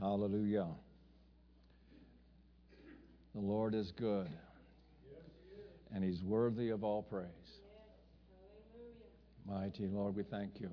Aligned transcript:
Hallelujah. 0.00 0.68
The 3.34 3.40
Lord 3.40 3.74
is 3.74 3.92
good, 3.92 4.28
and 5.94 6.04
He's 6.04 6.22
worthy 6.22 6.70
of 6.70 6.84
all 6.84 7.02
praise. 7.02 7.28
Mighty 9.48 9.86
Lord, 9.86 10.16
we 10.16 10.22
thank 10.22 10.60
you. 10.60 10.70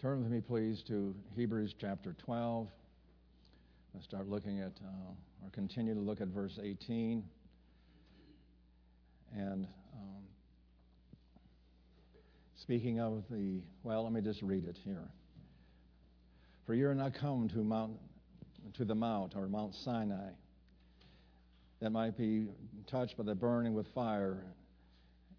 Turn 0.00 0.22
with 0.22 0.30
me, 0.30 0.40
please, 0.40 0.82
to 0.88 1.14
Hebrews 1.34 1.74
chapter 1.80 2.14
12. 2.24 2.68
Let's 3.94 4.04
start 4.04 4.28
looking 4.28 4.60
at, 4.60 4.72
uh, 4.84 5.12
or 5.42 5.50
continue 5.50 5.94
to 5.94 6.00
look 6.00 6.20
at 6.20 6.28
verse 6.28 6.58
18. 6.62 7.24
And 9.34 9.66
um, 9.94 10.22
speaking 12.54 13.00
of 13.00 13.24
the, 13.30 13.60
well, 13.82 14.04
let 14.04 14.12
me 14.12 14.20
just 14.20 14.42
read 14.42 14.66
it 14.66 14.78
here. 14.84 15.08
For 16.68 16.74
you 16.74 16.86
are 16.86 16.94
not 16.94 17.14
come 17.14 17.48
to 17.54 17.64
Mount, 17.64 17.92
to 18.74 18.84
the 18.84 18.94
Mount 18.94 19.34
or 19.34 19.48
Mount 19.48 19.74
Sinai, 19.86 20.32
that 21.80 21.88
might 21.88 22.14
be 22.14 22.46
touched 22.90 23.16
by 23.16 23.24
the 23.24 23.34
burning 23.34 23.72
with 23.72 23.86
fire 23.94 24.44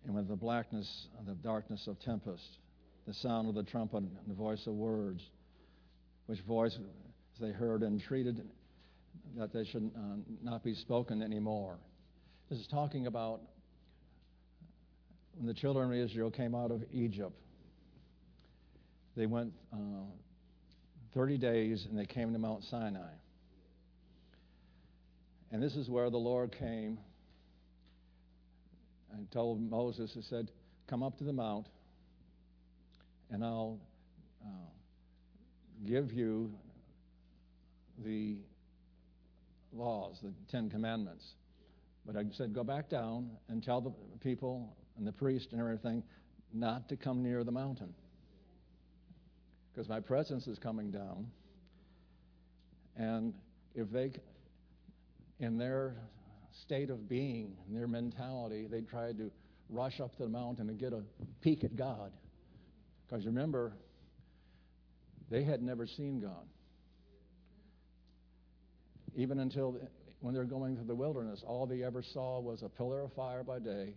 and 0.07 0.15
with 0.15 0.27
the 0.27 0.35
blackness 0.35 1.05
and 1.19 1.27
the 1.27 1.35
darkness 1.35 1.85
of 1.85 1.99
tempest, 1.99 2.57
the 3.05 3.13
sound 3.13 3.47
of 3.47 3.53
the 3.53 3.61
trumpet 3.61 3.97
and 3.97 4.09
the 4.27 4.33
voice 4.33 4.65
of 4.65 4.73
words, 4.73 5.21
which 6.25 6.39
voice 6.47 6.75
they 7.39 7.51
heard 7.51 7.83
entreated 7.83 8.43
that 9.37 9.53
they 9.53 9.65
should 9.65 9.91
uh, 9.95 10.15
not 10.41 10.63
be 10.63 10.73
spoken 10.73 11.21
anymore. 11.21 11.77
This 12.49 12.57
is 12.57 12.65
talking 12.71 13.05
about 13.05 13.39
when 15.35 15.45
the 15.45 15.53
children 15.53 15.93
of 15.93 15.95
Israel 15.95 16.31
came 16.31 16.55
out 16.55 16.71
of 16.71 16.81
Egypt. 16.91 17.39
They 19.15 19.27
went 19.27 19.53
uh, 19.71 19.77
30 21.13 21.37
days 21.37 21.85
and 21.89 21.97
they 21.97 22.05
came 22.05 22.33
to 22.33 22.39
Mount 22.39 22.63
Sinai. 22.63 23.11
And 25.51 25.61
this 25.61 25.75
is 25.75 25.89
where 25.89 26.09
the 26.09 26.17
Lord 26.17 26.51
came 26.51 26.99
and 29.11 29.29
told 29.31 29.61
Moses, 29.61 30.11
He 30.13 30.21
said, 30.21 30.51
Come 30.87 31.03
up 31.03 31.17
to 31.17 31.23
the 31.23 31.33
mount 31.33 31.67
and 33.31 33.43
I'll 33.43 33.79
uh, 34.43 34.69
give 35.85 36.11
you 36.11 36.51
the 38.03 38.37
laws, 39.73 40.19
the 40.21 40.33
Ten 40.51 40.69
Commandments. 40.69 41.25
But 42.05 42.15
I 42.15 42.23
said, 42.33 42.53
Go 42.53 42.63
back 42.63 42.89
down 42.89 43.31
and 43.49 43.63
tell 43.63 43.81
the 43.81 43.91
people 44.19 44.75
and 44.97 45.07
the 45.07 45.11
priest 45.11 45.49
and 45.51 45.59
everything 45.59 46.03
not 46.53 46.89
to 46.89 46.95
come 46.95 47.23
near 47.23 47.43
the 47.43 47.51
mountain 47.51 47.93
because 49.79 49.87
my 49.87 50.01
presence 50.01 50.45
is 50.45 50.59
coming 50.59 50.91
down. 50.91 51.25
And 52.97 53.33
if 53.73 53.89
they, 53.89 54.11
in 55.39 55.57
their 55.57 55.95
state 56.63 56.89
of 56.89 57.07
being, 57.07 57.55
in 57.65 57.75
their 57.75 57.87
mentality, 57.87 58.67
they 58.69 58.81
tried 58.81 59.17
to 59.19 59.31
rush 59.69 60.01
up 60.01 60.17
the 60.17 60.27
mountain 60.27 60.67
and 60.67 60.77
get 60.77 60.91
a 60.91 61.01
peek 61.39 61.63
at 61.63 61.77
God. 61.77 62.11
Because 63.07 63.25
remember, 63.25 63.71
they 65.31 65.45
had 65.45 65.61
never 65.61 65.87
seen 65.87 66.19
God. 66.19 66.45
Even 69.15 69.39
until 69.39 69.79
when 70.19 70.33
they're 70.33 70.43
going 70.43 70.75
through 70.75 70.87
the 70.87 70.95
wilderness, 70.95 71.41
all 71.47 71.65
they 71.65 71.83
ever 71.83 72.03
saw 72.03 72.41
was 72.41 72.63
a 72.63 72.67
pillar 72.67 72.99
of 72.99 73.13
fire 73.13 73.45
by 73.45 73.59
day, 73.59 73.93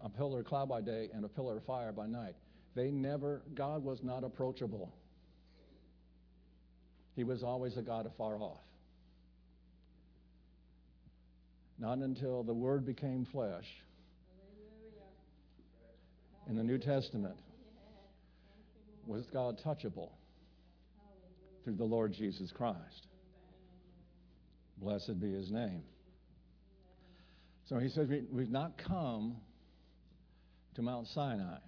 a 0.00 0.08
pillar 0.10 0.42
of 0.42 0.46
cloud 0.46 0.68
by 0.68 0.80
day, 0.80 1.08
and 1.12 1.24
a 1.24 1.28
pillar 1.28 1.56
of 1.56 1.64
fire 1.64 1.90
by 1.90 2.06
night. 2.06 2.36
They 2.74 2.90
never, 2.90 3.42
God 3.54 3.84
was 3.84 4.02
not 4.02 4.24
approachable. 4.24 4.92
He 7.14 7.22
was 7.22 7.42
always 7.42 7.76
a 7.76 7.82
God 7.82 8.06
afar 8.06 8.38
off. 8.40 8.60
Not 11.78 11.98
until 11.98 12.42
the 12.42 12.54
Word 12.54 12.84
became 12.84 13.26
flesh 13.30 13.66
in 16.48 16.56
the 16.56 16.62
New 16.62 16.78
Testament 16.78 17.36
was 19.06 19.26
God 19.32 19.60
touchable 19.64 20.10
through 21.62 21.76
the 21.76 21.84
Lord 21.84 22.12
Jesus 22.12 22.52
Christ. 22.52 23.06
Blessed 24.78 25.20
be 25.20 25.32
his 25.32 25.50
name. 25.50 25.82
So 27.68 27.78
he 27.78 27.88
says, 27.88 28.08
We've 28.30 28.50
not 28.50 28.76
come 28.76 29.36
to 30.74 30.82
Mount 30.82 31.06
Sinai. 31.08 31.58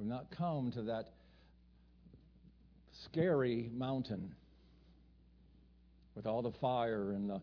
We've 0.00 0.08
not 0.08 0.30
come 0.30 0.70
to 0.72 0.82
that 0.84 1.10
scary 3.04 3.68
mountain 3.74 4.34
with 6.14 6.24
all 6.24 6.40
the 6.40 6.52
fire 6.52 7.12
and 7.12 7.28
the, 7.28 7.42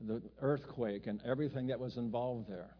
the 0.00 0.20
earthquake 0.40 1.06
and 1.06 1.22
everything 1.24 1.68
that 1.68 1.78
was 1.78 1.96
involved 1.96 2.48
there. 2.48 2.74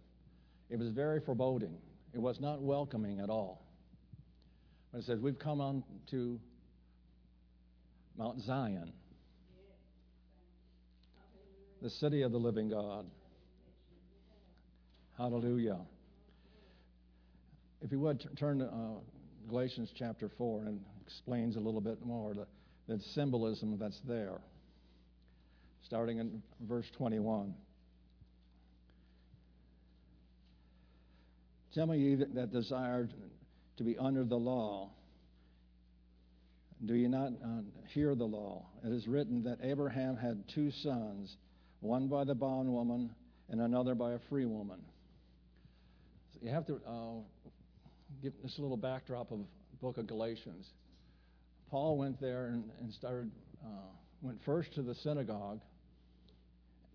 It 0.71 0.81
was 0.81 0.89
very 0.89 1.21
foreboding. 1.21 1.77
It 2.13 2.19
was 2.19 2.41
not 2.41 2.63
welcoming 2.63 3.21
at 3.21 3.31
all. 3.31 3.65
But 4.91 4.99
it 4.99 5.05
says, 5.05 5.21
We've 5.21 5.39
come 5.39 5.61
on 5.61 5.85
to 6.11 6.41
Mount 8.19 8.41
Zion, 8.41 8.93
the 11.81 11.91
city 11.91 12.23
of 12.23 12.33
the 12.33 12.39
living 12.39 12.71
God. 12.71 13.07
Hallelujah. 15.17 15.79
If 17.83 17.93
you 17.93 18.01
would, 18.01 18.29
turn 18.39 18.59
to 18.59 18.67
uh, 18.67 18.99
Galatians 19.49 19.91
chapter 19.97 20.31
4 20.37 20.65
and 20.67 20.81
explains 21.07 21.57
a 21.57 21.61
little 21.61 21.81
bit 21.81 22.05
more 22.05 22.35
the, 22.35 22.47
the 22.89 23.01
symbolism 23.15 23.79
that's 23.79 24.01
there. 24.07 24.41
Starting 25.83 26.19
in 26.19 26.43
verse 26.69 26.87
21. 26.97 27.55
Some 31.73 31.91
of 31.91 31.97
you 31.97 32.27
that 32.35 32.53
desire 32.53 33.09
to 33.77 33.85
be 33.85 33.97
under 33.97 34.25
the 34.25 34.37
law, 34.37 34.91
do 36.85 36.95
you 36.95 37.09
not 37.09 37.29
uh, 37.29 37.63
hear 37.95 38.15
the 38.15 38.25
law? 38.25 38.67
It 38.85 38.93
is 38.93 39.07
written 39.07 39.43
that 39.45 39.59
Abraham 39.63 40.17
had 40.17 40.45
two 40.55 40.71
sons, 40.83 41.37
one 41.81 42.09
by 42.09 42.25
the 42.25 42.35
bondwoman 42.35 43.11
and 43.49 43.61
another 43.61 43.95
by 43.95 44.13
a 44.13 44.19
free 44.29 44.47
woman. 44.47 44.81
So 46.33 46.41
you 46.43 46.51
have 46.51 46.67
to 46.67 46.81
uh, 46.87 47.40
give 48.23 48.33
this 48.43 48.59
little 48.59 48.77
backdrop 48.77 49.31
of 49.33 49.41
book 49.81 49.99
of 49.99 50.07
Galatians. 50.07 50.67
Paul 51.71 51.97
went 51.97 52.21
there 52.21 52.47
and, 52.47 52.65
and 52.81 52.93
started, 52.93 53.31
uh, 53.65 53.89
went 54.23 54.39
first 54.45 54.75
to 54.75 54.83
the 54.83 54.95
synagogue, 54.97 55.61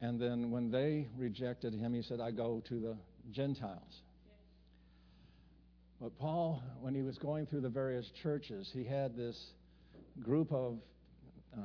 and 0.02 0.20
then 0.20 0.52
when 0.52 0.70
they 0.70 1.08
rejected 1.18 1.74
him, 1.74 1.94
he 1.94 2.02
said, 2.02 2.20
I 2.20 2.32
go 2.32 2.62
to 2.68 2.80
the 2.80 2.98
Gentiles. 3.32 4.02
But 6.02 6.18
Paul, 6.20 6.62
when 6.82 6.94
he 6.94 7.02
was 7.02 7.18
going 7.18 7.46
through 7.48 7.62
the 7.62 7.70
various 7.70 8.06
churches, 8.22 8.70
he 8.74 8.84
had 8.84 9.16
this 9.16 9.40
group 10.22 10.52
of, 10.52 10.78
uh, 11.58 11.62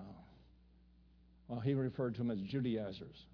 well, 1.49 1.61
he 1.61 1.75
referred 1.75 2.15
to 2.15 2.19
them 2.19 2.31
as 2.31 2.39
Judaizers. 2.41 3.27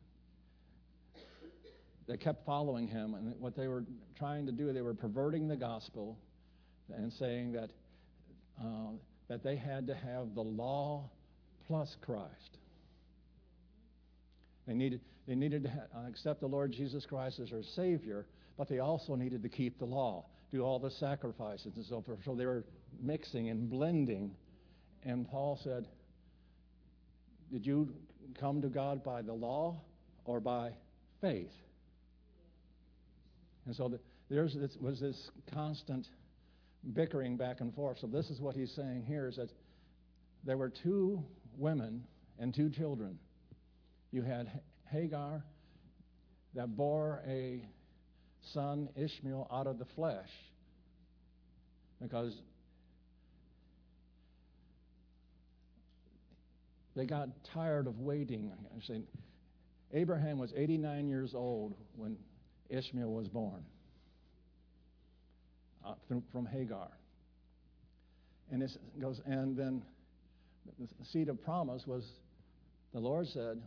They 2.06 2.16
kept 2.16 2.46
following 2.46 2.86
him, 2.86 3.14
and 3.14 3.34
what 3.40 3.56
they 3.56 3.66
were 3.66 3.84
trying 4.16 4.46
to 4.46 4.52
do, 4.52 4.72
they 4.72 4.82
were 4.82 4.94
perverting 4.94 5.48
the 5.48 5.56
gospel 5.56 6.16
and 6.94 7.12
saying 7.12 7.52
that, 7.52 7.70
uh, 8.60 8.92
that 9.28 9.42
they 9.42 9.56
had 9.56 9.88
to 9.88 9.94
have 9.94 10.34
the 10.34 10.42
law 10.42 11.10
plus 11.66 11.96
Christ. 12.02 12.58
They 14.68 14.74
needed, 14.74 15.00
they 15.26 15.34
needed 15.34 15.64
to 15.64 15.70
ha- 15.70 16.06
accept 16.08 16.40
the 16.40 16.46
Lord 16.46 16.72
Jesus 16.72 17.04
Christ 17.06 17.40
as 17.40 17.50
their 17.50 17.62
Savior, 17.62 18.26
but 18.56 18.68
they 18.68 18.78
also 18.78 19.16
needed 19.16 19.42
to 19.42 19.48
keep 19.48 19.78
the 19.78 19.84
law, 19.84 20.24
do 20.52 20.62
all 20.62 20.78
the 20.78 20.90
sacrifices 20.90 21.72
and 21.74 21.84
so 21.84 22.02
forth. 22.02 22.20
So 22.24 22.36
they 22.36 22.46
were 22.46 22.64
mixing 23.02 23.50
and 23.50 23.68
blending. 23.68 24.30
And 25.04 25.28
Paul 25.28 25.58
said, 25.62 25.86
Did 27.50 27.66
you 27.66 27.92
come 28.38 28.62
to 28.62 28.68
God 28.68 29.02
by 29.02 29.22
the 29.22 29.32
law 29.32 29.80
or 30.24 30.38
by 30.38 30.70
faith? 31.20 31.52
And 33.66 33.74
so 33.74 33.88
the, 33.88 34.00
there 34.30 34.48
was 34.80 35.00
this 35.00 35.30
constant 35.52 36.08
bickering 36.92 37.36
back 37.36 37.60
and 37.60 37.74
forth. 37.74 37.98
So 38.00 38.06
this 38.06 38.30
is 38.30 38.40
what 38.40 38.54
he's 38.54 38.72
saying 38.72 39.04
here 39.06 39.28
is 39.28 39.36
that 39.36 39.50
there 40.44 40.56
were 40.56 40.70
two 40.70 41.22
women 41.58 42.04
and 42.38 42.54
two 42.54 42.70
children. 42.70 43.18
You 44.12 44.22
had 44.22 44.60
Hagar 44.90 45.42
that 46.54 46.76
bore 46.76 47.22
a 47.26 47.62
son, 48.52 48.88
Ishmael, 48.96 49.48
out 49.52 49.66
of 49.66 49.78
the 49.78 49.84
flesh 49.96 50.28
because 52.00 52.34
they 56.94 57.04
got 57.04 57.28
tired 57.52 57.86
of 57.86 57.98
waiting. 57.98 58.52
Abraham 59.92 60.38
was 60.38 60.52
89 60.56 61.08
years 61.08 61.34
old 61.34 61.74
when 61.96 62.16
Ishmael 62.70 63.10
was 63.10 63.28
born 63.28 63.64
uh, 65.84 65.94
from 66.32 66.46
Hagar. 66.46 66.88
And 68.50 68.62
it 68.62 68.70
goes, 69.00 69.20
and 69.26 69.56
then 69.56 69.82
the 70.78 71.04
seed 71.04 71.28
of 71.28 71.42
promise 71.42 71.86
was 71.86 72.04
the 72.92 73.00
Lord 73.00 73.26
said, 73.28 73.60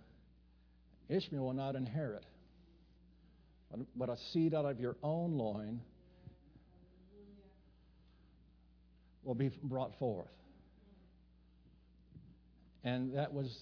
Ishmael 1.09 1.43
will 1.43 1.53
not 1.53 1.75
inherit, 1.75 2.25
but, 3.71 3.79
but 3.95 4.09
a 4.09 4.17
seed 4.31 4.53
out 4.53 4.65
of 4.65 4.79
your 4.79 4.95
own 5.03 5.37
loin 5.37 5.81
will 9.23 9.35
be 9.35 9.49
brought 9.63 9.97
forth. 9.99 10.27
And 12.83 13.15
that 13.15 13.33
was 13.33 13.55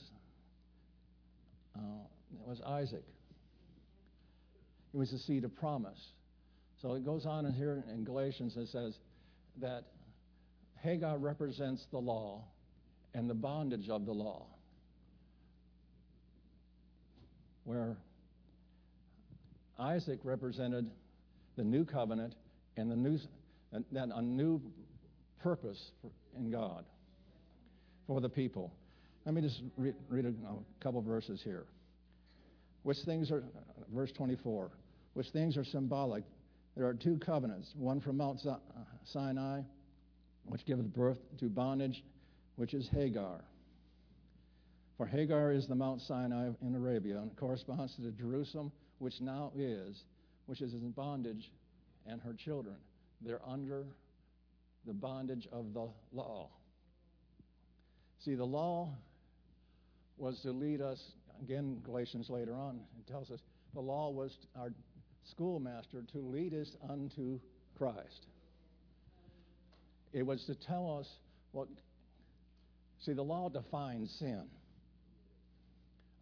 uh, 1.76 1.82
that 2.38 2.48
was 2.48 2.62
Isaac. 2.62 3.04
It 4.94 4.98
was 4.98 5.12
the 5.12 5.20
seed 5.20 5.44
of 5.44 5.56
promise. 5.56 6.00
So 6.82 6.94
it 6.94 7.06
goes 7.06 7.26
on 7.26 7.46
in 7.46 7.54
here 7.54 7.84
in 7.92 8.04
Galatians 8.04 8.56
and 8.56 8.68
says 8.68 8.98
that 9.60 9.84
Hagar 10.82 11.18
represents 11.18 11.86
the 11.92 11.98
law 11.98 12.44
and 13.14 13.30
the 13.30 13.34
bondage 13.34 13.90
of 13.90 14.06
the 14.06 14.14
law. 14.14 14.46
Where 17.64 17.98
Isaac 19.80 20.20
represented 20.24 20.90
the 21.56 21.64
new 21.64 21.84
covenant 21.84 22.36
and 22.78 22.90
the 22.90 22.96
new 22.96 23.20
then 23.92 24.12
a 24.14 24.22
new 24.22 24.62
purpose 25.42 25.92
in 26.38 26.52
God 26.52 26.86
for 28.06 28.22
the 28.22 28.30
people. 28.30 28.72
Let 29.26 29.36
me 29.36 29.42
just 29.42 29.62
read, 29.76 29.96
read 30.08 30.26
a, 30.26 30.30
a 30.30 30.56
couple 30.80 31.02
verses 31.02 31.42
here. 31.44 31.66
Which 32.88 33.00
things 33.00 33.32
are, 33.32 33.44
verse 33.94 34.14
24, 34.14 34.72
which 35.14 35.28
things 35.32 35.58
are 35.58 35.66
symbolic. 35.66 36.24
There 36.78 36.88
are 36.88 36.94
two 36.94 37.18
covenants, 37.18 37.74
one 37.76 38.00
from 38.00 38.16
Mount 38.16 38.40
Sinai, 39.04 39.60
which 40.46 40.66
giveth 40.66 40.94
birth 40.94 41.18
to 41.42 41.50
bondage, 41.50 42.02
which 42.56 42.74
is 42.74 42.88
Hagar. 42.88 43.44
For 44.96 45.06
Hagar 45.06 45.52
is 45.52 45.68
the 45.68 45.76
Mount 45.76 46.00
Sinai 46.00 46.52
in 46.62 46.76
Arabia, 46.76 47.18
and 47.18 47.36
corresponds 47.36 47.94
to 47.98 48.10
Jerusalem, 48.12 48.72
which 49.00 49.20
now 49.20 49.52
is, 49.54 50.06
which 50.46 50.62
is 50.62 50.72
in 50.72 50.92
bondage, 50.92 51.52
and 52.06 52.22
her 52.22 52.34
children. 52.34 52.78
They're 53.20 53.42
under 53.46 53.84
the 54.86 54.94
bondage 54.94 55.46
of 55.52 55.74
the 55.74 55.90
law. 56.14 56.52
See, 58.24 58.36
the 58.36 58.46
law 58.46 58.94
was 60.18 60.40
to 60.44 60.52
lead 60.52 60.80
us, 60.80 61.04
again, 61.42 61.82
Galatians 61.84 62.30
later 62.30 62.56
on, 62.56 62.80
it 63.00 63.12
tells 63.12 63.32
us 63.32 63.40
the 63.74 63.80
law 63.82 64.10
was 64.10 64.36
our 64.56 64.72
schoolmaster 65.32 66.04
to 66.14 66.20
lead 66.20 66.54
us 66.54 66.76
unto 66.90 67.40
Christ. 67.78 68.28
It 70.14 70.26
was 70.26 70.44
to 70.46 70.56
tell 70.56 71.00
us 71.00 71.08
what, 71.52 71.68
see, 73.00 73.14
the 73.14 73.24
law 73.24 73.50
defines 73.50 74.12
sin. 74.20 74.44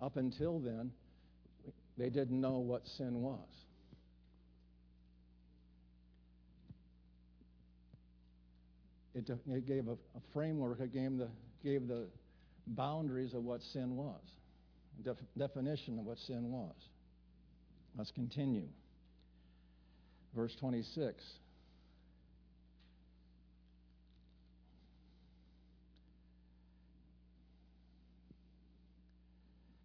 Up 0.02 0.18
until 0.18 0.60
then, 0.60 0.92
they 1.98 2.10
didn't 2.10 2.40
know 2.42 2.58
what 2.58 2.86
sin 2.98 3.22
was. 3.22 3.40
It, 9.14 9.30
it 9.48 9.66
gave 9.66 9.88
a, 9.88 9.94
a, 9.94 10.22
framework, 10.34 10.82
it 10.82 10.94
gave 10.94 11.18
the, 11.18 11.30
gave 11.64 11.88
the 11.88 12.08
boundaries 12.68 13.34
of 13.34 13.44
what 13.44 13.62
sin 13.62 13.96
was, 13.96 14.20
def, 15.04 15.18
definition 15.38 16.00
of 16.00 16.06
what 16.06 16.18
sin 16.20 16.52
was. 16.52 16.76
Let's 17.98 18.12
continue. 18.12 18.68
Verse 20.36 20.56
26. 20.60 21.24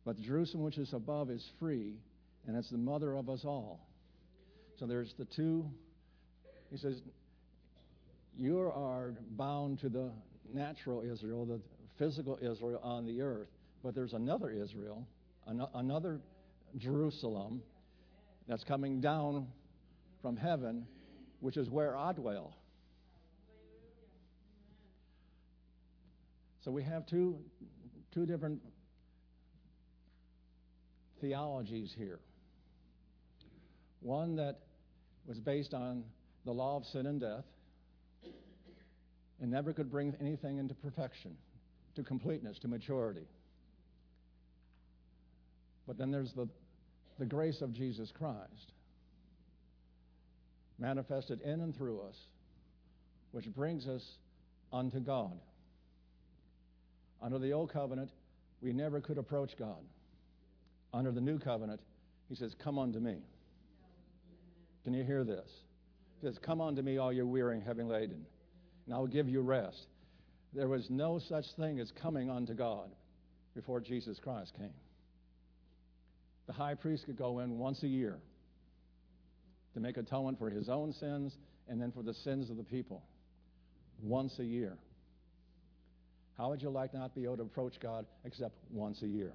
But 0.05 0.21
Jerusalem 0.21 0.65
which 0.65 0.79
is 0.79 0.93
above 0.93 1.31
is 1.31 1.47
free, 1.61 1.95
and 2.47 2.57
it's 2.57 2.71
the 2.71 2.79
mother 2.79 3.15
of 3.15 3.29
us 3.29 3.45
all. 3.45 3.87
So 4.79 4.87
there's 4.87 5.15
the 5.19 5.27
two. 5.37 5.67
He 6.71 6.79
says, 6.79 7.01
You 8.37 8.59
are 8.75 9.13
bound 9.37 9.79
to 9.81 9.89
the 9.89 10.11
natural 10.53 11.03
Israel, 11.03 11.45
the 11.45 11.61
physical 11.99 12.39
Israel 12.43 12.81
on 12.83 13.07
the 13.07 13.21
earth, 13.21 13.49
but 13.83 13.95
there's 13.95 14.13
another 14.13 14.51
Israel, 14.51 15.07
an- 15.47 15.67
another 15.75 16.21
Jerusalem 16.77 17.63
that's 18.47 18.65
coming 18.65 19.01
down 19.01 19.47
from 20.23 20.37
heaven, 20.37 20.87
which 21.41 21.57
is 21.57 21.71
where 21.71 21.97
I 21.97 22.13
dwell. 22.13 22.57
So 26.65 26.71
we 26.71 26.83
have 26.83 27.07
two, 27.07 27.39
two 28.13 28.27
different 28.27 28.61
theologies 31.21 31.95
here. 31.97 32.19
One 34.01 34.37
that 34.37 34.59
was 35.27 35.39
based 35.39 35.75
on 35.75 36.05
the 36.45 36.53
law 36.53 36.77
of 36.77 36.85
sin 36.85 37.07
and 37.07 37.21
death 37.21 37.45
and 39.41 39.51
never 39.51 39.73
could 39.73 39.91
bring 39.91 40.15
anything 40.21 40.59
into 40.59 40.75
perfection, 40.75 41.37
to 41.95 42.03
completeness, 42.03 42.59
to 42.59 42.69
maturity. 42.69 43.27
But 45.87 45.99
then 45.99 46.11
there's 46.11 46.33
the, 46.33 46.49
the 47.19 47.27
grace 47.27 47.61
of 47.61 47.73
Jesus 47.73 48.13
Christ 48.13 48.73
manifested 50.79 51.41
in 51.43 51.61
and 51.61 51.77
through 51.77 52.01
us, 52.01 52.17
which 53.33 53.47
brings 53.55 53.87
us 53.87 54.05
unto 54.73 55.01
God. 55.01 55.39
Under 57.23 57.39
the 57.39 57.53
old 57.53 57.73
covenant, 57.73 58.11
we 58.63 58.73
never 58.73 59.01
could 59.01 59.19
approach 59.19 59.57
God 59.59 59.85
under 60.93 61.13
the 61.13 61.21
new 61.21 61.39
covenant, 61.39 61.81
he 62.29 62.35
says, 62.35 62.55
Come 62.63 62.79
unto 62.79 62.99
me. 62.99 63.17
Can 64.85 64.95
you 64.95 65.05
hear 65.05 65.25
this? 65.25 65.49
He 66.21 66.27
says, 66.27 66.39
Come 66.39 66.61
unto 66.61 66.83
me, 66.83 66.99
all 66.99 67.13
you 67.13 67.27
weary 67.27 67.57
and 67.57 67.67
heavy 67.67 67.83
laden, 67.83 68.25
and 68.87 68.95
I 68.95 68.99
will 68.99 69.07
give 69.07 69.29
you 69.29 69.41
rest. 69.41 69.87
There 70.53 70.69
was 70.69 70.91
no 70.91 71.19
such 71.19 71.45
thing 71.59 71.79
as 71.79 71.93
coming 71.93 72.29
unto 72.29 72.55
God 72.55 72.91
before 73.55 73.81
Jesus 73.81 74.19
Christ 74.19 74.53
came. 74.57 74.73
The 76.51 76.57
high 76.57 76.75
priest 76.75 77.07
could 77.07 77.17
go 77.17 77.39
in 77.39 77.59
once 77.59 77.85
a 77.85 77.87
year 77.87 78.19
to 79.75 79.79
make 79.79 79.97
atonement 79.97 80.37
for 80.37 80.51
his 80.51 80.69
own 80.69 80.93
sins 80.93 81.33
and 81.69 81.81
then 81.81 81.93
for 81.93 82.03
the 82.03 82.13
sins 82.13 82.51
of 82.51 82.57
the 82.57 82.65
people. 82.65 83.05
Once 84.03 84.37
a 84.41 84.45
year. 84.45 84.77
How 86.37 86.51
would 86.51 86.61
you 86.61 86.71
like 86.71 86.93
not 86.93 87.15
be 87.15 87.23
able 87.23 87.37
to 87.37 87.45
approach 87.45 87.75
God 87.79 88.05
except 88.25 88.57
once 88.69 89.01
a 89.03 89.07
year? 89.07 89.33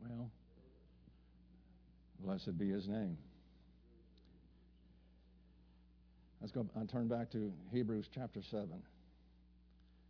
Well, 0.00 0.30
blessed 2.20 2.56
be 2.56 2.70
his 2.70 2.88
name. 2.88 3.18
Let's 6.40 6.52
go 6.52 6.66
and 6.74 6.88
turn 6.88 7.08
back 7.08 7.30
to 7.32 7.52
Hebrews 7.70 8.08
chapter 8.14 8.40
7. 8.50 8.66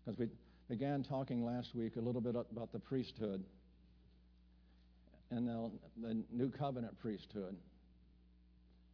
Because 0.05 0.17
we 0.17 0.29
began 0.69 1.03
talking 1.03 1.45
last 1.45 1.75
week 1.75 1.97
a 1.97 2.01
little 2.01 2.21
bit 2.21 2.35
about 2.35 2.73
the 2.73 2.79
priesthood 2.79 3.45
and 5.31 5.47
now 5.47 5.71
the 6.01 6.23
new 6.31 6.51
covenant 6.51 6.99
priesthood. 7.01 7.57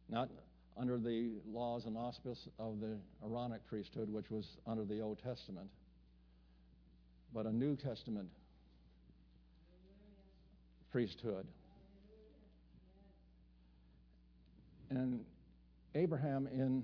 Not 0.09 0.29
under 0.77 0.97
the 0.97 1.31
laws 1.47 1.85
and 1.85 1.97
auspice 1.97 2.47
of 2.59 2.79
the 2.79 2.97
Aaronic 3.23 3.65
priesthood, 3.67 4.11
which 4.11 4.29
was 4.29 4.57
under 4.65 4.83
the 4.83 5.01
Old 5.01 5.19
Testament, 5.21 5.69
but 7.33 7.45
a 7.45 7.51
New 7.51 7.75
Testament 7.75 8.29
priesthood. 10.91 11.45
And 14.89 15.23
Abraham 15.95 16.47
in 16.47 16.83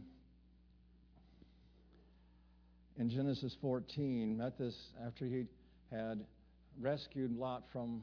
in 3.00 3.10
Genesis 3.10 3.56
14 3.62 4.38
met 4.38 4.58
this 4.58 4.76
after 5.06 5.26
he 5.26 5.46
had 5.92 6.26
rescued 6.80 7.32
Lot 7.38 7.64
from 7.72 8.02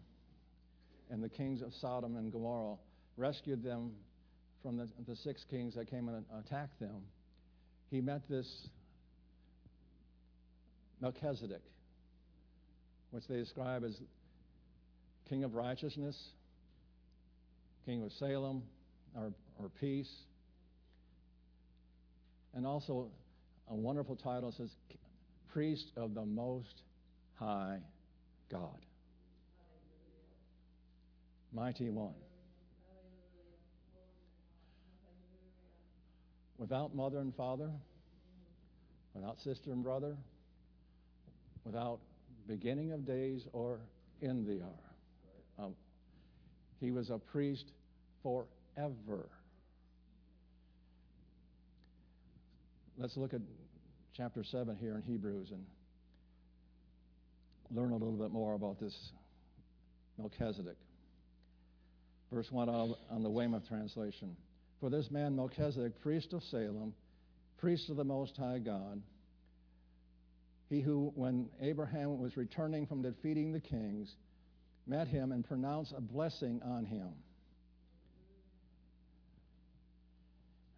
and 1.10 1.22
the 1.22 1.28
kings 1.28 1.62
of 1.62 1.72
Sodom 1.80 2.16
and 2.16 2.32
Gomorrah, 2.32 2.76
rescued 3.16 3.62
them 3.62 3.92
from 4.62 4.76
the, 4.76 4.88
the 5.06 5.16
six 5.16 5.44
kings 5.50 5.74
that 5.74 5.90
came 5.90 6.08
and 6.08 6.24
attacked 6.44 6.80
them. 6.80 7.02
He 7.90 8.00
met 8.00 8.22
this 8.28 8.48
Melchizedek, 11.00 11.60
which 13.10 13.24
they 13.28 13.36
describe 13.36 13.84
as 13.84 13.94
King 15.28 15.44
of 15.44 15.54
righteousness, 15.54 16.16
King 17.84 18.02
of 18.02 18.12
Salem, 18.12 18.62
or, 19.14 19.32
or 19.60 19.68
peace. 19.80 20.10
And 22.54 22.66
also 22.66 23.08
a 23.70 23.74
wonderful 23.74 24.16
title 24.16 24.52
says, 24.52 24.70
Priest 25.52 25.92
of 25.96 26.14
the 26.14 26.24
Most 26.24 26.82
High 27.34 27.78
God. 28.50 28.84
Mighty 31.52 31.90
One. 31.90 32.14
Without 36.58 36.94
mother 36.94 37.18
and 37.18 37.34
father, 37.34 37.70
without 39.12 39.40
sister 39.40 39.72
and 39.72 39.82
brother, 39.82 40.16
without 41.64 42.00
beginning 42.46 42.92
of 42.92 43.04
days 43.04 43.46
or 43.52 43.80
end 44.22 44.46
the 44.46 44.62
hour. 44.62 45.66
Um, 45.66 45.74
he 46.80 46.90
was 46.90 47.10
a 47.10 47.18
priest 47.18 47.72
forever. 48.22 49.28
Let's 52.96 53.16
look 53.16 53.34
at 53.34 53.40
chapter 54.16 54.44
7 54.44 54.76
here 54.76 54.94
in 54.94 55.02
Hebrews 55.02 55.50
and 55.50 55.64
learn 57.72 57.90
a 57.90 57.96
little 57.96 58.16
bit 58.16 58.30
more 58.30 58.54
about 58.54 58.78
this 58.78 58.94
Melchizedek. 60.16 60.76
Verse 62.32 62.46
1 62.52 62.68
on 62.68 63.22
the 63.22 63.30
Weymouth 63.30 63.66
translation. 63.66 64.36
For 64.80 64.90
this 64.90 65.10
man 65.10 65.34
Melchizedek, 65.34 66.00
priest 66.00 66.32
of 66.32 66.42
Salem, 66.44 66.94
priest 67.58 67.90
of 67.90 67.96
the 67.96 68.04
Most 68.04 68.36
High 68.36 68.60
God, 68.60 69.02
he 70.70 70.80
who, 70.80 71.12
when 71.16 71.48
Abraham 71.60 72.18
was 72.20 72.36
returning 72.36 72.86
from 72.86 73.02
defeating 73.02 73.52
the 73.52 73.60
kings, 73.60 74.14
met 74.86 75.08
him 75.08 75.32
and 75.32 75.44
pronounced 75.44 75.92
a 75.96 76.00
blessing 76.00 76.60
on 76.64 76.84
him. 76.84 77.08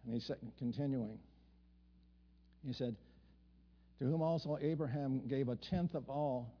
And 0.05 0.15
he 0.15 0.19
said, 0.19 0.37
continuing, 0.57 1.19
he 2.67 2.73
said, 2.73 2.95
To 3.99 4.05
whom 4.05 4.21
also 4.21 4.57
Abraham 4.61 5.21
gave 5.27 5.47
a 5.47 5.55
tenth 5.55 5.95
of 5.95 6.09
all, 6.09 6.53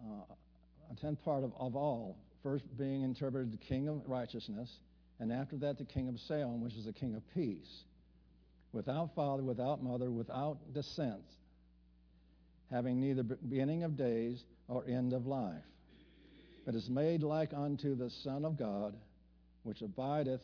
uh, 0.00 0.34
a 0.92 1.00
tenth 1.00 1.22
part 1.24 1.42
of, 1.42 1.52
of 1.58 1.74
all, 1.74 2.16
first 2.42 2.64
being 2.78 3.02
interpreted 3.02 3.52
the 3.52 3.56
king 3.56 3.88
of 3.88 4.00
righteousness, 4.06 4.70
and 5.18 5.32
after 5.32 5.56
that 5.56 5.76
the 5.76 5.84
king 5.84 6.08
of 6.08 6.18
Salem, 6.20 6.62
which 6.62 6.74
is 6.74 6.84
the 6.84 6.92
king 6.92 7.16
of 7.16 7.22
peace, 7.34 7.82
without 8.72 9.14
father, 9.16 9.42
without 9.42 9.82
mother, 9.82 10.08
without 10.08 10.58
descent, 10.72 11.24
having 12.70 13.00
neither 13.00 13.24
beginning 13.24 13.82
of 13.82 13.96
days 13.96 14.44
or 14.68 14.84
end 14.86 15.12
of 15.12 15.26
life, 15.26 15.64
but 16.64 16.76
is 16.76 16.88
made 16.88 17.24
like 17.24 17.52
unto 17.52 17.96
the 17.96 18.10
Son 18.22 18.44
of 18.44 18.56
God, 18.56 18.94
which 19.64 19.82
abideth 19.82 20.42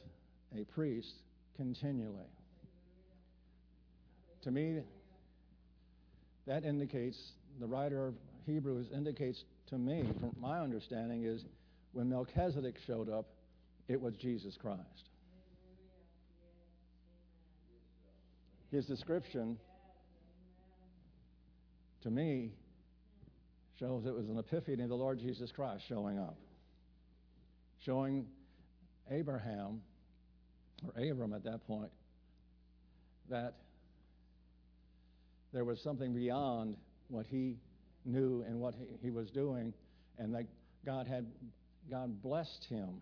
a 0.58 0.64
priest 0.64 1.14
continually. 1.56 2.26
To 4.44 4.50
me, 4.50 4.80
that 6.46 6.64
indicates, 6.64 7.16
the 7.60 7.66
writer 7.66 8.08
of 8.08 8.14
Hebrews 8.44 8.88
indicates 8.94 9.42
to 9.68 9.78
me, 9.78 10.04
from 10.20 10.36
my 10.38 10.60
understanding, 10.60 11.24
is 11.24 11.46
when 11.92 12.10
Melchizedek 12.10 12.76
showed 12.86 13.08
up, 13.08 13.24
it 13.88 13.98
was 13.98 14.14
Jesus 14.16 14.58
Christ. 14.60 15.08
His 18.70 18.84
description, 18.84 19.56
to 22.02 22.10
me, 22.10 22.52
shows 23.78 24.04
it 24.04 24.14
was 24.14 24.28
an 24.28 24.38
epiphany 24.38 24.82
of 24.82 24.90
the 24.90 24.94
Lord 24.94 25.20
Jesus 25.20 25.52
Christ 25.52 25.84
showing 25.88 26.18
up, 26.18 26.36
showing 27.82 28.26
Abraham, 29.10 29.80
or 30.84 31.02
Abram 31.02 31.32
at 31.32 31.44
that 31.44 31.66
point, 31.66 31.90
that 33.30 33.54
there 35.54 35.64
was 35.64 35.80
something 35.80 36.12
beyond 36.12 36.76
what 37.08 37.26
he 37.30 37.56
knew 38.04 38.44
and 38.46 38.60
what 38.60 38.74
he, 39.00 39.10
was 39.10 39.30
doing, 39.30 39.72
and 40.18 40.34
that 40.34 40.46
God 40.84 41.06
had 41.06 41.24
God 41.90 42.20
blessed 42.22 42.66
him, 42.68 43.00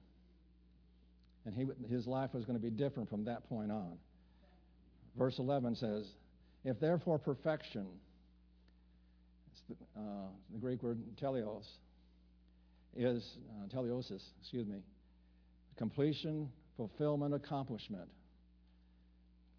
and 1.47 1.55
he, 1.55 1.67
his 1.89 2.07
life 2.07 2.31
was 2.35 2.45
going 2.45 2.59
to 2.59 2.63
be 2.63 2.71
different 2.71 3.09
from 3.09 3.25
that 3.25 3.49
point 3.49 3.73
on. 3.73 3.97
Verse 5.17 5.39
11 5.39 5.77
says, 5.77 6.07
If 6.65 6.79
therefore 6.79 7.19
perfection, 7.19 7.87
the, 9.69 9.75
uh, 9.97 10.03
the, 10.53 10.59
Greek 10.59 10.83
word 10.83 10.99
teleos, 11.21 11.65
is 12.97 13.37
uh, 13.51 13.75
teleosis, 13.75 14.23
excuse 14.41 14.67
me, 14.67 14.79
completion, 15.79 16.51
fulfillment, 16.77 17.35
accomplishment. 17.35 18.09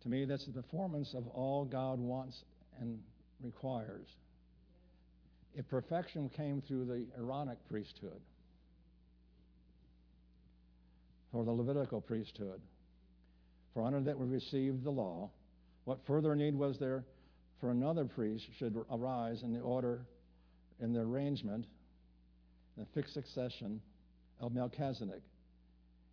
To 0.03 0.09
me, 0.09 0.25
that's 0.25 0.45
the 0.45 0.51
performance 0.51 1.13
of 1.15 1.27
all 1.27 1.65
God 1.65 1.97
wants 1.97 2.43
and 2.79 2.99
requires. 3.41 4.07
If 5.55 5.67
perfection 5.67 6.29
came 6.29 6.61
through 6.61 6.85
the 6.85 7.05
Aaronic 7.17 7.57
priesthood, 7.69 8.21
or 11.33 11.43
the 11.43 11.51
Levitical 11.51 11.99
priesthood. 11.99 12.61
For 13.73 13.83
under 13.83 13.99
that 14.01 14.17
we 14.17 14.27
received 14.27 14.83
the 14.83 14.91
law. 14.91 15.31
What 15.85 15.99
further 16.05 16.35
need 16.35 16.55
was 16.55 16.77
there 16.77 17.03
for 17.59 17.71
another 17.71 18.05
priest 18.05 18.45
should 18.57 18.77
arise 18.91 19.41
in 19.41 19.51
the 19.51 19.59
order, 19.59 20.05
in 20.79 20.93
the 20.93 21.01
arrangement, 21.01 21.65
in 22.77 22.83
the 22.83 22.89
fixed 22.93 23.13
succession 23.13 23.81
of 24.39 24.53
Melchizedek, 24.53 25.21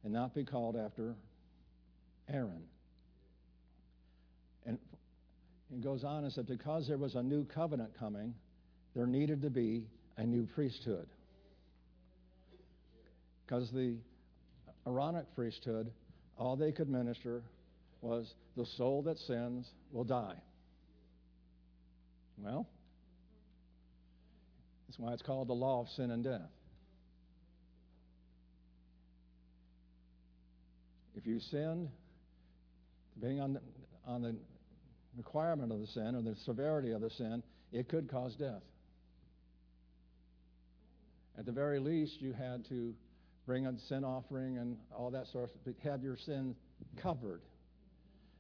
and 0.05 0.12
not 0.12 0.35
be 0.35 0.45
called 0.45 0.76
after 0.76 1.14
Aaron? 2.29 2.62
And 5.70 5.82
it 5.82 5.86
goes 5.86 6.04
on 6.04 6.24
and 6.24 6.32
said, 6.32 6.46
because 6.46 6.88
there 6.88 6.98
was 6.98 7.14
a 7.14 7.22
new 7.22 7.44
covenant 7.44 7.92
coming, 7.98 8.34
there 8.94 9.06
needed 9.06 9.42
to 9.42 9.50
be 9.50 9.86
a 10.16 10.24
new 10.24 10.46
priesthood. 10.54 11.06
Because 13.46 13.70
the 13.70 13.96
Aaronic 14.86 15.32
priesthood, 15.34 15.90
all 16.36 16.56
they 16.56 16.72
could 16.72 16.88
minister 16.88 17.42
was 18.02 18.32
the 18.56 18.66
soul 18.76 19.02
that 19.02 19.18
sins 19.18 19.66
will 19.92 20.04
die. 20.04 20.36
Well, 22.38 22.66
that's 24.88 24.98
why 24.98 25.12
it's 25.12 25.22
called 25.22 25.48
the 25.48 25.54
law 25.54 25.82
of 25.82 25.88
sin 25.90 26.10
and 26.10 26.24
death. 26.24 26.48
If 31.16 31.26
you 31.26 31.38
sinned, 31.38 31.88
depending 33.14 33.40
on 33.40 33.52
the, 33.52 33.60
on 34.06 34.22
the 34.22 34.34
requirement 35.17 35.73
of 35.73 35.81
the 35.81 35.87
sin 35.87 36.14
or 36.14 36.23
the 36.23 36.37
severity 36.45 36.93
of 36.93 37.00
the 37.00 37.11
sin, 37.11 37.43
it 37.73 37.88
could 37.88 38.11
cause 38.11 38.35
death. 38.37 38.62
At 41.38 41.47
the 41.47 41.52
very 41.52 41.79
least, 41.79 42.21
you 42.21 42.33
had 42.33 42.64
to 42.69 42.95
bring 43.47 43.67
a 43.67 43.79
sin 43.88 44.05
offering 44.05 44.59
and 44.59 44.76
all 44.97 45.11
that 45.11 45.26
sort 45.29 45.50
of 45.67 45.75
have 45.83 46.02
your 46.02 46.17
sin 46.17 46.55
covered. 46.97 47.40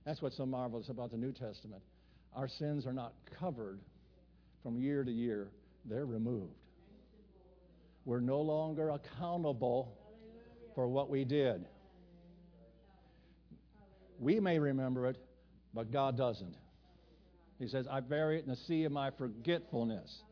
That's 0.04 0.22
what's 0.22 0.36
so 0.36 0.46
marvelous 0.46 0.88
about 0.88 1.10
the 1.10 1.16
New 1.16 1.32
Testament. 1.32 1.82
Our 2.34 2.48
sins 2.48 2.86
are 2.86 2.92
not 2.92 3.12
covered 3.38 3.80
from 4.62 4.78
year 4.78 5.04
to 5.04 5.10
year, 5.10 5.48
they're 5.84 6.06
removed. 6.06 6.52
We're 8.04 8.20
no 8.20 8.40
longer 8.40 8.90
accountable 8.90 9.96
for 10.74 10.88
what 10.88 11.10
we 11.10 11.24
did. 11.24 11.64
We 14.18 14.38
may 14.40 14.58
remember 14.58 15.06
it, 15.06 15.16
but 15.74 15.92
God 15.92 16.16
doesn't. 16.16 16.56
He 17.58 17.68
says, 17.68 17.86
I 17.90 18.00
bury 18.00 18.38
it 18.38 18.44
in 18.44 18.50
the 18.50 18.56
sea 18.56 18.84
of 18.84 18.92
my 18.92 19.10
forgetfulness, 19.10 20.22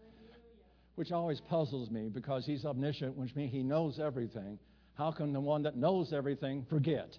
which 0.94 1.12
always 1.12 1.40
puzzles 1.40 1.90
me 1.90 2.08
because 2.08 2.46
He's 2.46 2.64
omniscient, 2.64 3.16
which 3.16 3.34
means 3.36 3.52
He 3.52 3.62
knows 3.62 4.00
everything. 4.00 4.58
How 4.98 5.12
can 5.12 5.32
the 5.32 5.40
one 5.40 5.62
that 5.62 5.76
knows 5.76 6.12
everything 6.12 6.66
forget? 6.68 7.16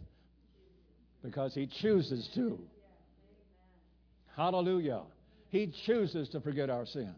Because 1.23 1.53
he 1.53 1.67
chooses 1.81 2.29
to. 2.35 2.59
Hallelujah. 4.35 5.03
He 5.47 5.71
chooses 5.85 6.27
to 6.29 6.41
forget 6.41 6.69
our 6.69 6.85
sins. 6.85 7.15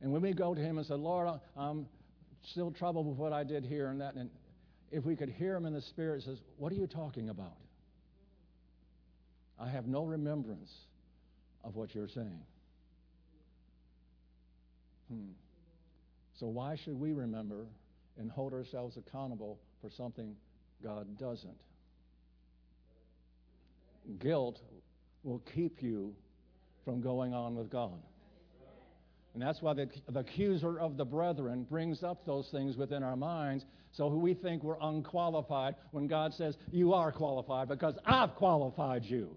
And 0.00 0.12
when 0.12 0.22
we 0.22 0.32
go 0.32 0.54
to 0.54 0.60
him 0.60 0.78
and 0.78 0.86
say, 0.86 0.94
Lord, 0.94 1.40
I'm 1.56 1.86
still 2.50 2.72
troubled 2.72 3.06
with 3.06 3.16
what 3.16 3.32
I 3.32 3.44
did 3.44 3.64
here 3.64 3.88
and 3.88 4.00
that, 4.00 4.16
and 4.16 4.28
if 4.90 5.04
we 5.04 5.14
could 5.14 5.30
hear 5.30 5.54
him 5.54 5.66
in 5.66 5.72
the 5.72 5.80
spirit, 5.80 6.24
says, 6.24 6.38
What 6.58 6.72
are 6.72 6.76
you 6.76 6.88
talking 6.88 7.28
about? 7.28 7.56
I 9.58 9.68
have 9.68 9.86
no 9.86 10.04
remembrance 10.04 10.72
of 11.62 11.76
what 11.76 11.94
you're 11.94 12.08
saying. 12.08 12.40
Hmm. 15.10 15.30
So 16.38 16.46
why 16.46 16.76
should 16.76 16.98
we 16.98 17.12
remember 17.12 17.66
and 18.18 18.30
hold 18.30 18.52
ourselves 18.52 18.96
accountable 18.96 19.58
for 19.80 19.90
something 19.90 20.34
God 20.82 21.18
doesn't. 21.18 21.56
Guilt 24.18 24.60
will 25.22 25.42
keep 25.54 25.82
you 25.82 26.14
from 26.84 27.00
going 27.00 27.32
on 27.32 27.54
with 27.54 27.70
God. 27.70 28.00
And 29.32 29.42
that's 29.42 29.60
why 29.62 29.74
the, 29.74 29.88
the, 30.08 30.20
accuser 30.20 30.78
of 30.78 30.96
the 30.96 31.04
brethren 31.04 31.66
brings 31.68 32.04
up 32.04 32.24
those 32.24 32.48
things 32.52 32.76
within 32.76 33.02
our 33.02 33.16
minds 33.16 33.64
so 33.90 34.06
we 34.08 34.34
think 34.34 34.62
we're 34.62 34.78
unqualified 34.80 35.74
when 35.90 36.06
God 36.06 36.34
says, 36.34 36.56
You 36.70 36.92
are 36.94 37.10
qualified 37.10 37.68
because 37.68 37.96
I've 38.04 38.34
qualified 38.36 39.02
you. 39.04 39.36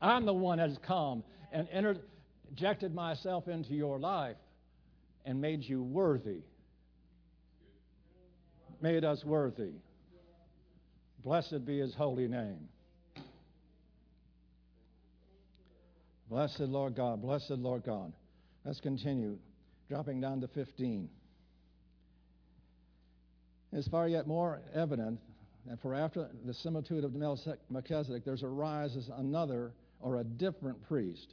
I'm 0.00 0.26
the 0.26 0.34
one 0.34 0.58
that 0.58 0.68
has 0.68 0.78
come 0.86 1.24
and 1.52 1.68
interjected 1.68 2.94
myself 2.94 3.48
into 3.48 3.74
your 3.74 3.98
life 3.98 4.36
and 5.24 5.40
made 5.40 5.62
you 5.62 5.82
worthy 5.82 6.42
made 8.84 9.02
us 9.02 9.24
worthy. 9.24 9.72
Blessed 11.24 11.64
be 11.64 11.78
his 11.78 11.94
holy 11.94 12.28
name. 12.28 12.68
Blessed 16.28 16.60
Lord 16.60 16.94
God, 16.94 17.22
blessed 17.22 17.52
Lord 17.52 17.82
God. 17.82 18.12
Let's 18.62 18.80
continue, 18.80 19.38
dropping 19.88 20.20
down 20.20 20.42
to 20.42 20.48
15. 20.48 21.08
It's 23.72 23.88
far 23.88 24.06
yet 24.06 24.26
more 24.26 24.60
evident 24.74 25.18
that 25.66 25.80
for 25.80 25.94
after 25.94 26.28
the 26.44 26.52
similitude 26.52 27.04
of 27.04 27.14
Melchizedek, 27.70 28.22
there's 28.26 28.42
arises 28.42 29.08
another 29.16 29.72
or 30.04 30.20
a 30.20 30.24
different 30.24 30.86
priest 30.86 31.32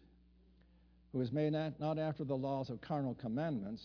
who 1.12 1.20
is 1.20 1.32
made 1.32 1.52
not 1.52 2.00
after 2.00 2.24
the 2.24 2.36
laws 2.36 2.70
of 2.70 2.80
carnal 2.80 3.14
commandments, 3.16 3.84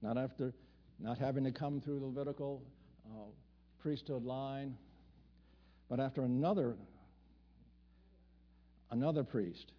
not 0.00 0.16
after 0.16 0.52
not 0.98 1.18
having 1.18 1.44
to 1.44 1.52
come 1.52 1.80
through 1.80 2.00
the 2.00 2.06
Levitical 2.06 2.62
uh, 3.06 3.26
priesthood 3.82 4.24
line, 4.24 4.74
but 5.90 6.00
after 6.00 6.22
another 6.22 6.74
another 8.90 9.22
priest 9.22 9.72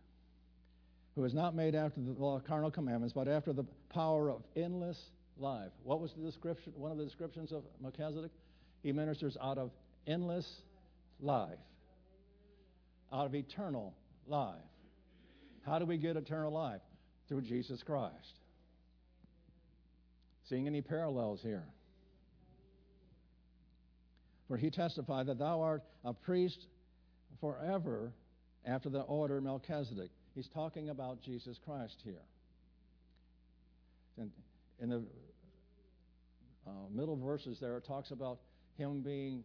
who 1.16 1.24
is 1.24 1.34
not 1.34 1.56
made 1.56 1.74
after 1.74 2.00
the 2.02 2.12
law 2.12 2.36
of 2.36 2.46
carnal 2.46 2.70
commandments, 2.70 3.14
but 3.14 3.28
after 3.28 3.52
the 3.52 3.64
power 3.90 4.30
of 4.30 4.44
endless 4.56 5.10
life. 5.40 5.72
What 5.84 6.02
was 6.02 6.14
the 6.14 6.22
description? 6.24 6.72
One 6.76 6.92
of 6.92 7.00
the 7.00 7.06
descriptions 7.06 7.52
of 7.52 7.64
Melchizedek? 7.82 8.32
He 8.84 8.92
ministers 8.92 9.38
out 9.42 9.58
of 9.58 9.72
endless 10.06 10.62
life, 11.20 11.58
out 13.12 13.26
of 13.26 13.34
eternal 13.34 13.96
life. 14.28 14.56
How 15.66 15.80
do 15.80 15.86
we 15.86 15.98
get 15.98 16.16
eternal 16.16 16.52
life? 16.52 16.82
Through 17.28 17.42
Jesus 17.42 17.82
Christ. 17.84 18.40
Seeing 20.50 20.68
any 20.68 20.82
parallels 20.82 21.42
here? 21.42 21.64
For 24.48 24.58
he 24.58 24.70
testified 24.70 25.26
that 25.26 25.40
thou 25.40 25.62
art 25.62 25.84
a 26.04 26.14
priest 26.14 26.68
forever 27.42 28.12
after 28.66 28.90
the 28.90 29.02
order 29.02 29.42
Melchizedek. 29.42 30.12
He's 30.36 30.48
talking 30.54 30.90
about 30.90 31.22
Jesus 31.22 31.60
Christ 31.66 31.96
here. 32.04 32.22
And 34.18 34.30
in 34.80 34.90
the 34.90 35.04
uh, 36.68 36.72
middle 36.94 37.16
verses 37.16 37.58
there, 37.60 37.78
it 37.78 37.86
talks 37.86 38.12
about 38.12 38.40
him 38.78 39.02
being 39.02 39.44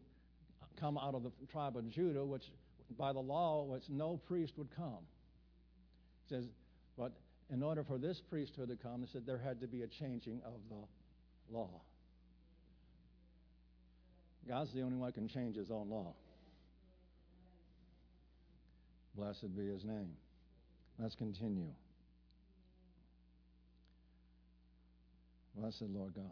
come 0.79 0.97
out 0.99 1.15
of 1.15 1.23
the 1.23 1.31
tribe 1.51 1.77
of 1.77 1.89
Judah, 1.91 2.25
which 2.25 2.45
by 2.97 3.13
the 3.13 3.21
law, 3.21 3.65
which 3.65 3.85
no 3.89 4.21
priest 4.27 4.55
would 4.57 4.69
come. 4.77 5.05
It 6.27 6.35
says, 6.35 6.45
but 6.97 7.13
in 7.53 7.63
order 7.63 7.85
for 7.85 7.99
this 7.99 8.21
priesthood 8.31 8.69
to 8.69 8.77
come, 8.77 9.03
it 9.03 9.09
said 9.13 9.27
there 9.27 9.39
had 9.39 9.61
to 9.61 9.67
be 9.67 9.83
a 9.83 9.87
changing 9.87 10.41
of 10.45 10.61
the 10.69 11.57
law. 11.57 11.81
God's 14.49 14.73
the 14.73 14.83
only 14.83 14.97
one 14.97 15.09
who 15.09 15.13
can 15.13 15.29
change 15.29 15.57
his 15.57 15.71
own 15.71 15.91
law. 15.91 16.15
Blessed 19.17 19.57
be 19.57 19.67
his 19.67 19.85
name. 19.85 20.13
Let's 20.99 21.15
continue. 21.15 21.71
Blessed 25.57 25.83
Lord 25.83 26.15
God. 26.15 26.25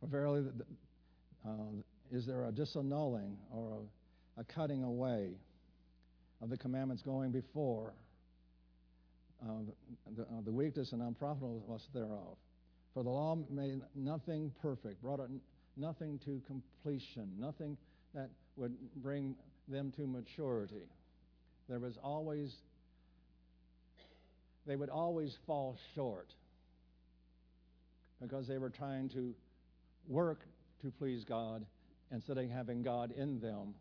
For 0.00 0.06
verily, 0.06 0.44
uh, 1.46 1.50
is 2.10 2.26
there 2.26 2.44
a 2.46 2.52
disannulling 2.52 3.36
or 3.52 3.72
a, 3.72 3.80
a, 4.38 4.44
cutting 4.44 4.82
away 4.82 5.30
of 6.40 6.50
the 6.50 6.56
commandments 6.56 7.02
going 7.02 7.30
before 7.30 7.92
uh, 9.42 9.52
the, 10.16 10.22
uh, 10.22 10.26
the, 10.44 10.52
weakness 10.52 10.92
and 10.92 11.02
unprofitableness 11.02 11.88
thereof? 11.94 12.36
For 12.94 13.02
the 13.02 13.10
law 13.10 13.38
made 13.50 13.80
nothing 13.94 14.52
perfect, 14.60 15.02
brought 15.02 15.20
it 15.20 15.30
nothing 15.76 16.18
to 16.24 16.40
completion, 16.46 17.30
nothing 17.38 17.76
that 18.14 18.28
would 18.56 18.74
bring 18.96 19.34
them 19.68 19.92
to 19.96 20.06
maturity. 20.06 20.86
There 21.68 21.78
was 21.78 21.98
always, 22.02 22.54
they 24.66 24.76
would 24.76 24.90
always 24.90 25.36
fall 25.46 25.78
short 25.94 26.28
because 28.20 28.46
they 28.46 28.58
were 28.58 28.70
trying 28.70 29.08
to 29.10 29.34
work 30.08 30.40
to 30.82 30.90
please 30.90 31.24
God 31.24 31.64
instead 32.10 32.38
of 32.38 32.48
having 32.50 32.82
God 32.82 33.12
in 33.12 33.40
them 33.40 33.74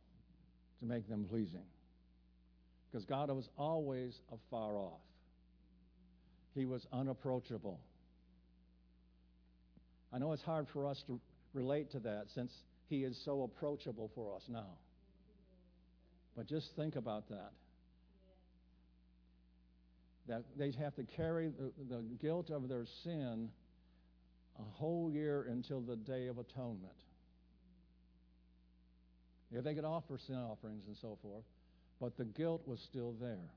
to 0.81 0.85
make 0.87 1.07
them 1.07 1.25
pleasing. 1.29 1.63
Because 2.91 3.05
God 3.05 3.29
was 3.29 3.47
always 3.57 4.19
afar 4.31 4.77
off, 4.77 4.99
He 6.53 6.65
was 6.65 6.85
unapproachable. 6.91 7.79
I 10.11 10.17
know 10.17 10.33
it's 10.33 10.43
hard 10.43 10.67
for 10.73 10.85
us 10.85 11.01
to 11.07 11.19
relate 11.53 11.91
to 11.91 11.99
that 11.99 12.25
since 12.35 12.51
He 12.89 13.03
is 13.03 13.17
so 13.23 13.43
approachable 13.43 14.11
for 14.13 14.35
us 14.35 14.41
now. 14.49 14.77
But 16.35 16.47
just 16.47 16.67
think 16.75 16.95
about 16.95 17.29
that. 17.29 17.51
That 20.27 20.43
they 20.57 20.71
have 20.71 20.95
to 20.95 21.03
carry 21.03 21.47
the, 21.47 21.71
the 21.89 22.01
guilt 22.21 22.49
of 22.49 22.67
their 22.67 22.85
sin 23.03 23.49
a 24.59 24.63
whole 24.77 25.09
year 25.11 25.47
until 25.49 25.81
the 25.81 25.95
Day 25.95 26.27
of 26.27 26.37
Atonement. 26.37 26.91
Yeah, 29.53 29.61
they 29.61 29.73
could 29.73 29.85
offer 29.85 30.17
sin 30.17 30.35
offerings 30.35 30.83
and 30.87 30.95
so 31.01 31.17
forth, 31.21 31.43
but 31.99 32.17
the 32.17 32.25
guilt 32.25 32.61
was 32.65 32.79
still 32.89 33.13
there. 33.19 33.51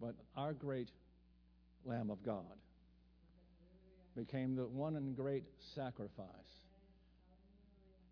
But 0.00 0.14
our 0.36 0.52
great 0.52 0.88
Lamb 1.84 2.10
of 2.10 2.22
God 2.24 2.44
became 4.16 4.54
the 4.54 4.66
one 4.66 4.96
and 4.96 5.16
great 5.16 5.44
sacrifice. 5.74 6.28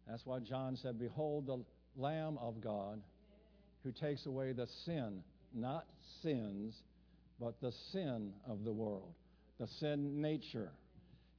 That's 0.08 0.26
why 0.26 0.40
John 0.40 0.76
said, 0.76 0.98
Behold 0.98 1.46
the 1.46 1.64
Lamb 1.96 2.38
of 2.40 2.60
God 2.60 3.00
who 3.84 3.92
takes 3.92 4.26
away 4.26 4.52
the 4.52 4.66
sin, 4.84 5.22
not 5.54 5.86
sins, 6.22 6.74
but 7.40 7.60
the 7.60 7.72
sin 7.92 8.32
of 8.48 8.64
the 8.64 8.72
world, 8.72 9.14
the 9.58 9.66
sin 9.80 10.20
nature. 10.20 10.70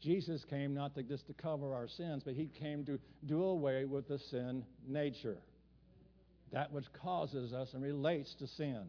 Jesus 0.01 0.43
came 0.49 0.73
not 0.73 0.93
to 0.95 1.03
just 1.03 1.27
to 1.27 1.33
cover 1.33 1.73
our 1.73 1.87
sins, 1.87 2.23
but 2.23 2.33
he 2.33 2.49
came 2.59 2.85
to 2.85 2.99
do 3.25 3.43
away 3.43 3.85
with 3.85 4.07
the 4.07 4.19
sin 4.19 4.63
nature. 4.87 5.37
That 6.51 6.71
which 6.71 6.85
causes 7.01 7.53
us 7.53 7.73
and 7.73 7.81
relates 7.81 8.33
to 8.35 8.47
sin. 8.47 8.83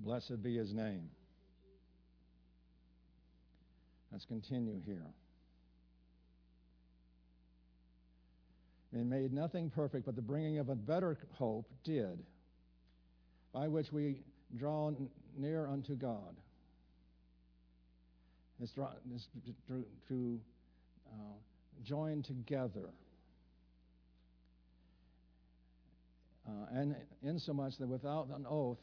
Blessed 0.00 0.42
be 0.42 0.56
his 0.56 0.72
name. 0.72 1.10
Let's 4.12 4.24
continue 4.24 4.80
here. 4.84 5.06
and 8.96 9.10
made 9.10 9.32
nothing 9.32 9.70
perfect, 9.70 10.06
but 10.06 10.16
the 10.16 10.22
bringing 10.22 10.58
of 10.58 10.68
a 10.68 10.74
better 10.74 11.18
hope 11.34 11.70
did, 11.84 12.18
by 13.52 13.68
which 13.68 13.92
we 13.92 14.22
draw 14.56 14.90
near 15.36 15.66
unto 15.66 15.94
God. 15.94 16.34
To, 18.58 19.84
to 20.08 20.40
uh, 21.12 21.34
join 21.84 22.22
together. 22.22 22.90
Uh, 26.48 26.52
and 26.72 26.96
insomuch 27.22 27.74
that 27.78 27.88
without 27.88 28.28
an 28.34 28.46
oath 28.48 28.78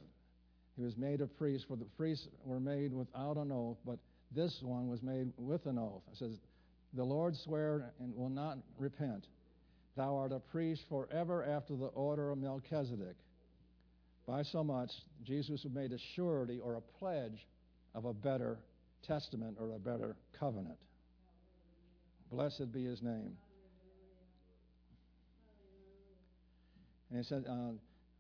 he 0.76 0.84
was 0.84 0.98
made 0.98 1.22
a 1.22 1.28
priest, 1.28 1.66
for 1.68 1.78
the 1.78 1.86
priests 1.98 2.28
were 2.44 2.60
made 2.60 2.94
without 2.94 3.38
an 3.38 3.52
oath, 3.52 3.78
but 3.86 4.00
this 4.36 4.60
one 4.62 4.90
was 4.90 5.04
made 5.04 5.32
with 5.38 5.66
an 5.68 5.78
oath. 5.78 6.02
It 6.12 6.18
says, 6.18 6.40
The 6.94 7.04
Lord 7.04 7.36
swear 7.36 7.94
and 8.00 8.16
will 8.16 8.30
not 8.30 8.58
repent. 8.80 9.28
Thou 9.96 10.16
art 10.16 10.32
a 10.32 10.40
priest 10.40 10.84
forever 10.90 11.44
after 11.44 11.76
the 11.76 11.88
order 11.88 12.32
of 12.32 12.40
Melchizedek. 12.40 13.16
By 14.26 14.42
so 14.44 14.64
much, 14.64 14.90
Jesus 15.24 15.64
was 15.64 15.74
made 15.74 15.92
a 15.92 16.00
surety 16.16 16.60
or 16.60 16.76
a 16.76 16.82
pledge 16.82 17.46
of 17.94 18.06
a 18.06 18.14
better 18.14 18.58
testament 19.08 19.58
or 19.60 19.72
a 19.72 19.80
better 19.80 20.16
covenant. 20.40 20.78
Blessed 22.32 22.72
be 22.72 22.84
his 22.86 23.02
name. 23.02 23.38
And 27.10 27.20
he 27.20 27.24
said, 27.24 27.46
uh, 27.48 27.74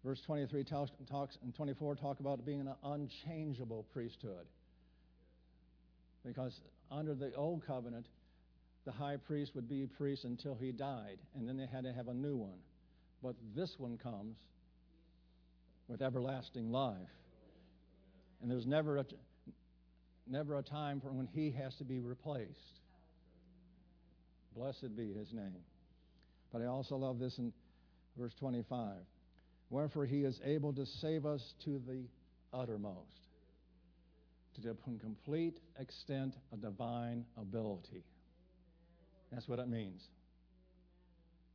verse 0.05 0.21
23 0.21 0.63
talks, 0.63 0.91
talks, 1.09 1.37
and 1.41 1.55
24 1.55 1.95
talk 1.95 2.19
about 2.19 2.45
being 2.45 2.61
an 2.61 2.73
unchangeable 2.83 3.85
priesthood. 3.91 4.45
Because 6.23 6.61
under 6.91 7.15
the 7.15 7.33
old 7.33 7.65
covenant, 7.65 8.05
the 8.85 8.91
high 8.91 9.17
priest 9.17 9.55
would 9.55 9.67
be 9.67 9.87
priest 9.87 10.25
until 10.25 10.55
he 10.55 10.71
died, 10.71 11.17
and 11.35 11.47
then 11.47 11.57
they 11.57 11.65
had 11.65 11.83
to 11.85 11.93
have 11.93 12.07
a 12.07 12.13
new 12.13 12.35
one. 12.35 12.59
But 13.23 13.35
this 13.55 13.75
one 13.77 13.97
comes 13.97 14.35
with 15.87 16.01
everlasting 16.01 16.71
life. 16.71 16.97
And 18.41 18.51
there's 18.51 18.67
never 18.67 18.97
a, 18.97 19.05
never 20.27 20.57
a 20.57 20.63
time 20.63 21.01
for 21.01 21.11
when 21.11 21.27
he 21.27 21.51
has 21.51 21.75
to 21.75 21.83
be 21.83 21.99
replaced. 21.99 22.79
Blessed 24.55 24.95
be 24.95 25.13
his 25.13 25.33
name. 25.33 25.63
But 26.51 26.61
I 26.61 26.65
also 26.65 26.95
love 26.95 27.19
this 27.19 27.37
in 27.39 27.51
verse 28.17 28.33
25. 28.39 28.97
Wherefore 29.69 30.05
he 30.05 30.23
is 30.23 30.39
able 30.45 30.73
to 30.73 30.85
save 30.85 31.25
us 31.25 31.53
to 31.65 31.81
the 31.87 32.03
uttermost, 32.53 33.27
to 34.55 34.61
the 34.61 34.75
complete 34.99 35.59
extent 35.79 36.35
of 36.51 36.61
divine 36.61 37.25
ability. 37.37 38.03
That's 39.31 39.47
what 39.47 39.57
it 39.57 39.67
means. 39.67 40.03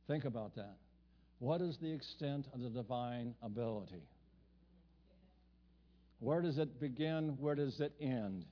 Think 0.07 0.25
about 0.25 0.55
that. 0.55 0.75
What 1.39 1.61
is 1.61 1.77
the 1.77 1.91
extent 1.91 2.47
of 2.53 2.59
the 2.59 2.69
divine 2.69 3.33
ability? 3.41 4.03
Where 6.19 6.41
does 6.41 6.57
it 6.57 6.81
begin? 6.81 7.37
Where 7.39 7.55
does 7.55 7.79
it 7.79 7.93
end? 8.01 8.43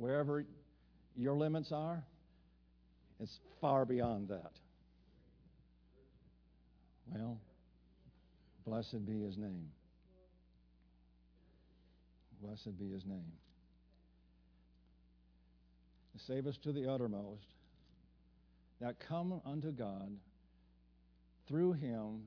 Wherever 0.00 0.46
your 1.14 1.34
limits 1.34 1.72
are, 1.72 2.02
it's 3.20 3.38
far 3.60 3.84
beyond 3.84 4.28
that. 4.28 4.52
Well, 7.12 7.38
blessed 8.64 9.04
be 9.04 9.20
his 9.20 9.36
name. 9.36 9.68
Blessed 12.42 12.78
be 12.78 12.90
his 12.90 13.04
name. 13.04 13.30
Save 16.26 16.46
us 16.46 16.56
to 16.62 16.72
the 16.72 16.90
uttermost, 16.90 17.44
that 18.80 18.96
come 19.06 19.42
unto 19.44 19.70
God 19.70 20.10
through 21.46 21.72
him, 21.72 22.22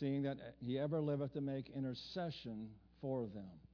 seeing 0.00 0.22
that 0.22 0.38
he 0.58 0.78
ever 0.78 1.00
liveth 1.00 1.34
to 1.34 1.42
make 1.42 1.70
intercession 1.76 2.70
for 3.02 3.26
them. 3.26 3.67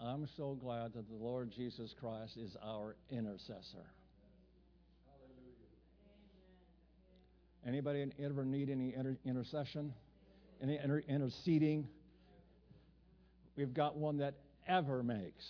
I'm 0.00 0.28
so 0.36 0.56
glad 0.60 0.92
that 0.94 1.08
the 1.08 1.14
Lord 1.14 1.50
Jesus 1.50 1.94
Christ 1.98 2.36
is 2.36 2.56
our 2.62 2.96
intercessor. 3.10 3.86
Anybody 7.66 8.06
ever 8.22 8.44
need 8.44 8.68
any 8.68 8.94
inter- 8.94 9.16
intercession? 9.24 9.94
Any 10.62 10.78
inter- 10.82 11.02
interceding? 11.08 11.88
We've 13.56 13.72
got 13.72 13.96
one 13.96 14.18
that 14.18 14.34
ever 14.66 15.02
makes, 15.02 15.44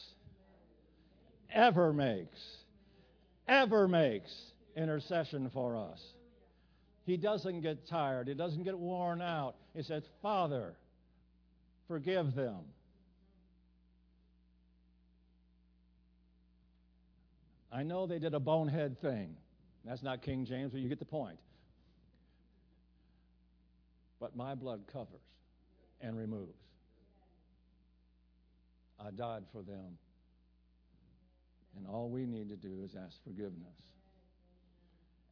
ever 1.53 1.93
makes, 1.93 2.39
ever 3.49 3.89
makes 3.89 4.33
intercession 4.77 5.51
for 5.53 5.77
us. 5.77 6.01
He 7.07 7.17
doesn't 7.17 7.61
get 7.61 7.87
tired. 7.89 8.29
He 8.29 8.35
doesn't 8.35 8.63
get 8.63 8.79
worn 8.79 9.21
out. 9.21 9.57
He 9.75 9.83
says, 9.83 10.05
Father, 10.23 10.75
forgive 11.89 12.35
them. 12.35 12.61
I 17.75 17.83
know 17.83 18.07
they 18.07 18.21
did 18.21 18.35
a 18.35 18.41
bonehead 18.41 19.01
thing. 19.01 19.35
That's 19.85 20.03
not 20.03 20.23
King 20.23 20.47
James, 20.47 20.71
but 20.71 20.81
you 20.81 20.89
get 20.89 21.01
the 21.01 21.05
point. 21.05 21.39
But 24.21 24.37
my 24.37 24.55
blood 24.55 24.83
covers 24.93 25.21
and 26.01 26.17
removes. 26.17 26.53
I 29.05 29.11
died 29.11 29.43
for 29.53 29.63
them. 29.63 29.99
And 31.77 31.87
all 31.89 32.09
we 32.09 32.27
need 32.27 32.49
to 32.51 32.57
do 32.57 32.85
is 32.85 32.95
ask 32.95 33.17
forgiveness. 33.25 33.75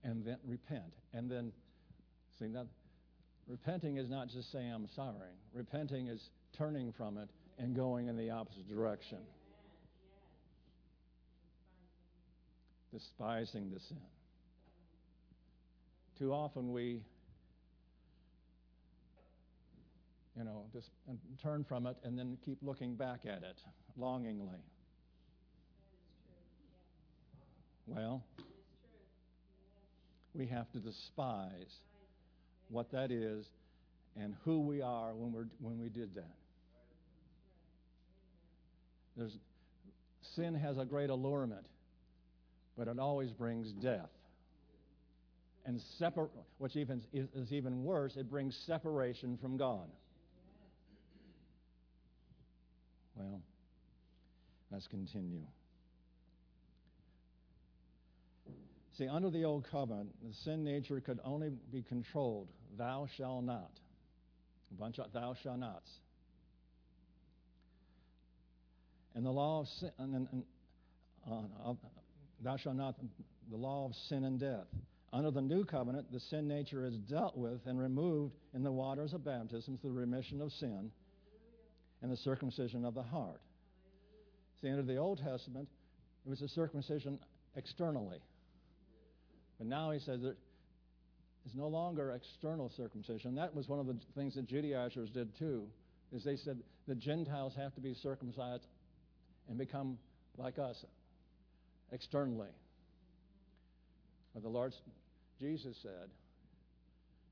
And 0.02 0.24
then 0.24 0.38
repent. 0.44 0.94
And 1.14 1.30
then, 1.30 1.52
see, 2.40 2.48
that 2.48 2.66
repenting 3.46 3.98
is 3.98 4.10
not 4.10 4.28
just 4.28 4.50
saying 4.50 4.72
I'm 4.72 4.88
sorry. 4.88 5.30
Repenting 5.54 6.08
is 6.08 6.30
turning 6.58 6.90
from 6.90 7.18
it 7.18 7.28
and 7.58 7.76
going 7.76 8.08
in 8.08 8.16
the 8.16 8.30
opposite 8.30 8.68
direction. 8.68 9.18
Despising 12.92 13.70
the 13.72 13.80
sin. 13.80 13.96
Too 16.18 16.32
often 16.32 16.72
we 16.72 17.00
you 20.36 20.44
know, 20.44 20.64
just 20.72 20.88
turn 21.42 21.64
from 21.64 21.86
it 21.86 21.96
and 22.04 22.18
then 22.18 22.38
keep 22.44 22.58
looking 22.62 22.94
back 22.94 23.20
at 23.26 23.42
it 23.42 23.58
longingly. 23.96 24.58
Well, 27.86 28.24
we 30.34 30.46
have 30.46 30.70
to 30.72 30.78
despise 30.78 31.80
what 32.68 32.90
that 32.92 33.10
is 33.10 33.46
and 34.16 34.34
who 34.44 34.60
we 34.60 34.80
are 34.80 35.12
when, 35.14 35.32
we're, 35.32 35.48
when 35.60 35.78
we 35.78 35.88
did 35.88 36.14
that. 36.14 36.36
There's, 39.16 39.36
sin 40.34 40.54
has 40.54 40.78
a 40.78 40.84
great 40.86 41.10
allurement, 41.10 41.66
but 42.76 42.88
it 42.88 42.98
always 42.98 43.30
brings 43.32 43.70
death. 43.72 44.10
And 45.64 45.80
separ- 45.98 46.30
which 46.58 46.76
even 46.76 47.02
is, 47.12 47.28
is 47.34 47.52
even 47.52 47.84
worse, 47.84 48.16
it 48.16 48.28
brings 48.28 48.56
separation 48.66 49.38
from 49.40 49.56
God. 49.56 49.88
Well, 53.14 53.40
let's 54.70 54.86
continue. 54.88 55.46
See, 58.98 59.08
under 59.08 59.30
the 59.30 59.44
old 59.44 59.66
covenant, 59.70 60.10
the 60.26 60.34
sin 60.44 60.64
nature 60.64 61.00
could 61.00 61.20
only 61.24 61.50
be 61.72 61.82
controlled. 61.82 62.48
Thou 62.76 63.06
shalt 63.16 63.44
not. 63.44 63.70
A 64.70 64.74
bunch 64.80 64.98
of 64.98 65.12
thou 65.12 65.34
shalt 65.42 65.58
nots. 65.58 65.90
And 69.14 69.24
the 69.24 69.30
law 69.30 69.60
of 69.60 69.68
sin, 69.68 69.90
and, 69.98 70.28
and, 70.32 70.42
uh, 71.30 71.74
thou 72.42 72.56
shalt 72.56 72.76
not, 72.76 72.96
the 73.50 73.56
law 73.56 73.86
of 73.86 73.94
sin 74.08 74.24
and 74.24 74.38
death. 74.38 74.66
Under 75.12 75.30
the 75.30 75.42
new 75.42 75.64
covenant, 75.64 76.10
the 76.10 76.20
sin 76.20 76.48
nature 76.48 76.86
is 76.86 76.96
dealt 76.96 77.36
with 77.36 77.60
and 77.66 77.78
removed 77.78 78.34
in 78.54 78.62
the 78.62 78.72
waters 78.72 79.12
of 79.12 79.24
baptism 79.24 79.78
through 79.78 79.92
the 79.92 80.00
remission 80.00 80.40
of 80.40 80.50
sin 80.52 80.90
and 82.00 82.10
the 82.10 82.16
circumcision 82.16 82.84
of 82.84 82.94
the 82.94 83.02
heart. 83.02 83.40
See, 84.60 84.70
under 84.70 84.82
the 84.82 84.96
Old 84.96 85.18
Testament, 85.18 85.68
it 86.24 86.28
was 86.28 86.40
a 86.40 86.48
circumcision 86.48 87.18
externally. 87.56 88.18
But 89.58 89.66
now 89.66 89.90
he 89.90 89.98
says 89.98 90.20
there 90.22 90.36
is 91.46 91.54
no 91.54 91.68
longer 91.68 92.12
external 92.12 92.70
circumcision. 92.76 93.34
That 93.34 93.54
was 93.54 93.68
one 93.68 93.80
of 93.80 93.86
the 93.86 93.96
things 94.14 94.34
that 94.36 94.46
Judaizers 94.46 95.10
did 95.10 95.36
too, 95.38 95.64
is 96.12 96.24
they 96.24 96.36
said 96.36 96.58
the 96.88 96.94
Gentiles 96.94 97.52
have 97.56 97.74
to 97.74 97.80
be 97.80 97.94
circumcised 97.94 98.66
and 99.48 99.58
become 99.58 99.98
like 100.38 100.58
us 100.58 100.82
externally. 101.92 102.48
But 104.34 104.42
the 104.42 104.48
Lord 104.48 104.72
Jesus 105.38 105.76
said, 105.82 106.08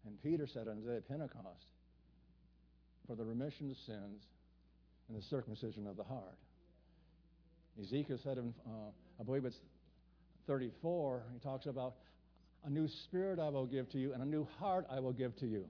and 0.07 0.23
Peter 0.23 0.47
said 0.47 0.69
on 0.69 0.83
the 0.83 0.91
day 0.91 0.97
of 0.97 1.09
Pentecost, 1.09 1.67
for 3.07 3.17
the 3.17 3.25
remission 3.25 3.71
of 3.71 3.77
sins 3.87 4.23
and 5.09 5.19
the 5.19 5.23
circumcision 5.23 5.87
of 5.87 5.97
the 5.97 6.05
heart. 6.05 6.39
Ezekiel 7.81 8.19
said 8.23 8.39
in, 8.39 8.55
uh, 8.67 8.91
I 9.19 9.23
believe 9.25 9.45
it's 9.45 9.59
34, 10.47 11.23
he 11.33 11.39
talks 11.41 11.67
about 11.67 11.95
a 12.65 12.71
new 12.71 12.87
spirit 13.05 13.39
I 13.39 13.49
will 13.49 13.67
give 13.67 13.91
to 13.91 13.99
you 13.99 14.13
and 14.13 14.23
a 14.23 14.27
new 14.27 14.47
heart 14.59 14.87
I 14.91 15.01
will 15.01 15.13
give 15.13 15.37
to 15.39 15.47
you. 15.47 15.65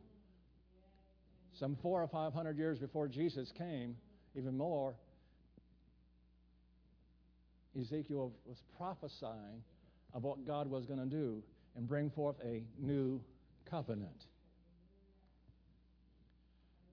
Some 1.59 1.76
four 1.83 2.03
or 2.03 2.09
five 2.09 2.33
hundred 2.33 2.57
years 2.57 2.79
before 2.79 3.09
Jesus 3.09 3.53
came, 3.57 3.96
even 4.37 4.57
more, 4.57 4.94
Ezekiel 7.78 8.33
was 8.46 8.62
prophesying 8.76 9.62
of 10.12 10.24
what 10.24 10.46
God 10.46 10.68
was 10.68 10.87
going 10.87 10.98
to 10.98 11.06
do 11.06 11.42
and 11.76 11.87
bring 11.87 12.11
forth 12.11 12.37
a 12.44 12.62
new 12.78 13.20
covenant. 13.68 14.24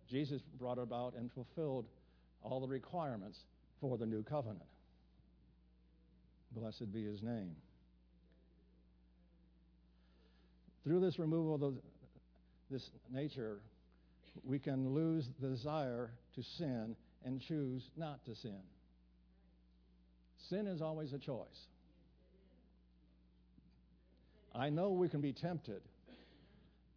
Jesus 0.09 0.41
brought 0.59 0.77
about 0.77 1.15
and 1.15 1.31
fulfilled 1.31 1.85
all 2.43 2.61
the 2.61 2.67
requirements 2.67 3.39
for 3.81 3.97
the 3.97 4.05
new 4.05 4.23
covenant. 4.23 4.63
Blessed 6.51 6.91
be 6.93 7.03
his 7.03 7.21
name. 7.21 7.55
Through 10.83 11.01
this 11.01 11.19
removal 11.19 11.55
of 11.55 11.61
the, 11.61 11.73
this 12.71 12.89
nature, 13.11 13.59
we 14.43 14.59
can 14.59 14.93
lose 14.93 15.27
the 15.41 15.49
desire 15.49 16.11
to 16.35 16.43
sin 16.57 16.95
and 17.25 17.41
choose 17.41 17.89
not 17.97 18.23
to 18.25 18.35
sin. 18.35 18.61
Sin 20.49 20.67
is 20.67 20.81
always 20.81 21.13
a 21.13 21.19
choice. 21.19 21.67
I 24.55 24.69
know 24.69 24.91
we 24.91 25.09
can 25.09 25.21
be 25.21 25.33
tempted, 25.33 25.81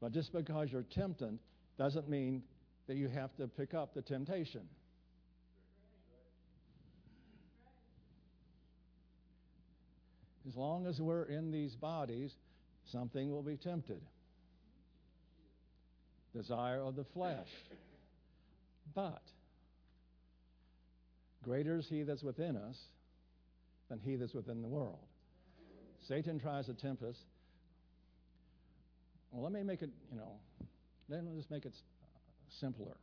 but 0.01 0.13
just 0.13 0.33
because 0.33 0.71
you're 0.71 0.85
tempted 0.95 1.39
doesn't 1.77 2.09
mean 2.09 2.43
that 2.87 2.97
you 2.97 3.09
have 3.09 3.35
to 3.37 3.49
pick 3.49 3.75
up 3.75 3.93
the 3.93 4.03
temptation. 4.03 4.63
As 10.49 10.57
long 10.57 10.87
as 10.87 11.01
we're 11.01 11.25
in 11.25 11.51
these 11.51 11.75
bodies, 11.75 12.33
something 12.91 13.31
will 13.31 13.43
be 13.43 13.57
tempted. 13.57 14.01
Desire 16.35 16.81
of 16.81 16.97
the 16.97 17.05
flesh. 17.05 17.49
But 18.95 19.23
greater 21.43 21.79
is 21.79 21.89
he 21.89 22.03
that's 22.03 22.23
within 22.23 22.57
us 22.57 22.77
than 23.91 23.99
he 23.99 24.17
that's 24.17 24.33
within 24.33 24.63
the 24.63 24.69
world. 24.69 25.01
Satan 26.09 26.41
tries 26.41 26.67
to 26.67 26.75
tempt 26.75 27.03
us. 27.03 27.17
Well, 29.31 29.43
let 29.43 29.53
me 29.53 29.63
make 29.63 29.83
it, 29.83 29.91
you 30.11 30.17
know, 30.17 30.33
let 31.09 31.23
me 31.25 31.33
just 31.37 31.51
make 31.51 31.67
it 31.67 31.75
simpler. 32.61 32.97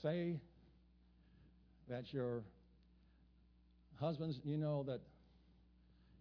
Say 0.00 0.36
that 1.88 2.12
your 2.12 2.44
Husbands, 4.00 4.40
you 4.44 4.56
know 4.56 4.82
that 4.84 5.00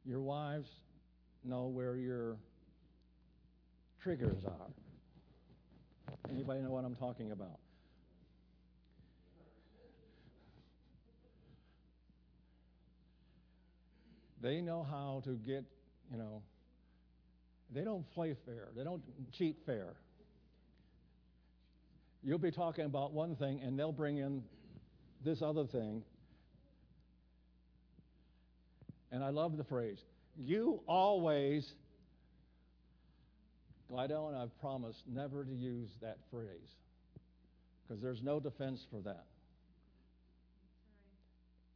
Your 0.06 0.22
wives 0.22 0.70
know 1.44 1.68
where 1.68 1.96
your 1.96 2.38
triggers 4.04 4.44
are. 4.46 4.72
Anybody 6.30 6.62
know 6.62 6.70
what 6.72 6.86
I'm 6.86 6.96
talking 6.96 7.32
about? 7.32 7.60
They 14.42 14.62
know 14.62 14.84
how 14.84 15.22
to 15.26 15.32
get, 15.32 15.64
you 16.12 16.18
know, 16.18 16.42
they 17.74 17.84
don't 17.84 18.10
play 18.12 18.36
fair. 18.46 18.70
They 18.76 18.84
don't 18.84 19.02
cheat 19.32 19.58
fair. 19.66 19.94
You'll 22.24 22.38
be 22.38 22.52
talking 22.52 22.86
about 22.86 23.14
one 23.14 23.36
thing, 23.36 23.62
and 23.64 23.78
they'll 23.78 23.92
bring 23.92 24.18
in 24.18 24.44
this 25.24 25.42
other 25.42 25.66
thing. 25.66 26.04
And 29.12 29.24
I 29.24 29.30
love 29.30 29.58
the 29.58 29.64
phrase, 29.64 30.00
you 30.38 30.82
always. 30.88 31.74
Glidell 33.92 34.30
and 34.30 34.38
I've 34.38 34.58
promised 34.62 35.04
never 35.06 35.44
to 35.44 35.52
use 35.54 35.90
that 36.02 36.18
phrase 36.32 36.78
because 37.84 38.02
there's 38.02 38.22
no 38.22 38.40
defense 38.40 38.86
for 38.90 39.02
that. 39.02 39.26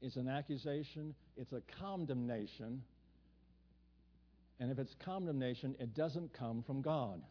It's 0.02 0.16
an 0.16 0.28
accusation, 0.28 1.16
it's 1.38 1.52
a 1.52 1.62
condemnation. 1.80 2.82
And 4.60 4.72
if 4.72 4.80
it's 4.80 4.96
condemnation, 5.04 5.76
it 5.80 5.94
doesn't 5.94 6.34
come 6.34 6.64
from 6.64 6.82
God. 6.82 7.22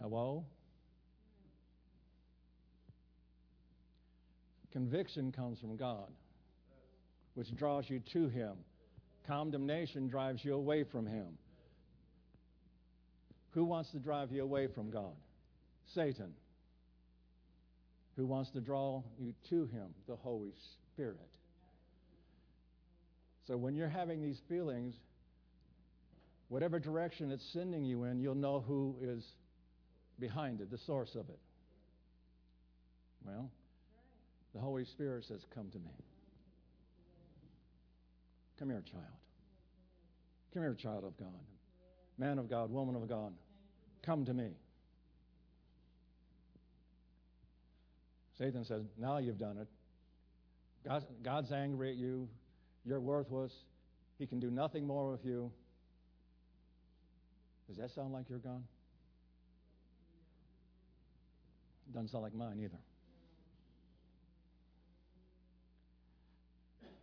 Hello? 0.00 0.44
Conviction 4.72 5.32
comes 5.32 5.58
from 5.58 5.76
God, 5.76 6.08
which 7.34 7.54
draws 7.56 7.90
you 7.90 8.00
to 8.12 8.28
Him. 8.28 8.52
Condemnation 9.26 10.08
drives 10.08 10.44
you 10.44 10.54
away 10.54 10.84
from 10.84 11.06
Him. 11.06 11.36
Who 13.50 13.64
wants 13.64 13.90
to 13.90 13.98
drive 13.98 14.32
you 14.32 14.42
away 14.42 14.68
from 14.68 14.90
God? 14.90 15.14
Satan. 15.94 16.32
Who 18.20 18.26
wants 18.26 18.50
to 18.50 18.60
draw 18.60 19.02
you 19.18 19.32
to 19.48 19.64
Him? 19.68 19.94
The 20.06 20.14
Holy 20.14 20.52
Spirit. 20.92 21.16
So 23.46 23.56
when 23.56 23.74
you're 23.74 23.88
having 23.88 24.20
these 24.20 24.38
feelings, 24.46 24.94
whatever 26.48 26.78
direction 26.78 27.30
it's 27.32 27.50
sending 27.54 27.82
you 27.82 28.04
in, 28.04 28.20
you'll 28.20 28.34
know 28.34 28.60
who 28.60 28.94
is 29.00 29.24
behind 30.18 30.60
it, 30.60 30.70
the 30.70 30.76
source 30.76 31.14
of 31.14 31.30
it. 31.30 31.38
Well, 33.24 33.50
the 34.54 34.60
Holy 34.60 34.84
Spirit 34.84 35.24
says, 35.24 35.40
Come 35.54 35.70
to 35.70 35.78
me. 35.78 36.04
Come 38.58 38.68
here, 38.68 38.84
child. 38.84 39.04
Come 40.52 40.62
here, 40.62 40.74
child 40.74 41.04
of 41.04 41.16
God. 41.16 41.40
Man 42.18 42.38
of 42.38 42.50
God, 42.50 42.70
woman 42.70 42.96
of 42.96 43.08
God. 43.08 43.32
Come 44.02 44.26
to 44.26 44.34
me. 44.34 44.50
Satan 48.40 48.64
says, 48.64 48.84
Now 48.96 49.18
you've 49.18 49.38
done 49.38 49.58
it. 49.58 49.68
God, 50.82 51.04
God's 51.22 51.52
angry 51.52 51.90
at 51.90 51.96
you. 51.96 52.26
You're 52.86 53.00
worthless. 53.00 53.52
He 54.18 54.26
can 54.26 54.40
do 54.40 54.50
nothing 54.50 54.86
more 54.86 55.10
with 55.10 55.26
you. 55.26 55.52
Does 57.68 57.76
that 57.76 57.90
sound 57.90 58.14
like 58.14 58.30
you're 58.30 58.38
gone? 58.38 58.64
Doesn't 61.92 62.08
sound 62.08 62.22
like 62.22 62.34
mine 62.34 62.58
either. 62.60 62.78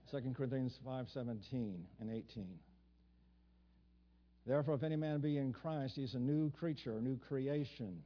2 0.10 0.34
Corinthians 0.34 0.80
5:17 0.84 1.86
and 2.00 2.10
18. 2.10 2.47
Therefore, 4.47 4.73
if 4.73 4.84
any 4.84 4.95
man 4.95 5.19
be 5.19 5.38
in 5.38 5.54
Christ, 5.54 5.97
he 5.97 6.04
is 6.04 6.15
a 6.15 6.19
new 6.19 6.50
creature, 6.52 6.97
a 6.97 7.02
new 7.02 7.17
creation. 7.17 8.02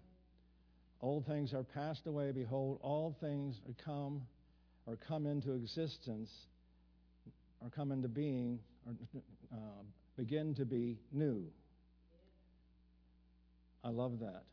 Old 1.01 1.25
things 1.25 1.53
are 1.53 1.63
passed 1.63 2.05
away. 2.05 2.31
Behold, 2.31 2.79
all 2.81 3.15
things 3.19 3.59
are 3.67 3.83
come 3.83 4.21
or 4.85 4.97
come 5.07 5.25
into 5.25 5.53
existence 5.53 6.29
or 7.59 7.69
come 7.69 7.91
into 7.91 8.07
being 8.07 8.59
or 8.85 8.93
uh, 9.51 9.83
begin 10.15 10.53
to 10.55 10.65
be 10.65 10.99
new. 11.11 11.43
I 13.83 13.89
love 13.89 14.19
that. 14.19 14.43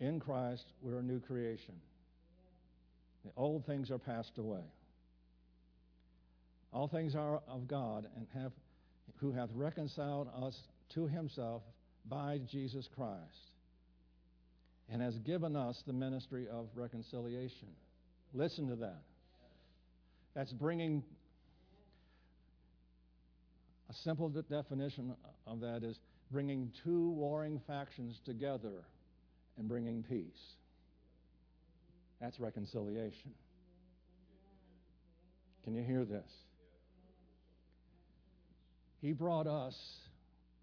In 0.00 0.18
Christ, 0.18 0.64
we're 0.82 0.98
a 0.98 1.02
new 1.02 1.20
creation. 1.20 1.74
The 3.24 3.30
old 3.36 3.64
things 3.64 3.90
are 3.90 3.98
passed 3.98 4.38
away. 4.38 4.64
All 6.72 6.88
things 6.88 7.14
are 7.14 7.40
of 7.48 7.68
God 7.68 8.06
and 8.16 8.26
have 8.34 8.52
who 9.18 9.32
hath 9.32 9.48
reconciled 9.54 10.28
us 10.42 10.54
to 10.94 11.06
himself 11.06 11.62
by 12.08 12.40
Jesus 12.50 12.88
Christ 12.94 13.55
and 14.90 15.02
has 15.02 15.18
given 15.18 15.56
us 15.56 15.82
the 15.86 15.92
ministry 15.92 16.46
of 16.50 16.68
reconciliation. 16.74 17.68
Listen 18.32 18.68
to 18.68 18.76
that. 18.76 19.02
That's 20.34 20.52
bringing 20.52 21.02
a 23.88 23.94
simple 24.04 24.28
definition 24.28 25.14
of 25.46 25.60
that 25.60 25.82
is 25.82 25.98
bringing 26.30 26.72
two 26.84 27.10
warring 27.10 27.60
factions 27.66 28.20
together 28.24 28.84
and 29.56 29.68
bringing 29.68 30.02
peace. 30.02 30.54
That's 32.20 32.38
reconciliation. 32.40 33.32
Can 35.64 35.74
you 35.74 35.82
hear 35.82 36.04
this? 36.04 36.30
He 39.00 39.12
brought 39.12 39.46
us, 39.46 39.76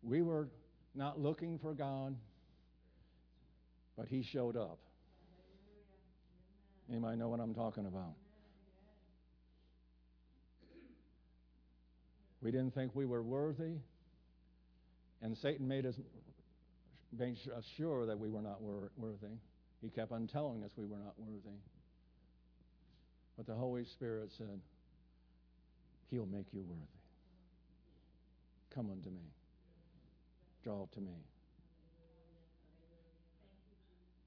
we 0.01 0.21
were 0.21 0.49
not 0.95 1.19
looking 1.19 1.59
for 1.59 1.73
God, 1.73 2.15
but 3.97 4.07
He 4.07 4.23
showed 4.23 4.57
up. 4.57 4.79
Anybody 6.89 7.17
know 7.17 7.29
what 7.29 7.39
I'm 7.39 7.53
talking 7.53 7.85
about? 7.85 8.13
We 12.41 12.51
didn't 12.51 12.73
think 12.73 12.93
we 12.93 13.05
were 13.05 13.23
worthy, 13.23 13.77
and 15.21 15.37
Satan 15.37 15.67
made 15.67 15.85
us 15.85 15.95
made 17.17 17.37
us 17.55 17.63
sure 17.77 18.05
that 18.05 18.19
we 18.19 18.29
were 18.29 18.41
not 18.41 18.61
worthy. 18.61 19.37
He 19.81 19.89
kept 19.89 20.11
on 20.11 20.27
telling 20.27 20.63
us 20.63 20.71
we 20.75 20.85
were 20.85 20.97
not 20.97 21.13
worthy. 21.17 21.57
But 23.37 23.47
the 23.47 23.53
Holy 23.53 23.85
Spirit 23.85 24.31
said, 24.37 24.59
He'll 26.09 26.25
make 26.25 26.47
you 26.53 26.61
worthy. 26.61 26.81
Come 28.73 28.89
unto 28.91 29.09
me. 29.09 29.31
Draw 30.63 30.87
to 30.93 31.01
me. 31.01 31.13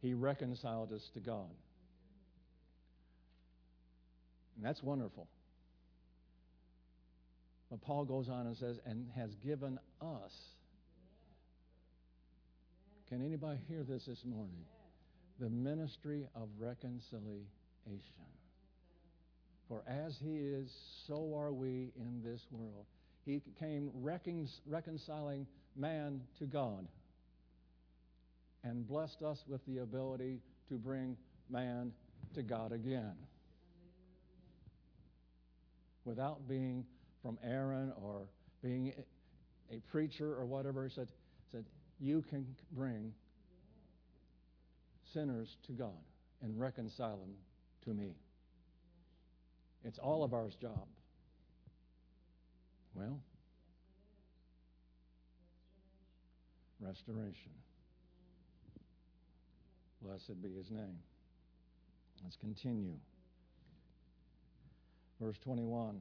He 0.07 0.15
reconciled 0.15 0.93
us 0.93 1.03
to 1.15 1.21
God. 1.21 1.51
And 4.55 4.65
that's 4.65 4.81
wonderful. 4.81 5.27
But 7.73 7.83
Paul 7.83 8.05
goes 8.05 8.29
on 8.29 8.47
and 8.47 8.57
says, 8.57 8.79
and 8.87 9.09
has 9.17 9.35
given 9.45 9.81
us. 10.01 10.33
Can 13.09 13.21
anybody 13.27 13.59
hear 13.69 13.83
this 13.83 14.05
this 14.05 14.25
morning? 14.25 14.65
The 15.41 15.51
ministry 15.51 16.29
of 16.37 16.49
reconciliation. 16.61 17.49
For 19.69 19.83
as 19.89 20.17
he 20.23 20.37
is, 20.37 20.71
so 21.09 21.35
are 21.37 21.53
we 21.53 21.91
in 21.97 22.23
this 22.25 22.47
world. 22.53 22.87
He 23.25 23.43
came 23.59 23.91
reconciling 23.97 25.49
man 25.75 26.21
to 26.39 26.45
God 26.45 26.87
and 28.67 28.87
blessed 28.87 29.23
us 29.23 29.45
with 29.47 29.65
the 29.67 29.79
ability 29.79 30.41
to 30.69 30.75
bring 30.75 31.17
man 31.49 31.93
to 32.35 32.43
God 32.43 32.73
again. 32.73 33.15
Without 36.05 36.49
being 36.49 36.85
from 37.23 37.39
Aaron 37.45 37.93
or 38.03 38.27
being 38.63 38.93
a 39.71 39.79
preacher 39.91 40.35
or 40.35 40.45
whatever, 40.47 40.85
he 40.85 40.93
said, 40.93 41.09
said 41.53 41.65
You 42.01 42.25
can 42.29 42.47
bring 42.73 43.13
sinners 45.13 45.57
to 45.67 45.73
God 45.73 45.91
and 46.43 46.59
reconcile 46.59 47.19
them 47.19 47.35
to 47.85 47.91
me. 47.91 48.15
It's 49.85 49.99
all 49.99 50.25
of 50.25 50.35
ours 50.35 50.57
job. 50.61 50.87
Well, 52.95 53.21
restoration. 56.81 57.53
Blessed 60.07 60.41
be 60.41 60.55
his 60.55 60.71
name. 60.71 60.99
Let's 62.23 62.37
continue. 62.37 62.95
Verse 65.21 65.37
21 65.43 66.01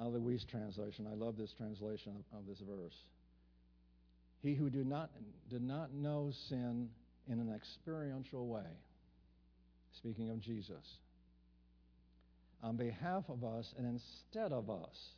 out 0.00 0.12
translation. 0.50 1.06
I 1.10 1.14
love 1.14 1.36
this 1.36 1.52
translation 1.56 2.16
of, 2.32 2.38
of 2.38 2.46
this 2.46 2.58
verse. 2.58 2.94
He 4.40 4.54
who 4.54 4.68
did 4.68 4.86
not, 4.86 5.10
did 5.50 5.62
not 5.62 5.92
know 5.92 6.32
sin 6.48 6.88
in 7.28 7.38
an 7.38 7.52
experiential 7.54 8.48
way, 8.48 8.66
speaking 9.96 10.30
of 10.30 10.40
Jesus, 10.40 10.98
on 12.62 12.76
behalf 12.76 13.24
of 13.28 13.44
us 13.44 13.72
and 13.78 13.86
instead 13.86 14.52
of 14.52 14.68
us 14.68 15.10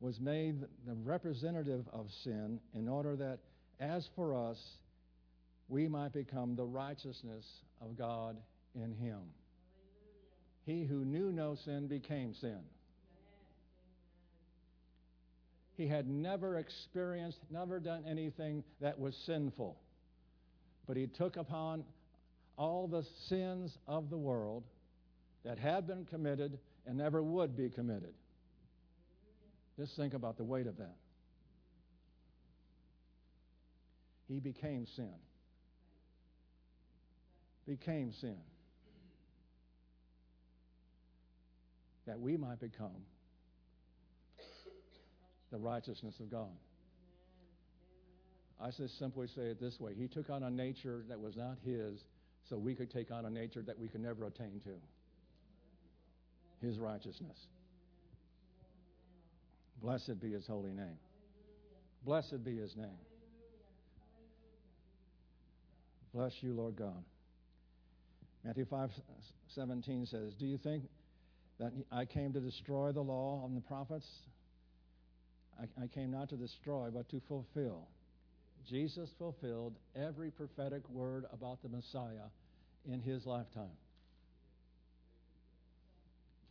was 0.00 0.18
made 0.18 0.60
the 0.86 0.94
representative 1.04 1.84
of 1.92 2.06
sin 2.24 2.58
in 2.74 2.88
order 2.88 3.14
that, 3.14 3.38
as 3.78 4.08
for 4.16 4.34
us, 4.34 4.58
we 5.72 5.88
might 5.88 6.12
become 6.12 6.54
the 6.54 6.66
righteousness 6.66 7.46
of 7.80 7.96
God 7.96 8.36
in 8.74 8.92
Him. 8.92 9.20
He 10.66 10.84
who 10.84 11.02
knew 11.02 11.32
no 11.32 11.56
sin 11.64 11.86
became 11.86 12.34
sin. 12.34 12.60
He 15.78 15.88
had 15.88 16.06
never 16.06 16.58
experienced, 16.58 17.38
never 17.50 17.80
done 17.80 18.04
anything 18.06 18.62
that 18.82 19.00
was 19.00 19.16
sinful. 19.24 19.78
But 20.86 20.98
he 20.98 21.06
took 21.06 21.38
upon 21.38 21.84
all 22.58 22.86
the 22.86 23.06
sins 23.30 23.78
of 23.88 24.10
the 24.10 24.18
world 24.18 24.64
that 25.42 25.58
had 25.58 25.86
been 25.86 26.04
committed 26.04 26.58
and 26.86 26.98
never 26.98 27.22
would 27.22 27.56
be 27.56 27.70
committed. 27.70 28.12
Just 29.78 29.96
think 29.96 30.12
about 30.12 30.36
the 30.36 30.44
weight 30.44 30.66
of 30.66 30.76
that. 30.76 30.96
He 34.28 34.38
became 34.38 34.86
sin. 34.94 35.14
Became 37.66 38.12
sin. 38.12 38.36
That 42.06 42.20
we 42.20 42.36
might 42.36 42.60
become 42.60 43.04
the 45.52 45.58
righteousness 45.58 46.18
of 46.18 46.30
God. 46.30 46.50
I 48.60 48.70
just 48.70 48.98
simply 48.98 49.26
say 49.26 49.42
it 49.42 49.60
this 49.60 49.78
way 49.78 49.94
He 49.94 50.08
took 50.08 50.30
on 50.30 50.42
a 50.42 50.50
nature 50.50 51.04
that 51.08 51.20
was 51.20 51.36
not 51.36 51.58
His 51.64 52.02
so 52.48 52.58
we 52.58 52.74
could 52.74 52.90
take 52.90 53.10
on 53.10 53.24
a 53.24 53.30
nature 53.30 53.62
that 53.62 53.78
we 53.78 53.88
could 53.88 54.00
never 54.00 54.26
attain 54.26 54.60
to 54.64 56.66
His 56.66 56.78
righteousness. 56.78 57.36
Blessed 59.80 60.20
be 60.20 60.32
His 60.32 60.46
holy 60.46 60.72
name. 60.72 60.98
Blessed 62.04 62.44
be 62.44 62.56
His 62.56 62.76
name. 62.76 62.88
Bless 66.14 66.32
you, 66.40 66.52
Lord 66.52 66.76
God. 66.76 67.04
Matthew 68.44 68.64
5:17 68.64 70.06
says, 70.06 70.34
"Do 70.34 70.46
you 70.46 70.58
think 70.58 70.88
that 71.58 71.72
I 71.90 72.04
came 72.04 72.32
to 72.32 72.40
destroy 72.40 72.92
the 72.92 73.02
law 73.02 73.44
and 73.46 73.56
the 73.56 73.60
prophets? 73.60 74.08
I, 75.58 75.84
I 75.84 75.86
came 75.86 76.10
not 76.10 76.28
to 76.30 76.36
destroy, 76.36 76.90
but 76.90 77.08
to 77.10 77.20
fulfill." 77.20 77.88
Jesus 78.68 79.10
fulfilled 79.18 79.74
every 79.96 80.30
prophetic 80.30 80.88
word 80.88 81.24
about 81.32 81.62
the 81.62 81.68
Messiah 81.68 82.30
in 82.84 83.00
his 83.00 83.26
lifetime. 83.26 83.76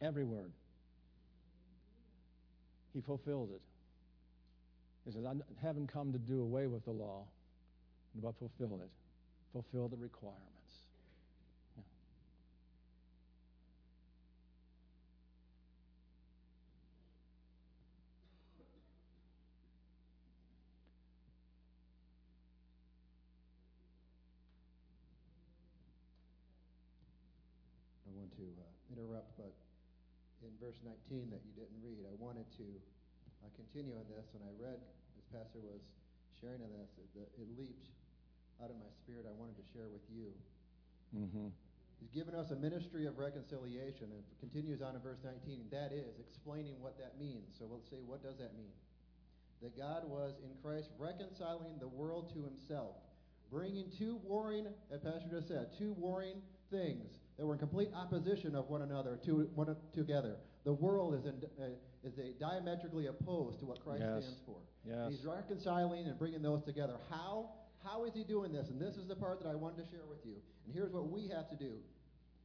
Every 0.01 0.23
word. 0.23 0.51
He 2.93 3.01
fulfilled 3.01 3.51
it. 3.53 3.61
He 5.05 5.11
says, 5.11 5.25
I 5.25 5.33
haven't 5.65 5.91
come 5.91 6.11
to 6.11 6.19
do 6.19 6.41
away 6.41 6.67
with 6.67 6.83
the 6.85 6.91
law, 6.91 7.25
but 8.21 8.35
fulfill 8.37 8.81
it. 8.81 8.89
Fulfill 9.53 9.87
the 9.87 9.97
requirements. 9.97 10.60
In 30.41 30.53
verse 30.57 30.77
19 30.81 31.29
that 31.29 31.41
you 31.45 31.53
didn't 31.53 31.77
read, 31.81 32.05
I 32.09 32.15
wanted 32.17 32.49
to 32.57 32.67
uh, 33.45 33.49
continue 33.53 33.93
on 33.93 34.05
this. 34.09 34.25
When 34.33 34.41
I 34.45 34.53
read, 34.57 34.81
as 35.17 35.25
Pastor 35.29 35.61
was 35.61 35.81
sharing 36.37 36.61
on 36.65 36.73
this, 36.73 36.89
it, 36.97 37.29
it 37.37 37.47
leaped 37.57 37.89
out 38.61 38.69
of 38.73 38.77
my 38.81 38.89
spirit. 39.01 39.29
I 39.29 39.33
wanted 39.37 39.57
to 39.61 39.65
share 39.73 39.89
with 39.89 40.05
you. 40.09 40.33
Mm-hmm. 41.13 41.53
He's 42.01 42.09
given 42.09 42.33
us 42.33 42.49
a 42.49 42.57
ministry 42.57 43.05
of 43.05 43.21
reconciliation, 43.21 44.09
and 44.09 44.25
continues 44.41 44.81
on 44.81 44.97
in 44.97 45.01
verse 45.01 45.21
19. 45.21 45.69
That 45.69 45.93
is 45.93 46.17
explaining 46.17 46.81
what 46.81 46.97
that 46.97 47.21
means. 47.21 47.53
So 47.53 47.69
let's 47.69 47.89
say, 47.89 48.01
what 48.01 48.25
does 48.25 48.41
that 48.41 48.57
mean? 48.57 48.73
That 49.61 49.77
God 49.77 50.09
was 50.09 50.33
in 50.41 50.49
Christ 50.65 50.89
reconciling 50.97 51.77
the 51.77 51.87
world 51.87 52.33
to 52.33 52.41
Himself, 52.41 52.97
bringing 53.53 53.85
two 53.93 54.17
warring, 54.25 54.65
as 54.89 55.01
Pastor 55.01 55.29
just 55.29 55.47
said, 55.47 55.77
two 55.77 55.93
warring 55.93 56.41
things 56.71 57.20
that 57.37 57.45
were 57.45 57.53
in 57.53 57.59
complete 57.59 57.89
opposition 57.95 58.55
of 58.55 58.69
one 58.69 58.81
another 58.81 59.19
to 59.25 59.49
one 59.55 59.75
together. 59.93 60.37
The 60.63 60.73
world 60.73 61.15
is 61.15 61.25
in, 61.25 61.41
uh, 61.59 61.69
is 62.03 62.17
a 62.19 62.33
diametrically 62.39 63.07
opposed 63.07 63.59
to 63.59 63.65
what 63.65 63.83
Christ 63.83 64.03
Yes. 64.03 64.23
stands 64.23 64.41
for. 64.45 64.57
Yes. 64.85 65.11
He's 65.11 65.25
reconciling 65.25 66.05
and 66.05 66.17
bringing 66.19 66.41
those 66.41 66.63
together. 66.63 66.97
How? 67.09 67.49
How 67.83 68.05
is 68.05 68.13
he 68.13 68.23
doing 68.23 68.51
this? 68.51 68.69
And 68.69 68.79
this 68.79 68.95
is 68.95 69.07
the 69.07 69.15
part 69.15 69.39
that 69.41 69.49
I 69.49 69.55
wanted 69.55 69.83
to 69.85 69.89
share 69.89 70.05
with 70.07 70.23
you. 70.23 70.35
And 70.65 70.73
here's 70.73 70.91
what 70.93 71.09
we 71.09 71.27
have 71.29 71.49
to 71.49 71.55
do: 71.55 71.79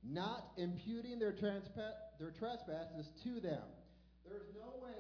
not 0.02 0.52
imputing 0.56 1.18
their 1.18 1.32
transpa- 1.32 1.96
their 2.18 2.30
trespasses 2.30 3.10
to 3.24 3.40
them. 3.40 3.62
There 4.24 4.38
is 4.38 4.48
no 4.54 4.82
way 4.82 4.94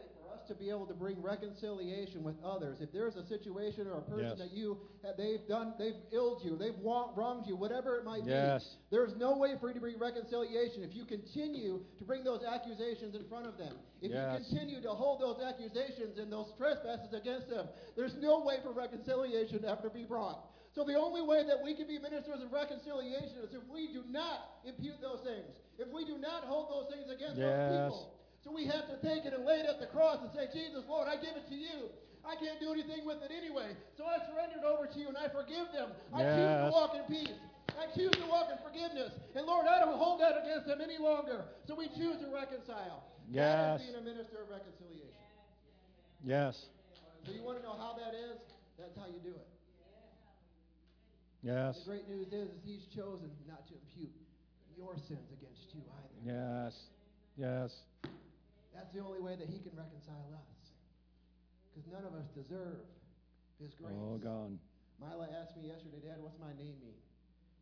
to 0.48 0.54
be 0.54 0.70
able 0.70 0.86
to 0.86 0.94
bring 0.94 1.20
reconciliation 1.22 2.22
with 2.22 2.36
others. 2.44 2.80
If 2.80 2.92
there's 2.92 3.16
a 3.16 3.24
situation 3.26 3.86
or 3.86 3.98
a 3.98 4.02
person 4.02 4.28
Yes. 4.30 4.38
that 4.38 4.52
you 4.52 4.78
they've 5.16 5.46
done, 5.46 5.74
they've 5.78 5.94
illed 6.12 6.44
you, 6.44 6.56
they've 6.56 6.78
wronged 6.82 7.46
you, 7.46 7.56
whatever 7.56 7.96
it 7.98 8.04
might 8.04 8.24
Yes. 8.24 8.64
be. 8.90 8.96
There's 8.96 9.14
no 9.16 9.36
way 9.36 9.56
for 9.58 9.68
you 9.68 9.74
to 9.74 9.80
bring 9.80 9.98
reconciliation 9.98 10.82
if 10.82 10.94
you 10.94 11.04
continue 11.04 11.84
to 11.98 12.04
bring 12.04 12.24
those 12.24 12.42
accusations 12.42 13.14
in 13.14 13.24
front 13.28 13.46
of 13.46 13.56
them. 13.56 13.78
If 14.00 14.10
Yes. 14.12 14.48
you 14.50 14.56
continue 14.56 14.82
to 14.82 14.90
hold 14.90 15.20
those 15.20 15.40
accusations 15.40 16.18
and 16.18 16.30
those 16.32 16.52
trespasses 16.58 17.12
against 17.12 17.48
them, 17.48 17.68
there's 17.94 18.14
no 18.16 18.40
way 18.40 18.60
for 18.62 18.72
reconciliation 18.72 19.60
to 19.62 19.68
ever 19.68 19.88
be 19.90 20.04
brought. 20.04 20.52
So 20.74 20.84
the 20.84 20.94
only 20.94 21.22
way 21.22 21.42
that 21.44 21.62
we 21.62 21.74
can 21.74 21.86
be 21.86 21.98
ministers 21.98 22.42
of 22.42 22.52
reconciliation 22.52 23.38
is 23.38 23.54
if 23.54 23.66
we 23.68 23.92
do 23.92 24.04
not 24.10 24.60
impute 24.64 25.00
those 25.00 25.20
things, 25.22 25.56
if 25.78 25.88
we 25.88 26.04
do 26.04 26.18
not 26.18 26.44
hold 26.44 26.68
those 26.68 26.92
things 26.94 27.08
against 27.10 27.36
those 27.36 27.70
people. 27.70 28.12
So 28.46 28.54
we 28.54 28.62
have 28.70 28.86
to 28.86 28.94
take 29.02 29.26
it 29.26 29.34
and 29.34 29.42
lay 29.42 29.58
it 29.58 29.66
at 29.66 29.82
the 29.82 29.90
cross 29.90 30.22
and 30.22 30.30
say, 30.30 30.46
Jesus, 30.54 30.86
Lord, 30.86 31.10
I 31.10 31.18
give 31.18 31.34
it 31.34 31.50
to 31.50 31.58
you. 31.58 31.90
I 32.22 32.38
can't 32.38 32.62
do 32.62 32.70
anything 32.70 33.02
with 33.02 33.18
it 33.18 33.34
anyway. 33.34 33.74
So 33.98 34.06
I 34.06 34.22
surrender 34.22 34.62
it 34.62 34.66
over 34.66 34.86
to 34.86 34.96
you 35.02 35.10
and 35.10 35.18
I 35.18 35.26
forgive 35.34 35.66
them. 35.74 35.90
I 36.14 36.22
choose 36.22 36.54
to 36.62 36.70
walk 36.70 36.94
in 36.94 37.02
peace. 37.10 37.34
I 37.74 37.90
choose 37.90 38.14
to 38.14 38.26
walk 38.30 38.46
in 38.54 38.58
forgiveness. 38.62 39.18
And 39.34 39.50
Lord, 39.50 39.66
I 39.66 39.82
don't 39.82 39.98
hold 39.98 40.22
that 40.22 40.38
against 40.46 40.70
them 40.70 40.78
any 40.78 40.94
longer. 40.94 41.42
So 41.66 41.74
we 41.74 41.90
choose 41.98 42.22
to 42.22 42.30
reconcile. 42.30 43.10
That 43.34 43.34
Yes. 43.34 43.82
is 43.82 43.86
being 43.90 43.98
a 43.98 44.06
minister 44.06 44.38
of 44.38 44.46
reconciliation. 44.46 45.26
Yes. 46.22 46.54
So 47.26 47.34
you 47.34 47.42
want 47.42 47.58
to 47.58 47.66
know 47.66 47.74
how 47.74 47.98
that 47.98 48.14
is? 48.14 48.38
That's 48.78 48.94
how 48.94 49.10
you 49.10 49.18
do 49.26 49.34
it. 49.34 49.48
Yes. 51.42 51.82
The 51.82 51.90
great 51.90 52.06
news 52.08 52.30
is, 52.30 52.46
is 52.54 52.62
he's 52.62 52.86
chosen 52.94 53.30
not 53.50 53.66
to 53.66 53.74
impute 53.74 54.14
your 54.78 54.94
sins 55.10 55.26
against 55.34 55.66
you 55.74 55.82
either. 55.82 56.14
Yes. 56.22 56.74
Yes. 57.36 57.74
That's 58.76 58.92
the 58.92 59.00
only 59.00 59.24
way 59.24 59.40
that 59.40 59.48
he 59.48 59.64
can 59.64 59.72
reconcile 59.72 60.28
us. 60.36 60.52
Because 61.72 61.88
none 61.88 62.04
of 62.04 62.12
us 62.12 62.28
deserve 62.36 62.84
his 63.56 63.72
grace. 63.72 63.96
Oh, 63.96 64.20
God. 64.20 64.52
Mila 65.00 65.32
asked 65.32 65.56
me 65.56 65.72
yesterday, 65.72 66.04
Dad, 66.04 66.20
what's 66.20 66.36
my 66.36 66.52
name 66.60 66.76
mean? 66.84 67.00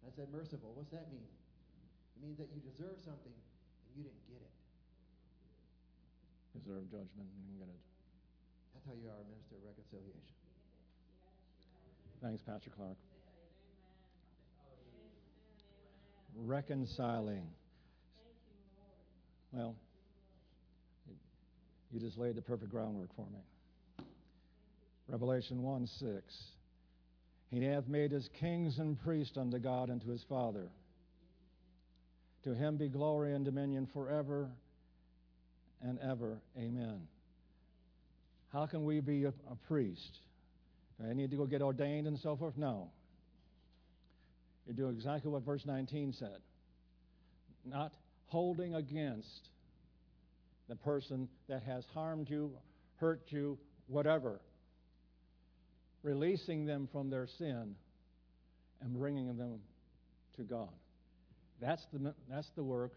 And 0.02 0.10
I 0.10 0.14
said, 0.14 0.26
merciful. 0.34 0.74
What's 0.74 0.90
that 0.90 1.06
mean? 1.14 1.30
It 2.18 2.20
means 2.22 2.38
that 2.42 2.50
you 2.50 2.58
deserve 2.62 2.98
something 2.98 3.30
and 3.30 3.90
you 3.94 4.02
didn't 4.02 4.26
get 4.26 4.42
it. 4.42 4.54
Deserve 6.58 6.86
judgment 6.90 7.30
and 7.30 7.58
get 7.58 7.70
it. 7.70 7.82
That's 8.74 8.86
how 8.86 8.94
you 8.98 9.06
are 9.06 9.18
a 9.18 9.26
minister 9.30 9.54
of 9.58 9.66
reconciliation. 9.66 10.34
Thanks, 12.22 12.42
Pastor 12.42 12.70
Clark. 12.70 12.98
Reconciling. 16.34 17.46
Well, 19.52 19.74
you 21.92 22.00
just 22.00 22.18
laid 22.18 22.34
the 22.34 22.42
perfect 22.42 22.70
groundwork 22.70 23.14
for 23.14 23.26
me. 23.26 24.04
Revelation 25.08 25.62
1 25.62 25.86
6. 25.86 26.22
He 27.50 27.64
hath 27.64 27.86
made 27.86 28.12
us 28.12 28.28
kings 28.40 28.78
and 28.78 29.00
priests 29.00 29.36
unto 29.36 29.58
God 29.58 29.90
and 29.90 30.00
to 30.02 30.08
his 30.08 30.24
Father. 30.28 30.68
To 32.44 32.54
him 32.54 32.76
be 32.76 32.88
glory 32.88 33.34
and 33.34 33.44
dominion 33.44 33.88
forever 33.92 34.50
and 35.82 35.98
ever. 36.00 36.38
Amen. 36.58 37.06
How 38.52 38.66
can 38.66 38.84
we 38.84 39.00
be 39.00 39.24
a, 39.24 39.28
a 39.28 39.56
priest? 39.66 40.18
Do 40.98 41.08
I 41.08 41.12
need 41.12 41.30
to 41.30 41.36
go 41.36 41.46
get 41.46 41.62
ordained 41.62 42.06
and 42.06 42.18
so 42.18 42.36
forth? 42.36 42.56
No. 42.56 42.90
You 44.66 44.72
do 44.72 44.88
exactly 44.88 45.30
what 45.30 45.44
verse 45.44 45.64
19 45.66 46.12
said. 46.12 46.38
Not 47.64 47.92
holding 48.26 48.74
against 48.74 49.48
the 50.68 50.76
person 50.76 51.28
that 51.48 51.62
has 51.62 51.84
harmed 51.92 52.28
you, 52.30 52.50
hurt 52.96 53.22
you, 53.28 53.58
whatever. 53.86 54.40
Releasing 56.02 56.66
them 56.66 56.88
from 56.90 57.10
their 57.10 57.26
sin 57.26 57.74
and 58.80 58.94
bringing 58.94 59.26
them 59.36 59.60
to 60.36 60.42
God. 60.42 60.68
That's 61.60 61.84
the, 61.92 62.14
that's 62.30 62.50
the 62.56 62.62
work 62.62 62.92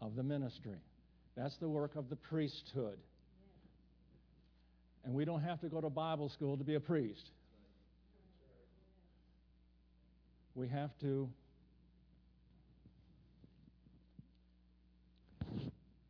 of 0.00 0.16
the 0.16 0.22
ministry. 0.22 0.78
That's 1.36 1.56
the 1.58 1.68
work 1.68 1.94
of 1.96 2.08
the 2.08 2.16
priesthood. 2.16 2.98
And 5.04 5.14
we 5.14 5.24
don't 5.24 5.42
have 5.42 5.60
to 5.60 5.68
go 5.68 5.80
to 5.80 5.88
Bible 5.88 6.28
school 6.28 6.56
to 6.56 6.64
be 6.64 6.74
a 6.74 6.80
priest. 6.80 7.30
We 10.54 10.68
have 10.68 10.90
to. 11.00 11.28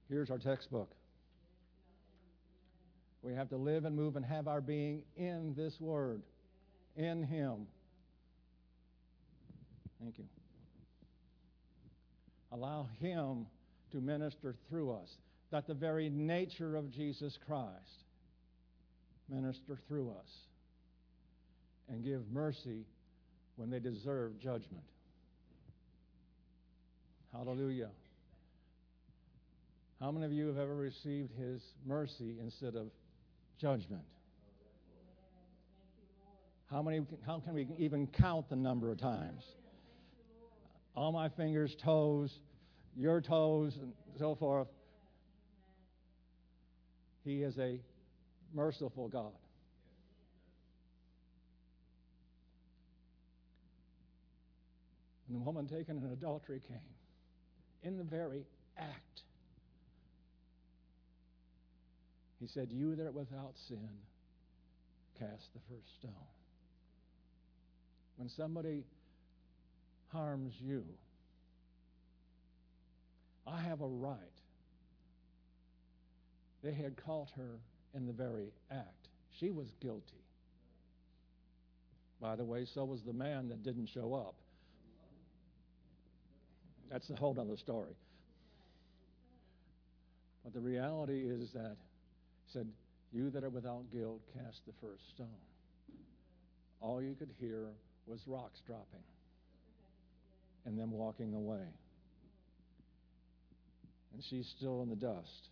Here's 0.09 0.31
our 0.31 0.39
textbook. 0.39 0.91
We 3.23 3.35
have 3.35 3.49
to 3.51 3.57
live 3.57 3.85
and 3.85 3.97
move 3.97 4.17
and 4.17 4.25
have 4.25 4.47
our 4.49 4.61
being 4.61 5.03
in 5.17 5.55
this 5.57 5.81
Word, 5.81 6.23
in 6.97 7.25
Him. 7.25 7.67
Thank 10.01 10.19
you. 10.19 10.25
Allow 12.53 12.89
Him 13.01 13.47
to 13.93 14.01
minister 14.01 14.55
through 14.69 14.93
us, 14.93 15.09
that 15.51 15.67
the 15.67 15.75
very 15.75 16.09
nature 16.09 16.77
of 16.77 16.93
Jesus 16.93 17.39
Christ 17.47 18.05
minister 19.29 19.79
through 19.89 20.11
us 20.11 20.31
and 21.89 22.05
give 22.05 22.23
mercy 22.33 22.85
when 23.57 23.71
they 23.71 23.79
deserve 23.79 24.39
judgment. 24.39 24.85
Hallelujah. 27.33 27.91
How 30.01 30.11
many 30.13 30.25
of 30.25 30.33
you 30.33 30.47
have 30.47 30.59
ever 30.59 30.77
received 30.77 31.33
His 31.37 31.61
mercy 31.85 32.37
instead 32.41 32.75
of 32.77 32.87
judgment? 33.59 34.03
How 36.71 36.83
many? 36.83 37.01
How 37.27 37.41
can 37.41 37.55
we 37.55 37.67
even 37.79 38.07
count 38.07 38.49
the 38.49 38.57
number 38.57 38.91
of 38.91 38.99
times? 38.99 39.45
All 40.95 41.13
my 41.13 41.29
fingers, 41.29 41.75
toes, 41.75 42.41
your 42.97 43.21
toes, 43.21 43.79
and 43.81 43.93
so 44.19 44.35
forth. 44.35 44.69
He 47.25 47.43
is 47.43 47.59
a 47.59 47.81
merciful 48.55 49.09
God. 49.09 49.33
And 55.29 55.37
the 55.37 55.41
woman 55.41 55.67
taken 55.67 55.99
in 55.99 56.11
adultery 56.11 56.61
came 56.67 56.79
in 57.83 57.99
the 57.99 58.05
very 58.05 58.45
act. 58.79 59.23
He 62.41 62.47
said, 62.47 62.69
You 62.71 62.95
that 62.97 63.07
are 63.07 63.13
without 63.13 63.55
sin, 63.69 63.89
cast 65.19 65.53
the 65.53 65.61
first 65.69 65.95
stone. 65.99 66.13
When 68.17 68.29
somebody 68.29 68.85
harms 70.13 70.55
you, 70.61 70.85
I 73.47 73.61
have 73.61 73.81
a 73.81 73.87
right. 73.87 74.19
They 76.63 76.73
had 76.73 76.97
caught 77.05 77.31
her 77.37 77.59
in 77.95 78.07
the 78.07 78.13
very 78.13 78.53
act. 78.71 79.09
She 79.39 79.51
was 79.51 79.69
guilty. 79.81 80.03
By 82.21 82.37
the 82.37 82.45
way, 82.45 82.65
so 82.65 82.85
was 82.85 83.03
the 83.03 83.13
man 83.13 83.49
that 83.49 83.63
didn't 83.63 83.87
show 83.87 84.15
up. 84.15 84.35
That's 86.91 87.09
a 87.11 87.17
whole 87.17 87.39
other 87.39 87.57
story. 87.57 87.95
But 90.43 90.55
the 90.55 90.61
reality 90.61 91.21
is 91.21 91.53
that 91.53 91.77
said, 92.53 92.67
You 93.13 93.31
that 93.31 93.45
are 93.45 93.51
without 93.51 93.91
guilt, 93.93 94.21
cast 94.35 94.61
the 94.67 94.73
first 94.81 95.03
stone. 95.15 95.29
All 96.81 97.03
you 97.03 97.15
could 97.15 97.31
hear 97.41 97.67
was 98.07 98.21
rocks 98.27 98.61
dropping 98.67 99.03
and 100.65 100.79
them 100.79 100.93
walking 100.93 101.35
away. 101.35 101.67
And 104.13 104.23
she's 104.29 104.47
still 104.57 104.83
in 104.83 104.89
the 104.89 104.97
dust. 104.97 105.49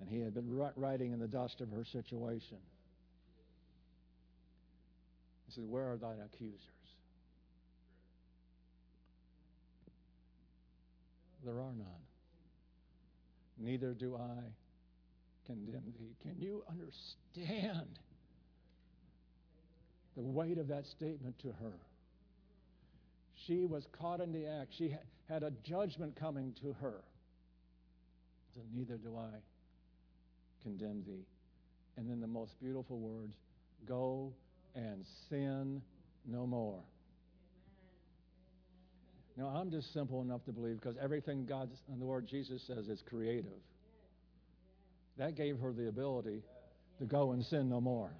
And 0.00 0.08
he 0.08 0.20
had 0.20 0.34
been 0.34 0.56
writing 0.76 1.12
in 1.12 1.18
the 1.18 1.28
dust 1.28 1.60
of 1.60 1.70
her 1.70 1.84
situation. 1.84 2.58
He 5.46 5.52
said, 5.54 5.64
Where 5.68 5.92
are 5.92 5.96
thine 5.96 6.18
accusers? 6.24 6.60
There 11.44 11.54
are 11.54 11.72
none. 11.72 11.86
Neither 13.58 13.92
do 13.92 14.16
I 14.16 14.40
condemn 15.50 15.92
thee. 15.98 16.14
Can 16.22 16.36
you 16.38 16.62
understand 16.70 17.98
the 20.16 20.22
weight 20.22 20.58
of 20.58 20.68
that 20.68 20.86
statement 20.86 21.38
to 21.40 21.48
her? 21.48 21.72
She 23.46 23.64
was 23.64 23.86
caught 23.98 24.20
in 24.20 24.32
the 24.32 24.46
act. 24.46 24.74
She 24.76 24.94
had 25.28 25.42
a 25.42 25.50
judgment 25.64 26.14
coming 26.14 26.54
to 26.62 26.74
her. 26.80 27.02
So 28.54 28.60
neither 28.74 28.96
do 28.96 29.16
I 29.16 29.38
condemn 30.62 31.02
thee. 31.06 31.26
And 31.96 32.08
then 32.08 32.20
the 32.20 32.26
most 32.26 32.52
beautiful 32.60 32.98
words 32.98 33.34
go 33.86 34.32
and 34.74 35.04
sin 35.28 35.82
no 36.26 36.46
more. 36.46 36.80
Now, 39.36 39.46
I'm 39.48 39.70
just 39.70 39.92
simple 39.92 40.20
enough 40.22 40.44
to 40.44 40.52
believe 40.52 40.80
because 40.80 40.96
everything 41.00 41.46
God 41.46 41.70
and 41.90 42.00
the 42.00 42.04
Word 42.04 42.26
Jesus 42.26 42.62
says 42.66 42.88
is 42.88 43.02
creative. 43.08 43.58
That 45.20 45.34
gave 45.34 45.58
her 45.58 45.70
the 45.74 45.86
ability 45.86 46.42
to 46.98 47.04
go 47.04 47.32
and 47.32 47.44
sin 47.44 47.68
no 47.68 47.78
more. 47.78 48.10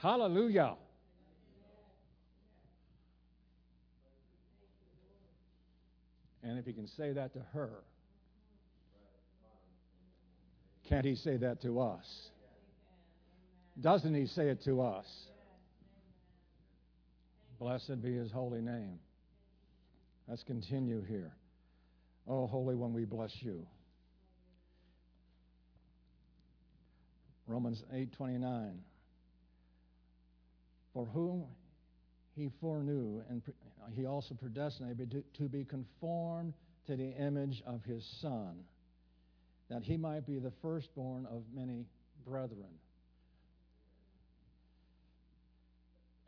Hallelujah. 0.00 0.76
And 6.42 6.58
if 6.58 6.64
he 6.64 6.72
can 6.72 6.88
say 6.96 7.12
that 7.12 7.34
to 7.34 7.40
her, 7.52 7.84
can't 10.88 11.04
he 11.04 11.14
say 11.14 11.36
that 11.36 11.60
to 11.60 11.78
us? 11.78 12.06
Doesn't 13.78 14.14
he 14.14 14.28
say 14.28 14.48
it 14.48 14.64
to 14.64 14.80
us? 14.80 15.06
Blessed 17.60 18.02
be 18.02 18.14
his 18.14 18.32
holy 18.32 18.62
name. 18.62 18.98
Let's 20.26 20.42
continue 20.42 21.04
here. 21.06 21.32
Oh, 22.28 22.46
Holy 22.46 22.74
One, 22.74 22.92
we 22.92 23.04
bless 23.04 23.32
you. 23.40 23.66
Romans 27.46 27.82
8:29 27.92 28.78
For 30.94 31.06
whom 31.06 31.44
he 32.34 32.50
foreknew 32.60 33.22
and 33.28 33.42
he 33.94 34.06
also 34.06 34.34
predestinated 34.34 35.24
to 35.34 35.48
be 35.48 35.64
conformed 35.64 36.54
to 36.86 36.96
the 36.96 37.10
image 37.10 37.62
of 37.66 37.84
his 37.84 38.04
son 38.20 38.64
that 39.68 39.82
he 39.82 39.96
might 39.96 40.26
be 40.26 40.38
the 40.38 40.52
firstborn 40.62 41.26
of 41.26 41.42
many 41.54 41.86
brethren. 42.26 42.78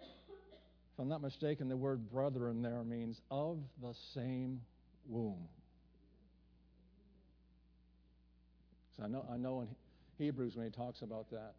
If 0.01 1.01
I'm 1.01 1.09
not 1.09 1.22
mistaken, 1.22 1.68
the 1.68 1.76
word 1.76 2.11
brethren 2.11 2.62
there 2.62 2.84
means 2.84 3.20
of 3.30 3.59
the 3.82 3.95
same 4.14 4.61
womb. 5.09 5.49
So 8.97 9.05
I 9.05 9.09
know, 9.09 9.24
I 9.32 9.36
know 9.36 9.62
in 9.62 9.68
Hebrews 10.18 10.57
when 10.57 10.66
he 10.66 10.72
talks 10.72 11.03
about 11.03 11.30
that, 11.30 11.55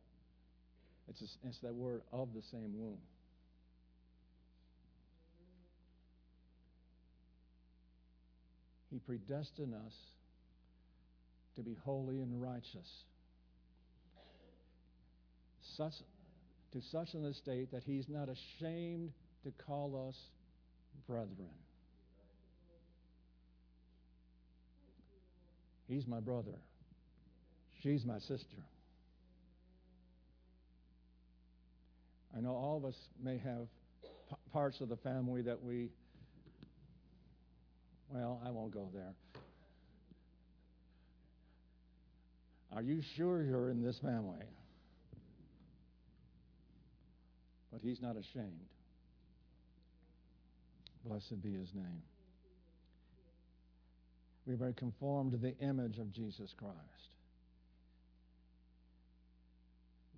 it's, 1.10 1.22
a, 1.22 1.48
it's 1.48 1.60
that 1.60 1.74
word 1.74 2.02
of 2.12 2.30
the 2.34 2.42
same 2.52 2.74
womb. 2.78 2.98
He 8.92 9.00
predestined 9.00 9.74
us 9.74 9.94
to 11.58 11.62
be 11.62 11.76
holy 11.84 12.22
and 12.22 12.42
righteous, 12.42 13.04
such, 15.76 15.94
to 16.72 16.82
such 16.92 17.14
an 17.14 17.26
estate 17.26 17.72
that 17.72 17.84
he's 17.86 18.08
not 18.08 18.30
ashamed 18.30 19.12
to 19.44 19.52
call 19.66 20.08
us 20.10 20.16
brethren. 21.08 21.50
He's 25.88 26.08
my 26.08 26.20
brother. 26.20 26.56
She's 27.82 28.06
my 28.06 28.20
sister. 28.20 28.58
I 32.36 32.42
know 32.42 32.52
all 32.52 32.78
of 32.78 32.86
us 32.86 32.96
may 33.24 33.38
have 33.38 33.68
p- 34.30 34.36
parts 34.52 34.82
of 34.82 34.90
the 34.90 34.98
family 34.98 35.42
that 35.44 35.64
we, 35.64 35.90
well, 38.10 38.42
I 38.46 38.50
won't 38.52 38.74
go 38.74 38.90
there. 38.94 39.14
Are 42.74 42.82
you 42.82 43.02
sure 43.16 43.42
you're 43.42 43.70
in 43.70 43.82
this 43.82 43.98
family? 44.00 44.46
But 47.72 47.82
he's 47.82 48.02
not 48.02 48.18
ashamed. 48.18 48.68
Blessed 51.06 51.42
be 51.42 51.54
his 51.54 51.74
name. 51.74 52.02
We 54.46 54.54
are 54.54 54.74
conformed 54.74 55.32
to 55.32 55.38
the 55.38 55.58
image 55.60 56.00
of 56.00 56.12
Jesus 56.12 56.54
Christ. 56.58 57.14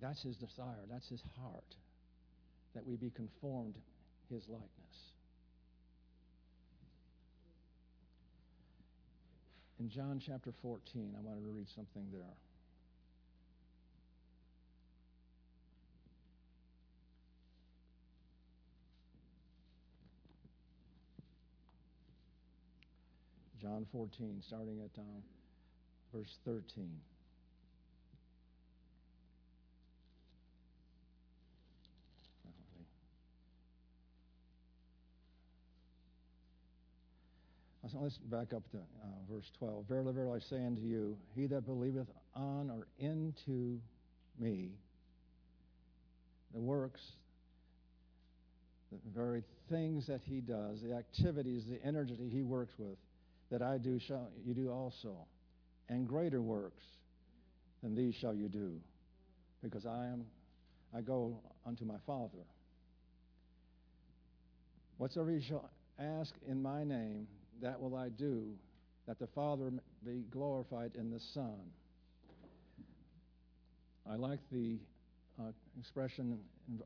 That's 0.00 0.22
his 0.22 0.36
desire, 0.36 0.84
that's 0.90 1.08
his 1.08 1.22
heart, 1.40 1.76
that 2.74 2.86
we 2.86 2.96
be 2.96 3.10
conformed 3.10 3.74
his 4.30 4.48
likeness. 4.48 4.68
in 9.80 9.88
John 9.88 10.20
chapter 10.24 10.52
14, 10.60 11.14
I 11.16 11.20
wanted 11.20 11.44
to 11.44 11.50
read 11.50 11.68
something 11.74 12.04
there. 12.12 12.20
John 23.60 23.86
14, 23.92 24.42
starting 24.46 24.80
at 24.80 25.00
um, 25.00 25.22
verse 26.12 26.38
13. 26.44 26.90
So 37.92 38.00
let's 38.02 38.18
back 38.18 38.52
up 38.52 38.68
to 38.72 38.76
uh, 38.76 39.32
verse 39.32 39.50
12. 39.58 39.86
Verily, 39.88 40.12
verily, 40.12 40.40
I 40.44 40.50
say 40.50 40.64
unto 40.64 40.82
you, 40.82 41.16
he 41.34 41.46
that 41.46 41.64
believeth 41.64 42.08
on 42.34 42.70
or 42.70 42.86
into 42.98 43.80
me, 44.38 44.72
the 46.52 46.60
works, 46.60 47.00
the 48.92 48.98
very 49.14 49.42
things 49.70 50.06
that 50.06 50.20
he 50.22 50.40
does, 50.40 50.82
the 50.82 50.94
activities, 50.94 51.64
the 51.66 51.82
energy 51.86 52.16
he 52.30 52.42
works 52.42 52.74
with, 52.78 52.98
that 53.50 53.62
I 53.62 53.78
do, 53.78 53.98
shall 53.98 54.28
you 54.44 54.52
do 54.52 54.70
also. 54.70 55.14
And 55.88 56.06
greater 56.06 56.42
works 56.42 56.84
than 57.82 57.94
these 57.94 58.14
shall 58.16 58.34
you 58.34 58.48
do, 58.48 58.72
because 59.62 59.86
I 59.86 60.08
am, 60.08 60.26
I 60.94 61.00
go 61.00 61.38
unto 61.66 61.86
my 61.86 61.96
Father. 62.06 62.44
Whatsoever 64.98 65.30
you 65.30 65.40
shall 65.40 65.70
ask 65.98 66.34
in 66.46 66.60
my 66.60 66.84
name, 66.84 67.26
that 67.62 67.80
will 67.80 67.96
I 67.96 68.08
do, 68.08 68.52
that 69.06 69.18
the 69.18 69.26
Father 69.28 69.70
be 70.04 70.24
glorified 70.30 70.92
in 70.94 71.10
the 71.10 71.20
Son. 71.20 71.58
I 74.10 74.16
like 74.16 74.40
the 74.50 74.78
uh, 75.38 75.52
expression 75.78 76.38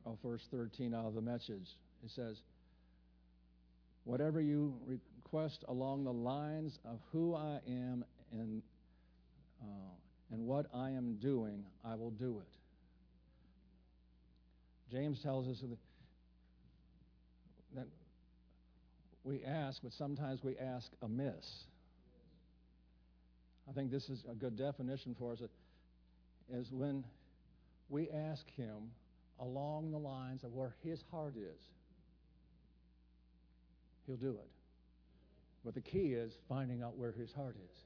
of 0.05 0.19
verse 0.23 0.43
13 0.51 0.95
out 0.95 1.07
of 1.07 1.15
the 1.15 1.21
message. 1.21 1.77
It 2.05 2.11
says, 2.11 2.39
Whatever 4.05 4.41
you 4.41 4.75
request 4.87 5.65
along 5.69 6.05
the 6.05 6.13
lines 6.13 6.79
of 6.85 6.99
who 7.13 7.37
I 7.37 7.61
am 7.69 8.05
and, 8.33 8.63
uh, 9.63 9.95
and 10.33 10.45
what 10.47 10.67
I 10.75 10.91
am 10.91 11.17
doing, 11.23 11.65
I 11.85 11.95
will 11.95 12.11
do 12.11 12.41
it. 12.41 12.49
James 14.91 15.21
tells 15.23 15.47
us 15.49 15.63
that 17.75 17.87
we 19.25 19.43
ask, 19.45 19.83
but 19.83 19.93
sometimes 19.93 20.43
we 20.43 20.57
ask 20.59 20.91
amiss. 21.03 21.65
I 23.69 23.73
think 23.73 23.91
this 23.91 24.09
is 24.09 24.25
a 24.31 24.35
good 24.35 24.57
definition 24.57 25.15
for 25.19 25.33
us 25.33 25.39
is 26.53 26.73
when 26.73 27.05
we 27.89 28.11
ask 28.11 28.49
Him 28.57 28.91
along 29.41 29.91
the 29.93 29.99
lines 29.99 30.45
of 30.45 30.53
where 30.53 30.75
His 30.83 31.03
heart 31.11 31.35
is. 31.37 31.61
He'll 34.07 34.17
do 34.17 34.31
it. 34.31 34.49
But 35.65 35.75
the 35.75 35.81
key 35.81 36.15
is 36.15 36.33
finding 36.49 36.83
out 36.83 36.97
where 36.97 37.13
His 37.13 37.33
heart 37.33 37.57
is. 37.57 37.79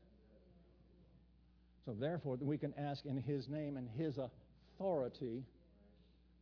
So, 1.84 1.92
therefore, 1.92 2.36
we 2.40 2.58
can 2.58 2.74
ask 2.78 3.04
in 3.04 3.18
His 3.18 3.48
name 3.48 3.76
and 3.76 3.88
His 3.88 4.18
authority, 4.18 5.44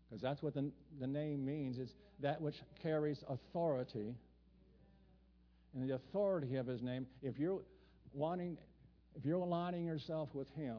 because 0.09 0.23
that's 0.23 0.43
what 0.43 0.55
the, 0.55 0.71
the 1.01 1.07
name 1.07 1.45
means, 1.45 1.79
is 1.79 1.91
that 2.21 2.41
which 2.41 2.63
carries 2.81 3.25
authority 3.29 4.15
and 5.75 5.89
the 5.89 5.95
authority 5.95 6.57
of 6.57 6.67
his 6.67 6.83
name, 6.83 7.07
if 7.23 7.39
you're 7.39 7.63
wanting, 8.13 8.57
if 9.17 9.25
you're 9.25 9.41
aligning 9.41 9.85
yourself 9.85 10.29
with 10.33 10.49
him 10.51 10.77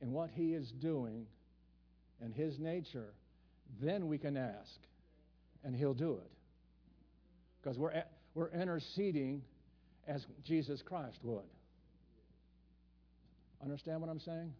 and 0.00 0.12
what 0.12 0.30
he 0.30 0.54
is 0.54 0.70
doing 0.80 1.26
and 2.20 2.34
his 2.34 2.58
nature, 2.58 3.12
then 3.80 4.08
we 4.08 4.18
can 4.18 4.36
ask 4.36 4.78
and 5.64 5.76
he'll 5.76 5.94
do 5.94 6.14
it. 6.14 6.30
Because 7.62 7.76
we're, 7.76 8.02
we're 8.34 8.50
interceding 8.50 9.42
as 10.06 10.26
Jesus 10.44 10.80
Christ 10.82 11.18
would. 11.22 11.44
Understand 13.62 14.00
what 14.00 14.08
I'm 14.08 14.20
saying? 14.20 14.52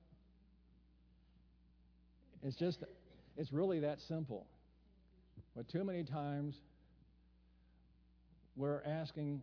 It's 2.43 2.57
just, 2.57 2.85
it's 3.37 3.53
really 3.53 3.81
that 3.81 4.01
simple. 4.01 4.47
But 5.57 5.69
too 5.69 5.85
many 5.85 6.05
times 6.05 6.57
we're 8.59 8.83
asking 8.85 9.41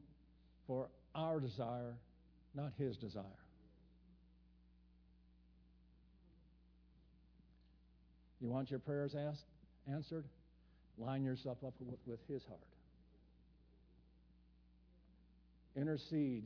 for 0.68 0.88
our 1.16 1.39
desire, 1.39 1.95
not 2.53 2.74
His 2.78 2.97
desire. 2.97 3.24
You 8.41 8.49
want 8.49 8.70
your 8.70 8.80
prayers 8.80 9.16
asked, 9.16 9.45
answered? 9.89 10.26
Line 10.97 11.24
yourself 11.24 11.57
up 11.66 11.74
with, 11.80 11.97
with 12.05 12.20
His 12.28 12.43
heart. 12.43 12.59
Intercede. 15.78 16.43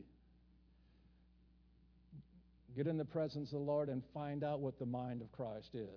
Get 2.75 2.85
in 2.85 2.97
the 2.97 3.05
presence 3.05 3.51
of 3.51 3.59
the 3.59 3.65
Lord 3.65 3.89
and 3.89 4.03
find 4.13 4.43
out 4.43 4.59
what 4.59 4.77
the 4.77 4.85
mind 4.85 5.21
of 5.21 5.31
Christ 5.31 5.69
is 5.73 5.89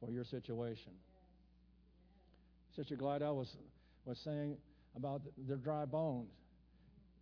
for 0.00 0.10
your 0.10 0.24
situation. 0.24 0.92
Sister 2.76 2.96
Glidell 2.96 3.34
was, 3.34 3.56
was 4.06 4.18
saying 4.18 4.56
about 4.96 5.22
their 5.36 5.56
dry 5.56 5.84
bones. 5.84 6.30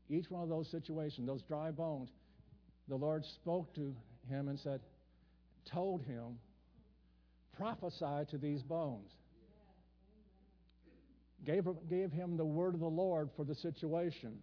Each 0.08 0.30
one 0.30 0.42
of 0.42 0.48
those 0.48 0.68
situations, 0.70 1.26
those 1.26 1.42
dry 1.42 1.70
bones, 1.70 2.10
the 2.88 2.96
Lord 2.96 3.24
spoke 3.24 3.72
to 3.76 3.94
him 4.28 4.48
and 4.48 4.58
said, 4.58 4.80
told 5.72 6.02
him, 6.02 6.38
prophesy 7.56 8.24
to 8.30 8.38
these 8.38 8.62
bones. 8.62 9.12
Gave, 11.44 11.66
gave 11.88 12.10
him 12.10 12.36
the 12.36 12.44
word 12.44 12.74
of 12.74 12.80
the 12.80 12.86
Lord 12.86 13.30
for 13.36 13.44
the 13.44 13.54
situation. 13.54 14.38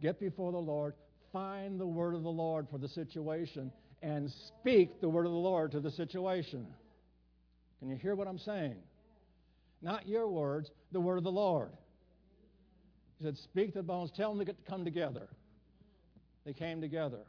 Get 0.00 0.20
before 0.20 0.52
the 0.52 0.58
Lord, 0.58 0.94
find 1.32 1.80
the 1.80 1.86
word 1.86 2.14
of 2.14 2.22
the 2.22 2.30
Lord 2.30 2.66
for 2.70 2.78
the 2.78 2.88
situation, 2.88 3.72
and 4.02 4.30
speak 4.48 5.00
the 5.00 5.08
word 5.08 5.26
of 5.26 5.32
the 5.32 5.38
Lord 5.38 5.72
to 5.72 5.80
the 5.80 5.90
situation. 5.90 6.66
Can 7.78 7.88
you 7.88 7.96
hear 7.96 8.14
what 8.14 8.28
I'm 8.28 8.38
saying? 8.38 8.76
Not 9.82 10.08
your 10.08 10.28
words, 10.28 10.70
the 10.92 11.00
word 11.00 11.18
of 11.18 11.24
the 11.24 11.32
Lord. 11.32 11.70
He 13.18 13.24
said, 13.24 13.36
Speak 13.36 13.72
to 13.72 13.78
the 13.80 13.82
bones, 13.82 14.10
tell 14.16 14.34
them 14.34 14.46
to 14.46 14.54
come 14.68 14.84
together. 14.84 15.28
They 16.46 16.52
came 16.52 16.80
together. 16.80 17.20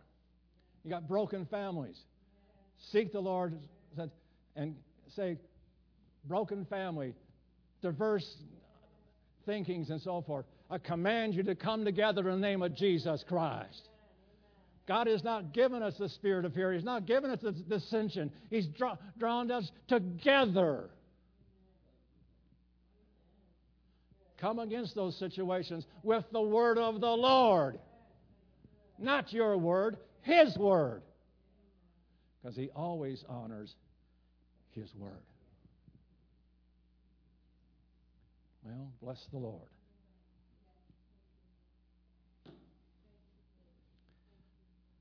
You 0.84 0.90
got 0.90 1.08
broken 1.08 1.46
families. 1.46 2.00
Seek 2.92 3.12
the 3.12 3.20
Lord 3.20 3.58
and 4.56 4.76
say, 5.16 5.38
broken 6.26 6.66
family, 6.66 7.14
diverse 7.82 8.38
thinkings, 9.46 9.90
and 9.90 10.02
so 10.02 10.22
forth. 10.22 10.46
I 10.70 10.78
command 10.78 11.36
you 11.36 11.44
to 11.44 11.56
come 11.56 11.86
together 11.86 12.30
in 12.30 12.42
the 12.42 12.48
name 12.48 12.62
of 12.62 12.76
Jesus 12.76 13.24
Christ. 13.28 13.90
God 14.88 15.08
has 15.08 15.24
not 15.24 15.54
given 15.54 15.82
us 15.82 15.96
the 15.98 16.10
spirit 16.10 16.46
of 16.46 16.54
fear. 16.54 16.74
He's 16.74 16.84
not 16.84 17.06
given 17.06 17.32
us 17.32 17.40
the 17.42 17.52
dissension. 17.52 18.32
He's 18.50 18.68
draw, 18.68 18.98
drawn 19.18 19.50
us 19.52 19.72
together. 19.88 20.90
Come 24.44 24.60
against 24.60 24.94
those 24.94 25.18
situations 25.18 25.88
with 26.04 26.26
the 26.34 26.42
word 26.42 26.78
of 26.78 27.00
the 27.00 27.08
Lord. 27.08 27.80
Not 29.00 29.32
your 29.32 29.58
word, 29.58 29.96
His 30.22 30.58
word. 30.58 31.02
Because 32.42 32.58
He 32.58 32.70
always 32.76 33.24
honors 33.30 33.74
His 34.72 34.94
word. 34.96 35.24
Well, 38.66 38.92
bless 39.02 39.26
the 39.32 39.40
Lord. 39.40 39.62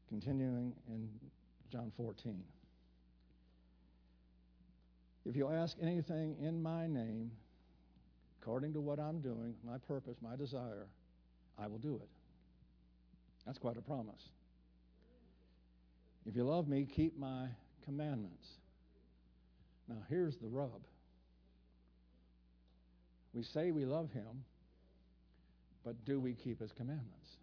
Continuing 0.09 0.73
in 0.89 1.09
John 1.73 1.91
14. 1.97 2.45
If 5.25 5.35
you 5.35 5.49
ask 5.49 5.77
anything 5.83 6.37
in 6.41 6.63
my 6.63 6.87
name, 6.87 7.33
according 8.43 8.73
to 8.73 8.81
what 8.81 8.99
I'm 8.99 9.21
doing, 9.21 9.55
my 9.65 9.79
purpose, 9.79 10.17
my 10.21 10.35
desire, 10.35 10.87
I 11.59 11.69
will 11.69 11.79
do 11.79 11.95
it. 12.03 12.09
That's 13.47 13.59
quite 13.59 13.77
a 13.77 13.81
promise. 13.81 14.31
If 16.27 16.35
you 16.35 16.45
love 16.45 16.69
me, 16.69 16.85
keep 16.85 17.17
my 17.19 17.47
commandments. 17.85 18.47
Now, 19.89 19.99
here's 20.09 20.37
the 20.37 20.49
rub. 20.49 20.81
We 23.33 23.43
say 23.43 23.71
we 23.71 23.85
love 23.85 24.11
him, 24.13 24.45
but 25.85 26.05
do 26.05 26.21
we 26.21 26.35
keep 26.35 26.61
his 26.61 26.73
commandments? 26.73 27.37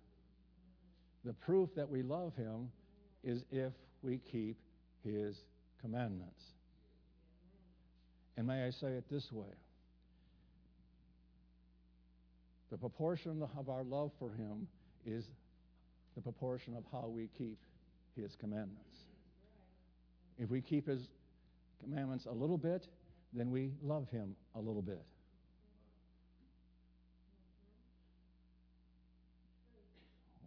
The 1.23 1.33
proof 1.33 1.69
that 1.75 1.89
we 1.89 2.01
love 2.01 2.35
him 2.35 2.69
is 3.23 3.43
if 3.51 3.73
we 4.01 4.19
keep 4.31 4.57
his 5.03 5.35
commandments. 5.81 6.43
And 8.37 8.47
may 8.47 8.65
I 8.65 8.69
say 8.69 8.87
it 8.87 9.05
this 9.09 9.31
way 9.31 9.47
The 12.71 12.77
proportion 12.77 13.41
of 13.57 13.69
our 13.69 13.83
love 13.83 14.11
for 14.19 14.29
Him 14.29 14.67
is 15.05 15.25
the 16.15 16.21
proportion 16.21 16.75
of 16.75 16.83
how 16.91 17.07
we 17.07 17.29
keep 17.37 17.57
His 18.15 18.35
commandments. 18.35 19.05
If 20.37 20.49
we 20.49 20.61
keep 20.61 20.87
His 20.87 21.09
commandments 21.81 22.25
a 22.25 22.31
little 22.31 22.57
bit, 22.57 22.87
then 23.33 23.49
we 23.49 23.71
love 23.81 24.07
Him 24.09 24.35
a 24.55 24.59
little 24.59 24.81
bit. 24.81 25.01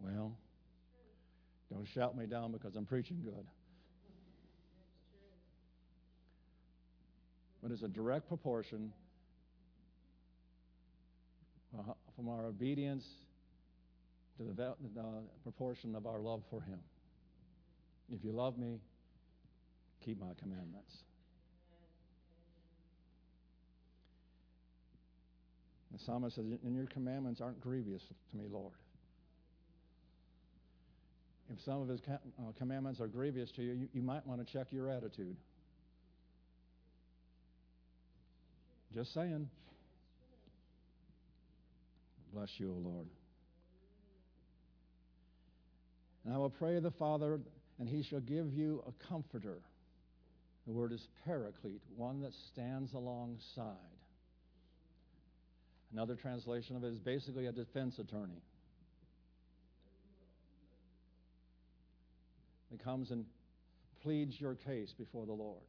Well, 0.01 0.37
don't 1.71 1.87
shout 1.87 2.17
me 2.17 2.25
down 2.25 2.51
because 2.51 2.75
I'm 2.75 2.85
preaching 2.85 3.21
good. 3.23 3.45
But 7.61 7.71
it's 7.71 7.83
a 7.83 7.87
direct 7.87 8.27
proportion 8.27 8.91
uh, 11.77 11.93
from 12.15 12.29
our 12.29 12.45
obedience 12.45 13.05
to 14.37 14.43
the, 14.43 14.75
the 14.95 15.03
proportion 15.43 15.95
of 15.95 16.05
our 16.05 16.19
love 16.19 16.41
for 16.49 16.61
Him. 16.61 16.79
If 18.11 18.23
you 18.23 18.31
love 18.31 18.57
me, 18.57 18.79
keep 20.03 20.19
my 20.19 20.33
commandments. 20.39 20.93
The 25.91 25.99
psalmist 25.99 26.35
says, 26.35 26.45
And 26.63 26.75
your 26.75 26.87
commandments 26.87 27.39
aren't 27.39 27.61
grievous 27.61 28.01
to 28.31 28.37
me, 28.37 28.45
Lord. 28.51 28.73
If 31.51 31.61
some 31.63 31.81
of 31.81 31.87
his 31.87 31.99
uh, 32.09 32.17
commandments 32.57 32.99
are 32.99 33.07
grievous 33.07 33.51
to 33.51 33.61
you, 33.61 33.73
you, 33.73 33.87
you 33.93 34.01
might 34.01 34.25
want 34.25 34.45
to 34.45 34.51
check 34.51 34.67
your 34.71 34.89
attitude. 34.89 35.35
Just 38.95 39.13
saying. 39.13 39.49
Bless 42.33 42.49
you, 42.57 42.71
O 42.71 42.89
Lord. 42.89 43.07
And 46.25 46.33
I 46.33 46.37
will 46.37 46.49
pray 46.49 46.79
the 46.79 46.91
Father, 46.91 47.39
and 47.79 47.87
he 47.87 48.01
shall 48.03 48.21
give 48.21 48.53
you 48.53 48.83
a 48.87 49.07
comforter. 49.07 49.59
The 50.65 50.73
word 50.73 50.93
is 50.93 51.07
paraclete, 51.25 51.81
one 51.95 52.21
that 52.21 52.31
stands 52.51 52.93
alongside. 52.93 53.75
Another 55.91 56.15
translation 56.15 56.75
of 56.75 56.83
it 56.83 56.87
is 56.87 56.97
basically 56.97 57.45
a 57.45 57.51
defense 57.51 57.99
attorney. 57.99 58.41
He 62.71 62.77
comes 62.77 63.11
and 63.11 63.25
pleads 64.01 64.39
your 64.41 64.55
case 64.55 64.91
before 64.97 65.27
the 65.27 65.33
Lord. 65.33 65.61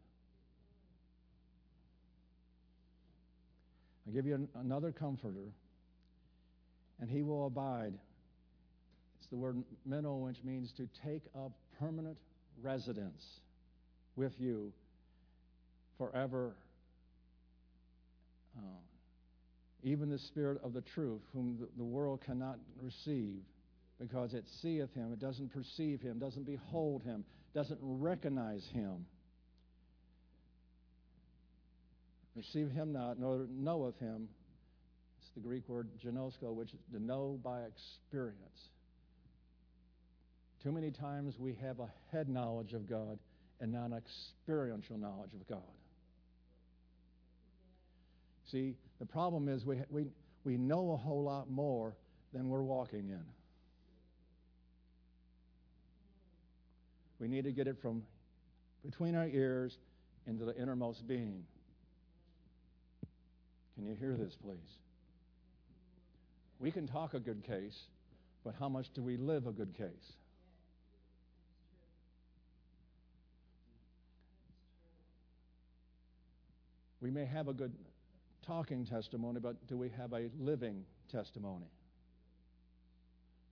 I 4.09 4.13
give 4.13 4.25
you 4.25 4.35
an, 4.35 4.49
another 4.55 4.93
comforter, 4.93 5.53
and 7.01 7.11
he 7.11 7.23
will 7.23 7.47
abide. 7.47 7.95
It's 9.19 9.29
the 9.31 9.37
word 9.37 9.63
meno, 9.85 10.17
which 10.17 10.43
means 10.45 10.73
to 10.77 10.89
take 11.05 11.23
up 11.37 11.53
permanent 11.79 12.17
residence 12.63 13.25
with 14.17 14.33
you 14.39 14.73
forever. 15.99 16.55
Uh, 18.57 18.61
even 19.83 20.09
the 20.09 20.19
Spirit 20.19 20.59
of 20.65 20.73
the 20.73 20.83
truth, 20.95 21.21
whom 21.33 21.59
the, 21.77 21.85
world 21.85 22.21
cannot 22.25 22.59
receive, 22.81 23.41
because 24.01 24.33
it 24.33 24.45
seeth 24.63 24.93
him, 24.95 25.13
it 25.13 25.21
doesn't 25.21 25.53
perceive 25.53 26.01
him, 26.01 26.19
doesn't 26.19 26.47
behold 26.47 27.03
him, 27.03 27.25
doesn't 27.55 27.79
recognize 27.83 28.65
him. 28.73 29.05
Receive 32.35 32.71
him 32.71 32.93
not, 32.93 33.19
nor 33.19 33.47
knoweth 33.51 33.99
him. 33.99 34.29
The 35.35 35.41
Greek 35.41 35.69
word 35.69 35.89
ginosko, 36.05 36.55
which 36.55 36.73
is 36.73 36.81
to 36.93 37.03
know 37.03 37.39
by 37.43 37.63
experience. 37.63 38.69
Too 40.63 40.73
many 40.73 40.91
times 40.91 41.39
we 41.39 41.55
have 41.61 41.81
a 41.81 41.91
head 42.13 42.29
knowledge 42.29 42.73
of 42.73 42.89
God 42.89 43.19
and 43.61 43.73
not 43.73 43.87
an 43.87 43.95
experiential 43.95 44.97
knowledge 44.97 45.35
of 45.35 45.47
God. 45.47 45.59
See, 48.51 48.75
the 49.01 49.07
problem 49.07 49.49
is 49.49 49.67
we, 49.67 49.81
we, 49.91 50.07
we 50.45 50.57
know 50.57 50.93
a 50.93 50.97
whole 50.97 51.23
lot 51.23 51.51
more 51.51 51.97
than 52.33 52.49
we're 52.49 52.63
walking 52.63 53.09
in. 53.09 53.25
We 57.19 57.29
need 57.29 57.45
to 57.45 57.53
get 57.53 57.67
it 57.67 57.77
from 57.81 58.03
between 58.85 59.15
our 59.15 59.27
ears 59.27 59.79
into 60.27 60.45
the 60.45 60.57
innermost 60.57 61.07
being. 61.07 61.45
Can 63.75 63.87
you 63.87 63.95
hear 63.95 64.17
this, 64.17 64.37
please? 64.37 64.84
We 66.59 66.71
can 66.71 66.87
talk 66.87 67.15
a 67.15 67.21
good 67.21 67.45
case, 67.45 67.79
but 68.45 68.55
how 68.59 68.69
much 68.69 68.93
do 68.95 69.03
we 69.03 69.17
live 69.17 69.47
a 69.47 69.53
good 69.53 69.75
case? 69.77 70.13
We 77.01 77.11
may 77.11 77.27
have 77.27 77.49
a 77.49 77.53
good 77.53 77.73
talking 78.47 78.87
testimony, 78.87 79.41
but 79.41 79.67
do 79.67 79.77
we 79.77 79.91
have 79.91 80.13
a 80.13 80.31
living 80.39 80.85
testimony? 81.11 81.67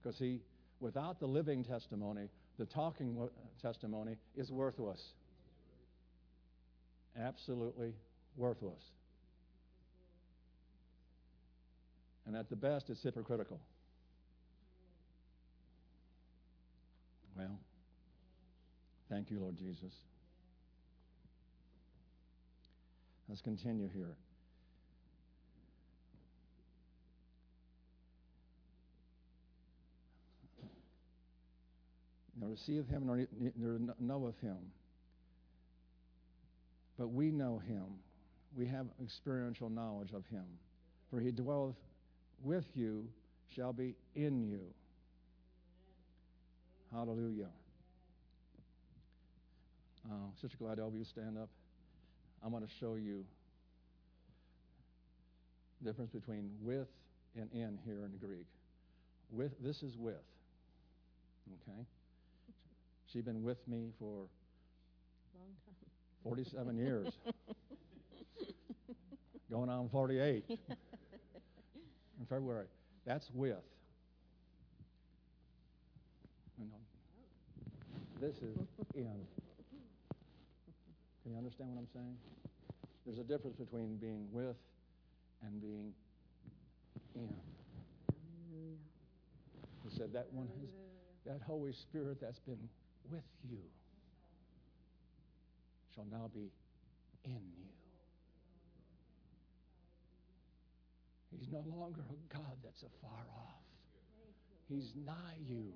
Because, 0.01 0.17
see, 0.17 0.41
without 0.81 1.21
the 1.21 1.27
living 1.27 1.63
testimony, 1.63 2.29
the 2.59 2.67
talking 2.67 3.29
testimony 3.61 4.17
is 4.37 4.51
worthless. 4.51 5.13
Absolutely 7.19 7.95
worthless. 8.37 8.83
And 12.27 12.37
at 12.37 12.49
the 12.49 12.57
best, 12.57 12.89
it's 12.91 13.03
hypocritical. 13.03 13.61
Well, 17.37 17.59
thank 19.11 19.31
you, 19.31 19.41
Lord 19.41 19.57
Jesus. 19.57 19.93
Let's 23.29 23.41
continue 23.41 23.89
here. 23.93 24.17
nor 32.43 32.79
of 32.79 32.89
him, 32.89 33.07
nor, 33.07 33.27
nor 33.57 33.95
know 34.01 34.27
of 34.27 34.39
him. 34.41 34.57
But 36.99 37.09
we 37.09 37.31
know 37.31 37.63
him. 37.67 37.85
We 38.57 38.67
have 38.67 38.87
experiential 39.03 39.71
knowledge 39.71 40.13
of 40.13 40.27
him. 40.27 40.45
For 41.11 41.21
he 41.21 41.31
dwelleth 41.31 41.77
with 42.43 42.67
you, 42.75 43.07
shall 43.55 43.73
be 43.73 43.95
in 44.15 44.49
you. 44.49 44.63
Hallelujah. 46.93 47.49
Uh, 50.11 50.15
Sister 50.41 50.57
Glad, 50.59 50.79
all 50.79 50.89
of 50.89 50.95
you 50.95 51.05
stand 51.05 51.39
up. 51.39 51.49
I 52.45 52.49
want 52.49 52.69
to 52.69 52.75
show 52.81 52.97
you 52.97 53.25
the 55.81 55.91
difference 55.91 56.11
between 56.11 56.51
with 56.61 56.89
and 57.37 57.49
in 57.53 57.79
here 57.85 58.05
in 58.05 58.11
the 58.13 58.27
Greek. 58.27 58.47
With 59.31 59.53
this 59.63 59.83
is 59.83 59.97
with. 59.97 60.15
Okay? 61.69 61.87
She's 63.13 63.23
been 63.23 63.43
with 63.43 63.67
me 63.69 63.91
for 63.99 64.27
47 66.25 66.77
years. 66.77 67.09
Going 69.51 69.69
on 69.69 69.89
48 69.91 70.45
in 72.23 72.27
February. 72.27 72.67
That's 73.05 73.29
with. 73.35 73.57
This 78.21 78.37
is 78.37 78.57
in. 78.95 79.27
Can 81.23 81.33
you 81.33 81.37
understand 81.37 81.71
what 81.71 81.81
I'm 81.81 81.89
saying? 81.93 82.17
There's 83.05 83.19
a 83.19 83.25
difference 83.25 83.57
between 83.57 83.97
being 83.97 84.29
with 84.31 84.55
and 85.45 85.61
being 85.61 85.93
in. 87.17 87.35
He 89.83 89.91
said 89.91 90.13
that 90.13 90.33
one 90.33 90.47
has, 90.47 90.69
that 91.27 91.45
Holy 91.45 91.73
Spirit 91.73 92.19
that's 92.21 92.39
been 92.39 92.69
with 93.11 93.25
you 93.51 93.59
shall 95.97 96.07
now 96.13 96.31
be 96.33 96.53
in 97.25 97.43
you. 97.59 97.82
He's 101.39 101.49
no 101.51 101.65
longer 101.77 102.03
a 102.09 102.35
God 102.35 102.57
that's 102.63 102.83
afar 102.83 103.25
off. 103.37 103.63
He's 104.69 104.93
nigh 105.05 105.39
you, 105.47 105.73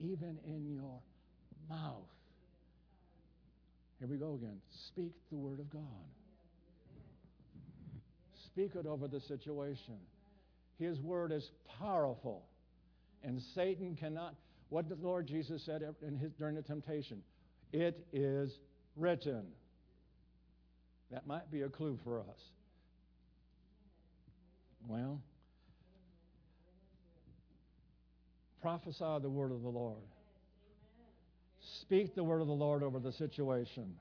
even 0.00 0.38
in 0.46 0.72
your 0.72 1.00
mouth. 1.68 2.08
Here 3.98 4.08
we 4.08 4.16
go 4.16 4.34
again. 4.34 4.60
Speak 4.88 5.12
the 5.30 5.36
word 5.36 5.60
of 5.60 5.70
God. 5.70 5.82
Speak 8.46 8.74
it 8.74 8.86
over 8.86 9.06
the 9.08 9.20
situation. 9.20 9.98
His 10.78 10.98
word 11.00 11.30
is 11.30 11.50
powerful, 11.78 12.42
and 13.22 13.40
Satan 13.54 13.96
cannot 13.96 14.34
what 14.72 14.88
the 14.88 14.96
Lord 15.02 15.26
Jesus 15.26 15.62
said 15.66 15.82
his, 16.18 16.32
during 16.38 16.56
the 16.56 16.62
temptation? 16.62 17.22
It 17.74 18.06
is 18.10 18.50
written. 18.96 19.44
That 21.10 21.26
might 21.26 21.50
be 21.50 21.60
a 21.60 21.68
clue 21.68 21.98
for 22.02 22.20
us. 22.20 22.40
Well, 24.88 25.20
Prophesy 28.62 29.18
the 29.20 29.28
word 29.28 29.50
of 29.50 29.62
the 29.62 29.68
Lord. 29.68 29.98
Speak 31.80 32.14
the 32.14 32.22
word 32.22 32.40
of 32.40 32.46
the 32.46 32.52
Lord 32.52 32.84
over 32.84 33.00
the 33.00 33.12
situation. 33.12 33.96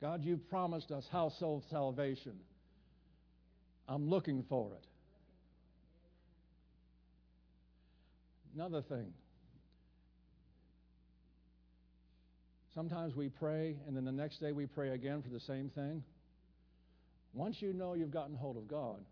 God, 0.00 0.24
you 0.24 0.36
promised 0.36 0.90
us 0.90 1.06
household 1.12 1.62
salvation. 1.70 2.32
I'm 3.88 4.10
looking 4.10 4.44
for 4.48 4.72
it. 4.72 4.84
Another 8.56 8.82
thing. 8.82 9.12
Sometimes 12.74 13.14
we 13.14 13.28
pray, 13.28 13.76
and 13.86 13.96
then 13.96 14.04
the 14.04 14.12
next 14.12 14.40
day 14.40 14.50
we 14.50 14.66
pray 14.66 14.90
again 14.90 15.22
for 15.22 15.28
the 15.28 15.40
same 15.40 15.70
thing. 15.70 16.02
Once 17.36 17.60
you 17.60 17.74
know 17.74 17.92
you've 17.92 18.10
gotten 18.10 18.34
hold 18.34 18.56
of 18.56 18.66
God, 18.66 19.04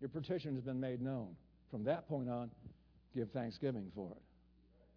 your 0.00 0.10
petition 0.10 0.54
has 0.54 0.62
been 0.62 0.78
made 0.78 1.00
known. 1.00 1.34
From 1.70 1.82
that 1.84 2.06
point 2.06 2.28
on, 2.28 2.50
give 3.14 3.30
thanksgiving 3.30 3.90
for 3.94 4.10
it. 4.10 4.22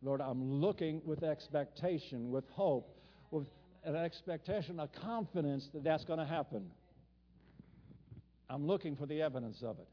Lord, 0.02 0.20
I'm 0.20 0.60
looking 0.60 1.02
with 1.06 1.24
expectation, 1.24 2.30
with 2.30 2.44
hope, 2.50 2.94
with 3.32 3.48
an 3.86 3.96
expectation, 3.96 4.82
a 4.82 4.88
confidence 4.88 5.70
that 5.74 5.84
that's 5.86 6.04
going 6.04 6.20
to 6.20 6.26
happen. 6.26 6.70
I'm 8.50 8.68
looking 8.68 8.98
for 8.98 9.06
the 9.06 9.22
evidence 9.22 9.64
of 9.64 9.80
it. 9.80 9.88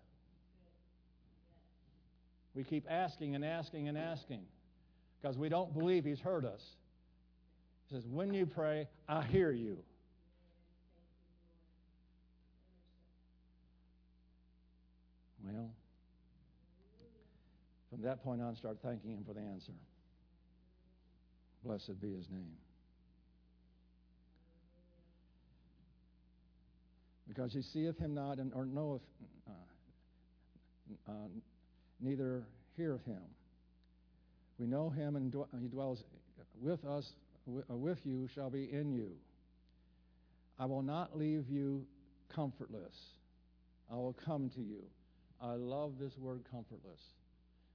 We 2.55 2.65
keep 2.65 2.87
asking 2.91 3.37
and 3.37 3.45
asking 3.45 3.87
and 3.87 3.97
asking 3.97 4.43
because 5.23 5.39
we 5.39 5.49
don't 5.49 5.73
believe 5.73 6.05
He's 6.05 6.19
heard 6.19 6.45
us. 6.45 6.63
He 7.87 7.95
says, 7.95 8.05
When 8.09 8.35
you 8.35 8.47
pray, 8.47 8.89
I 9.09 9.23
hear 9.23 9.53
you. 9.53 9.79
Well, 15.53 15.71
from 17.91 18.03
that 18.03 18.23
point 18.23 18.41
on, 18.41 18.57
start 18.57 18.79
thanking 18.83 19.11
Him 19.11 19.25
for 19.27 19.35
the 19.35 19.41
answer. 19.41 19.73
Blessed 21.65 22.01
be 22.01 22.15
His 22.15 22.29
name. 22.31 22.57
Because 27.31 27.53
he 27.53 27.63
seeth 27.63 27.97
him 27.97 28.13
not, 28.13 28.39
and, 28.39 28.53
or 28.55 28.67
knoweth, 28.67 29.03
uh, 29.49 29.53
uh, 31.09 31.29
neither 32.01 32.43
heareth 32.77 33.05
him. 33.05 33.23
We 34.59 34.67
know 34.67 34.91
him, 34.91 35.15
and 35.15 35.33
he 35.61 35.69
dwells 35.69 36.03
with 36.61 36.85
us, 36.85 37.13
uh, 37.49 37.77
with 37.77 37.99
you, 38.05 38.29
shall 38.35 38.51
be 38.51 38.69
in 38.73 38.93
you. 38.93 39.13
I 40.59 40.65
will 40.65 40.83
not 40.83 41.17
leave 41.17 41.49
you 41.49 41.87
comfortless. 42.35 42.97
I 43.89 43.95
will 43.95 44.17
come 44.25 44.51
to 44.57 44.61
you. 44.61 44.83
I 45.43 45.55
love 45.55 45.93
this 45.99 46.19
word 46.19 46.43
comfortless. 46.51 47.01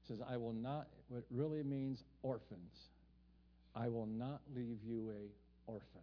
It 0.04 0.08
says, 0.08 0.20
I 0.28 0.38
will 0.38 0.54
not, 0.54 0.88
what 1.08 1.24
really 1.32 1.64
means 1.64 2.04
orphans. 2.22 2.90
I 3.76 3.88
will 3.90 4.06
not 4.06 4.42
leave 4.56 4.78
you 4.88 5.12
a 5.12 5.72
orphan. 5.72 6.02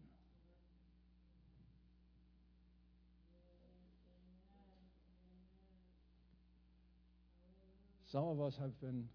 Some 8.10 8.24
of 8.24 8.40
us 8.42 8.56
have 8.60 8.78
been 8.80 9.08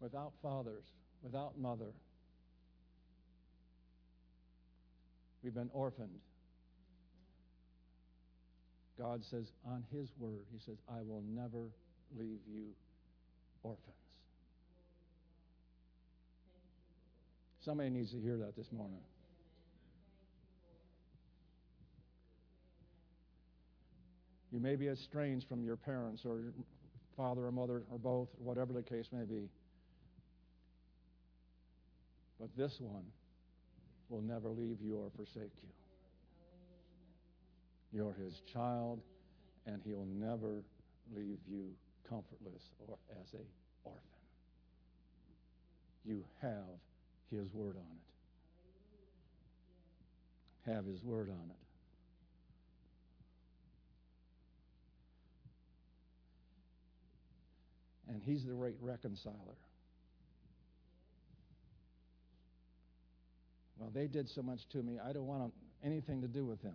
without 0.00 0.32
fathers, 0.40 0.84
without 1.22 1.58
mother. 1.58 1.92
We've 5.42 5.54
been 5.54 5.68
orphaned. 5.74 6.20
God 8.98 9.22
says 9.30 9.46
on 9.66 9.84
His 9.92 10.08
word, 10.18 10.44
He 10.52 10.58
says, 10.58 10.76
I 10.88 11.02
will 11.06 11.22
never 11.34 11.70
leave 12.18 12.40
you 12.52 12.64
orphans. 13.62 13.82
Somebody 17.64 17.90
needs 17.90 18.10
to 18.12 18.20
hear 18.20 18.36
that 18.38 18.56
this 18.56 18.72
morning. 18.72 19.00
You 24.50 24.60
may 24.60 24.76
be 24.76 24.88
estranged 24.88 25.46
from 25.48 25.62
your 25.62 25.76
parents 25.76 26.22
or 26.24 26.40
father 27.16 27.44
or 27.44 27.52
mother 27.52 27.82
or 27.90 27.98
both, 27.98 28.28
whatever 28.38 28.72
the 28.72 28.82
case 28.82 29.06
may 29.12 29.24
be. 29.24 29.48
But 32.40 32.48
this 32.56 32.76
one 32.80 33.04
will 34.08 34.22
never 34.22 34.48
leave 34.48 34.78
you 34.80 34.96
or 34.96 35.10
forsake 35.16 35.52
you. 35.62 35.68
You're 37.92 38.14
his 38.14 38.42
child, 38.52 39.00
and 39.66 39.80
he'll 39.84 40.06
never 40.06 40.62
leave 41.14 41.38
you 41.48 41.70
comfortless 42.08 42.70
or 42.86 42.96
as 43.22 43.32
a 43.34 43.44
orphan. 43.84 44.02
You 46.04 46.24
have 46.42 46.80
his 47.30 47.52
word 47.52 47.76
on 47.76 47.96
it. 50.66 50.70
Have 50.70 50.84
his 50.84 51.02
word 51.02 51.30
on 51.30 51.50
it. 51.50 51.68
and 58.08 58.22
he's 58.24 58.44
the 58.44 58.52
great 58.52 58.76
reconciler. 58.80 59.34
Well, 63.78 63.90
they 63.94 64.08
did 64.08 64.28
so 64.28 64.42
much 64.42 64.68
to 64.70 64.78
me, 64.82 64.98
I 64.98 65.12
don't 65.12 65.26
want 65.26 65.52
anything 65.84 66.20
to 66.22 66.26
do 66.26 66.44
with 66.44 66.60
them. 66.62 66.74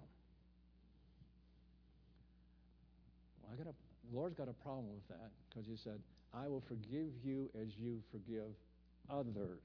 Well, 3.41 3.43
I 3.54 3.56
got 3.56 3.68
a, 3.68 4.16
Lord's 4.16 4.36
got 4.36 4.49
a 4.49 4.54
problem 4.54 4.88
with 4.89 5.08
that 5.10 5.30
because 5.49 5.68
He 5.68 5.76
said, 5.76 5.99
I 6.34 6.47
will 6.47 6.64
forgive 6.68 7.10
you 7.24 7.49
as 7.62 7.78
you 7.78 8.01
forgive 8.12 8.56
others. 9.10 9.62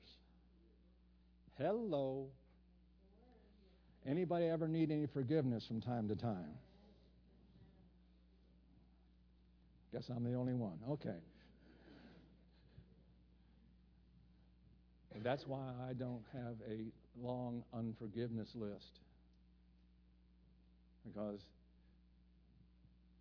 Hello. 1.56 2.26
Anybody 4.06 4.46
ever 4.46 4.68
need 4.68 4.90
any 4.90 5.06
forgiveness 5.06 5.66
from 5.66 5.80
time 5.80 6.08
to 6.08 6.16
time? 6.16 6.52
Guess 9.92 10.10
I'm 10.14 10.24
the 10.24 10.34
only 10.34 10.54
one. 10.54 10.78
Okay. 10.90 11.16
That's 15.22 15.46
why 15.46 15.72
I 15.88 15.94
don't 15.94 16.22
have 16.32 16.56
a 16.70 16.84
long 17.20 17.64
unforgiveness 17.74 18.50
list. 18.54 19.00
Because 21.04 21.40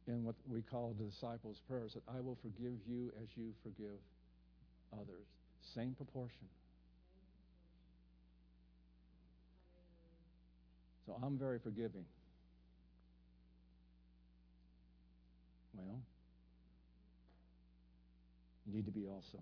in 0.08 0.24
what 0.24 0.36
we 0.48 0.62
call 0.62 0.96
the 0.98 1.06
disciples' 1.06 1.62
prayer, 1.68 1.84
that 1.94 2.04
I 2.08 2.22
will 2.22 2.38
forgive 2.42 2.78
you 2.88 3.12
as 3.22 3.28
you 3.36 3.54
forgive 3.64 4.00
others. 4.94 5.28
Same 5.76 5.94
proportion. 5.94 6.48
So 11.06 11.16
I'm 11.24 11.38
very 11.38 11.60
forgiving. 11.60 12.06
Well, 15.74 16.00
you 18.66 18.76
need 18.76 18.86
to 18.86 18.92
be 18.92 19.08
also. 19.08 19.40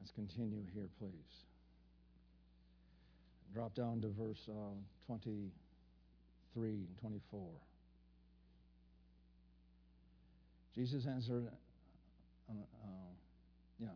Let's 0.00 0.12
continue 0.12 0.62
here, 0.74 0.88
please. 0.98 1.51
Drop 3.54 3.74
down 3.74 4.00
to 4.00 4.08
verse 4.08 4.48
uh, 4.48 4.74
23 5.06 6.68
and 6.68 6.98
24. 7.00 7.40
Jesus 10.74 11.06
answered, 11.06 11.48
uh, 12.48 12.52
uh, 12.52 12.86
yeah, 13.78 13.88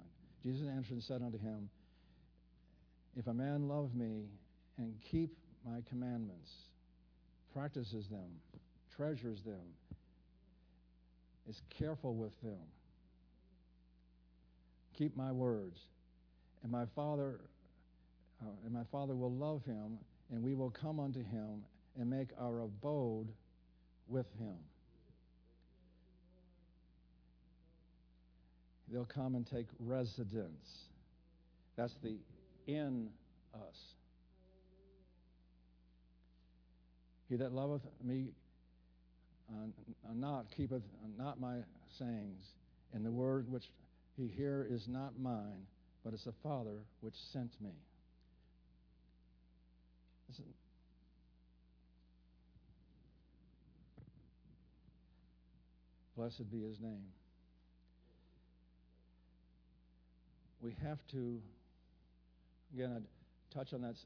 Jesus 0.42 0.68
answered 0.68 0.92
and 0.92 1.02
said 1.02 1.22
unto 1.22 1.38
him, 1.38 1.70
If 3.16 3.26
a 3.26 3.34
man 3.34 3.66
love 3.66 3.94
me 3.94 4.24
and 4.76 4.94
keep 5.10 5.34
my 5.64 5.78
commandments, 5.88 6.50
practices 7.54 8.06
them, 8.10 8.28
treasures 8.94 9.40
them, 9.42 9.62
is 11.48 11.60
careful 11.78 12.14
with 12.14 12.38
them, 12.42 12.60
keep 14.98 15.16
my 15.16 15.32
words, 15.32 15.78
and 16.62 16.70
my 16.70 16.84
Father, 16.94 17.40
uh, 18.42 18.50
and 18.64 18.72
my 18.72 18.84
Father 18.90 19.14
will 19.14 19.32
love 19.32 19.64
him, 19.64 19.98
and 20.30 20.42
we 20.42 20.54
will 20.54 20.70
come 20.70 21.00
unto 21.00 21.20
him 21.20 21.62
and 21.98 22.10
make 22.10 22.28
our 22.40 22.60
abode 22.60 23.28
with 24.08 24.26
him. 24.38 24.56
They'll 28.92 29.04
come 29.04 29.34
and 29.34 29.46
take 29.46 29.66
residence. 29.80 30.86
That's 31.76 31.94
the 32.02 32.16
in 32.66 33.08
us. 33.54 33.76
He 37.28 37.36
that 37.36 37.52
loveth 37.52 37.82
me 38.04 38.28
uh, 39.50 39.66
not 40.14 40.46
keepeth 40.56 40.82
not 41.16 41.40
my 41.40 41.58
sayings, 41.98 42.44
and 42.92 43.04
the 43.04 43.10
word 43.10 43.50
which 43.50 43.64
he 44.16 44.28
hear 44.28 44.66
is 44.68 44.86
not 44.88 45.18
mine, 45.18 45.66
but 46.04 46.12
it's 46.14 46.24
the 46.24 46.34
Father 46.42 46.78
which 47.00 47.14
sent 47.32 47.50
me. 47.60 47.70
Listen. 50.28 50.44
Blessed 56.16 56.50
be 56.50 56.62
his 56.62 56.80
name. 56.80 57.04
We 60.62 60.74
have 60.82 60.98
to, 61.12 61.40
again, 62.74 62.90
I 62.96 63.54
touch 63.56 63.74
on 63.74 63.82
that 63.82 63.96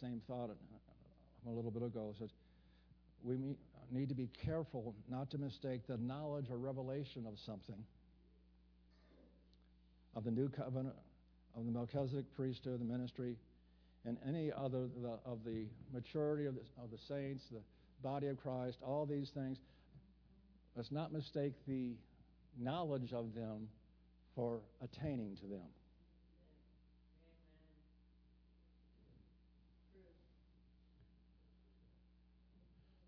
same 0.00 0.20
thought 0.26 0.50
uh, 0.50 1.50
a 1.50 1.52
little 1.52 1.70
bit 1.70 1.82
ago. 1.82 2.12
says, 2.18 2.30
we 3.24 3.36
need 3.90 4.08
to 4.08 4.14
be 4.14 4.28
careful 4.44 4.94
not 5.08 5.30
to 5.30 5.38
mistake 5.38 5.86
the 5.86 5.96
knowledge 5.98 6.46
or 6.50 6.56
revelation 6.56 7.26
of 7.26 7.38
something, 7.38 7.84
of 10.16 10.24
the 10.24 10.30
new 10.30 10.48
covenant, 10.48 10.96
of 11.56 11.64
the 11.64 11.70
Melchizedek 11.70 12.24
priesthood, 12.34 12.80
the 12.80 12.84
ministry, 12.84 13.36
and 14.04 14.16
any 14.26 14.50
other 14.52 14.88
the, 15.00 15.18
of 15.24 15.44
the 15.44 15.66
maturity 15.92 16.46
of 16.46 16.54
the, 16.54 16.62
of 16.82 16.90
the 16.90 16.98
saints, 16.98 17.44
the 17.50 17.60
body 18.02 18.26
of 18.26 18.36
Christ, 18.36 18.78
all 18.84 19.06
these 19.06 19.30
things. 19.30 19.58
Let's 20.76 20.90
not 20.90 21.12
mistake 21.12 21.52
the 21.66 21.92
knowledge 22.58 23.12
of 23.12 23.34
them 23.34 23.68
for 24.34 24.60
attaining 24.82 25.36
to 25.36 25.46
them. 25.46 25.68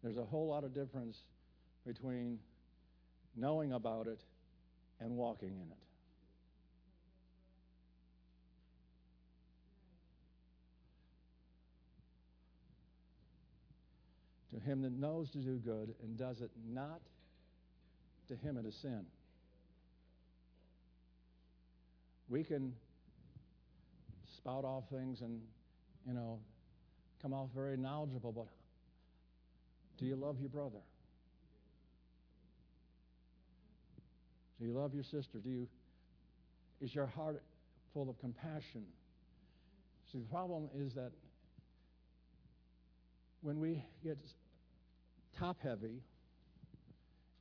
There's 0.03 0.19
a 0.19 0.25
whole 0.25 0.49
lot 0.49 0.65
of 0.65 0.75
difference 0.75 1.23
between 1.87 2.39
knowing 3.35 3.73
about 3.73 4.07
it 4.07 4.21
and 5.01 5.17
walking 5.17 5.49
in 5.49 5.71
it. 5.71 5.84
To 14.55 14.61
him 14.61 14.83
that 14.83 14.93
knows 14.93 15.31
to 15.31 15.39
do 15.39 15.57
good 15.57 15.95
and 16.03 16.17
does 16.17 16.41
it 16.41 16.51
not, 16.73 17.01
to 18.29 18.37
him 18.37 18.57
it 18.57 18.65
is 18.65 18.77
sin. 18.77 19.05
We 22.29 22.45
can 22.45 22.73
spout 24.37 24.65
off 24.65 24.85
things 24.93 25.23
and, 25.23 25.41
you 26.07 26.15
know, 26.15 26.39
come 27.21 27.35
off 27.35 27.49
very 27.55 27.77
knowledgeable, 27.77 28.31
but 28.31 28.47
do 29.99 30.07
you 30.07 30.15
love 30.15 30.37
your 30.39 30.51
brother? 30.51 30.83
Do 34.61 34.67
you 34.67 34.73
love 34.73 34.95
your 34.95 35.05
sister? 35.05 35.39
Do 35.43 35.51
you 35.51 35.67
is 36.81 36.95
your 36.95 37.07
heart 37.07 37.43
full 37.93 38.09
of 38.09 38.19
compassion? 38.21 38.85
See, 40.13 40.19
the 40.19 40.27
problem 40.27 40.69
is 40.77 40.95
that 40.95 41.11
when 43.41 43.59
we 43.59 43.85
get 44.03 44.19
top 45.39 45.59
heavy, 45.63 46.01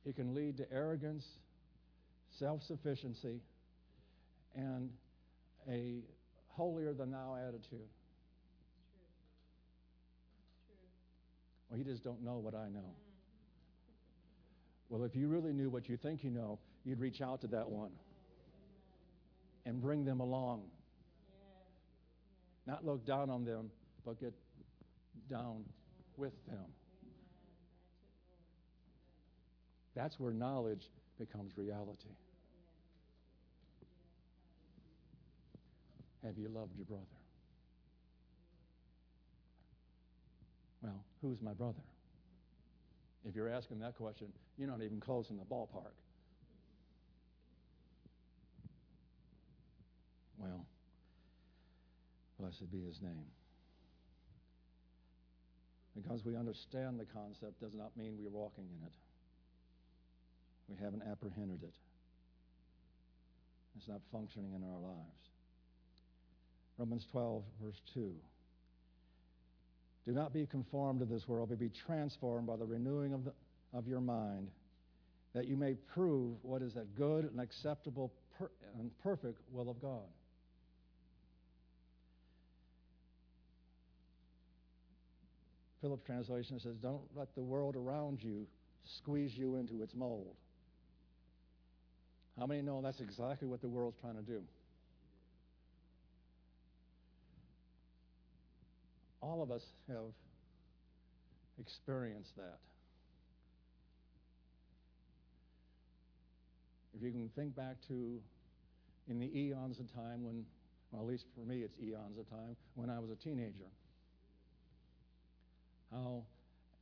it 0.04 0.16
can 0.16 0.34
lead 0.34 0.56
to 0.58 0.72
arrogance, 0.72 1.26
self 2.38 2.62
sufficiency, 2.62 3.40
and 4.54 4.90
a 5.68 6.00
holier 6.48 6.92
than 6.92 7.10
thou 7.10 7.36
attitude. 7.36 7.88
Well, 11.68 11.78
you 11.78 11.84
just 11.84 12.04
don't 12.04 12.22
know 12.22 12.36
what 12.36 12.54
I 12.54 12.68
know. 12.68 12.94
Well, 14.88 15.04
if 15.04 15.16
you 15.16 15.28
really 15.28 15.52
knew 15.52 15.70
what 15.70 15.88
you 15.88 15.96
think 15.96 16.22
you 16.22 16.30
know, 16.30 16.58
you'd 16.84 17.00
reach 17.00 17.20
out 17.20 17.40
to 17.40 17.46
that 17.48 17.68
one 17.68 17.90
and 19.66 19.80
bring 19.80 20.04
them 20.04 20.20
along. 20.20 20.62
Not 22.66 22.84
look 22.84 23.04
down 23.06 23.30
on 23.30 23.44
them, 23.44 23.70
but 24.04 24.20
get 24.20 24.32
down 25.28 25.64
with 26.16 26.32
them. 26.46 26.64
That's 29.94 30.18
where 30.18 30.32
knowledge 30.32 30.90
becomes 31.18 31.56
reality. 31.56 32.08
Have 36.24 36.38
you 36.38 36.48
loved 36.48 36.76
your 36.76 36.86
brother? 36.86 37.02
Well, 40.82 41.04
who's 41.22 41.40
my 41.40 41.52
brother? 41.52 41.82
If 43.26 43.34
you're 43.34 43.48
asking 43.48 43.78
that 43.80 43.96
question, 43.96 44.28
you're 44.58 44.68
not 44.68 44.82
even 44.82 45.00
close 45.00 45.30
in 45.30 45.36
the 45.36 45.44
ballpark. 45.44 45.94
Well, 50.38 50.66
blessed 52.38 52.70
be 52.70 52.82
his 52.84 53.00
name. 53.00 53.26
Because 55.94 56.24
we 56.24 56.36
understand 56.36 56.98
the 56.98 57.04
concept 57.04 57.60
does 57.60 57.74
not 57.74 57.96
mean 57.96 58.16
we're 58.18 58.28
walking 58.28 58.64
in 58.64 58.86
it. 58.86 58.92
We 60.68 60.76
haven't 60.82 61.02
apprehended 61.10 61.62
it. 61.62 61.74
It's 63.76 63.88
not 63.88 64.00
functioning 64.12 64.52
in 64.54 64.62
our 64.62 64.78
lives. 64.78 65.24
Romans 66.78 67.06
12, 67.10 67.42
verse 67.62 67.80
2. 67.92 68.12
Do 70.06 70.12
not 70.12 70.32
be 70.32 70.46
conformed 70.46 71.00
to 71.00 71.06
this 71.06 71.26
world, 71.26 71.48
but 71.48 71.58
be 71.58 71.70
transformed 71.86 72.46
by 72.46 72.56
the 72.56 72.66
renewing 72.66 73.14
of, 73.14 73.24
the, 73.24 73.32
of 73.72 73.86
your 73.86 74.00
mind, 74.00 74.48
that 75.34 75.46
you 75.46 75.56
may 75.56 75.74
prove 75.74 76.36
what 76.42 76.62
is 76.62 76.74
that 76.74 76.94
good 76.94 77.24
and 77.24 77.40
acceptable 77.40 78.12
per, 78.38 78.50
and 78.78 78.90
perfect 79.02 79.40
will 79.50 79.70
of 79.70 79.80
God. 79.80 80.08
Phillips' 85.80 86.04
translation 86.04 86.58
says, 86.60 86.76
Don't 86.76 87.02
let 87.14 87.34
the 87.34 87.42
world 87.42 87.76
around 87.76 88.22
you 88.22 88.46
squeeze 88.84 89.36
you 89.36 89.56
into 89.56 89.82
its 89.82 89.94
mold. 89.94 90.34
How 92.38 92.46
many 92.46 92.62
know 92.62 92.80
that's 92.82 93.00
exactly 93.00 93.46
what 93.46 93.60
the 93.60 93.68
world's 93.68 93.96
trying 94.00 94.16
to 94.16 94.22
do? 94.22 94.42
all 99.24 99.42
of 99.42 99.50
us 99.50 99.62
have 99.88 100.12
experienced 101.58 102.36
that. 102.36 102.58
If 106.94 107.02
you 107.02 107.10
can 107.10 107.30
think 107.34 107.56
back 107.56 107.76
to 107.88 108.20
in 109.08 109.18
the 109.18 109.30
eons 109.38 109.78
of 109.80 109.92
time 109.94 110.24
when, 110.24 110.44
well, 110.92 111.02
at 111.02 111.08
least 111.08 111.24
for 111.34 111.44
me, 111.44 111.62
it's 111.62 111.78
eons 111.80 112.18
of 112.18 112.28
time, 112.28 112.56
when 112.74 112.90
I 112.90 112.98
was 112.98 113.10
a 113.10 113.16
teenager, 113.16 113.70
how 115.90 116.22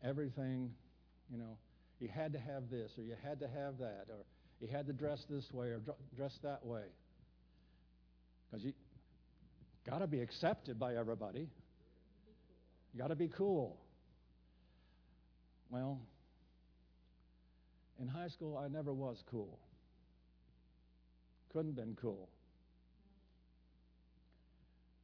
everything, 0.05 0.72
you 1.30 1.38
know, 1.38 1.57
you 2.00 2.09
had 2.09 2.32
to 2.32 2.38
have 2.38 2.70
this 2.70 2.92
or 2.98 3.03
you 3.03 3.14
had 3.22 3.38
to 3.40 3.48
have 3.48 3.78
that 3.78 4.07
or 4.11 4.24
you 4.62 4.68
had 4.68 4.86
to 4.86 4.92
dress 4.92 5.24
this 5.28 5.52
way 5.52 5.66
or 5.66 5.80
dress 6.16 6.38
that 6.44 6.64
way. 6.64 6.84
Because 8.48 8.64
you 8.64 8.72
got 9.88 9.98
to 9.98 10.06
be 10.06 10.20
accepted 10.20 10.78
by 10.78 10.94
everybody. 10.94 11.48
You 12.94 13.00
got 13.00 13.08
to 13.08 13.16
be 13.16 13.28
cool. 13.28 13.76
Well, 15.68 15.98
in 18.00 18.06
high 18.06 18.28
school, 18.28 18.56
I 18.56 18.68
never 18.68 18.92
was 18.92 19.24
cool. 19.28 19.58
Couldn't 21.52 21.76
have 21.76 21.76
been 21.76 21.96
cool. 22.00 22.28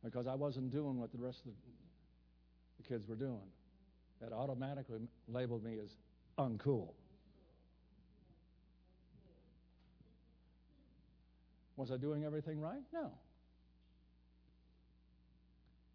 Because 0.04 0.28
I 0.28 0.34
wasn't 0.34 0.70
doing 0.70 1.00
what 1.00 1.10
the 1.10 1.18
rest 1.18 1.40
of 1.46 1.52
the 2.80 2.88
kids 2.88 3.08
were 3.08 3.16
doing. 3.16 3.50
That 4.20 4.32
automatically 4.32 5.00
labeled 5.26 5.64
me 5.64 5.78
as 5.82 5.90
uncool. 6.38 6.90
Was 11.78 11.92
I 11.92 11.96
doing 11.96 12.24
everything 12.24 12.60
right? 12.60 12.82
No. 12.92 13.12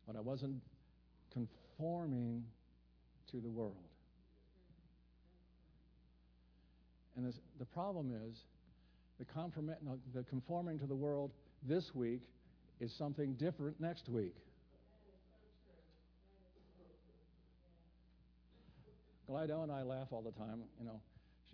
But 0.08 0.16
I 0.16 0.22
wasn't 0.22 0.62
conforming 1.34 2.46
to 3.32 3.42
the 3.42 3.50
world. 3.50 3.76
And 7.18 7.28
this, 7.28 7.36
the 7.60 7.66
problem 7.66 8.14
is 8.30 8.38
the, 9.20 9.26
no, 9.84 10.00
the 10.16 10.24
conforming 10.24 10.80
to 10.80 10.86
the 10.86 10.96
world 10.96 11.32
this 11.68 11.94
week 11.94 12.22
is 12.80 12.94
something 12.94 13.34
different 13.34 13.82
next 13.82 14.08
week. 14.08 14.36
Glidell 19.30 19.64
and 19.64 19.72
I 19.72 19.84
laugh 19.84 20.08
all 20.12 20.22
the 20.22 20.32
time. 20.32 20.62
You 20.80 20.86
know, 20.86 21.02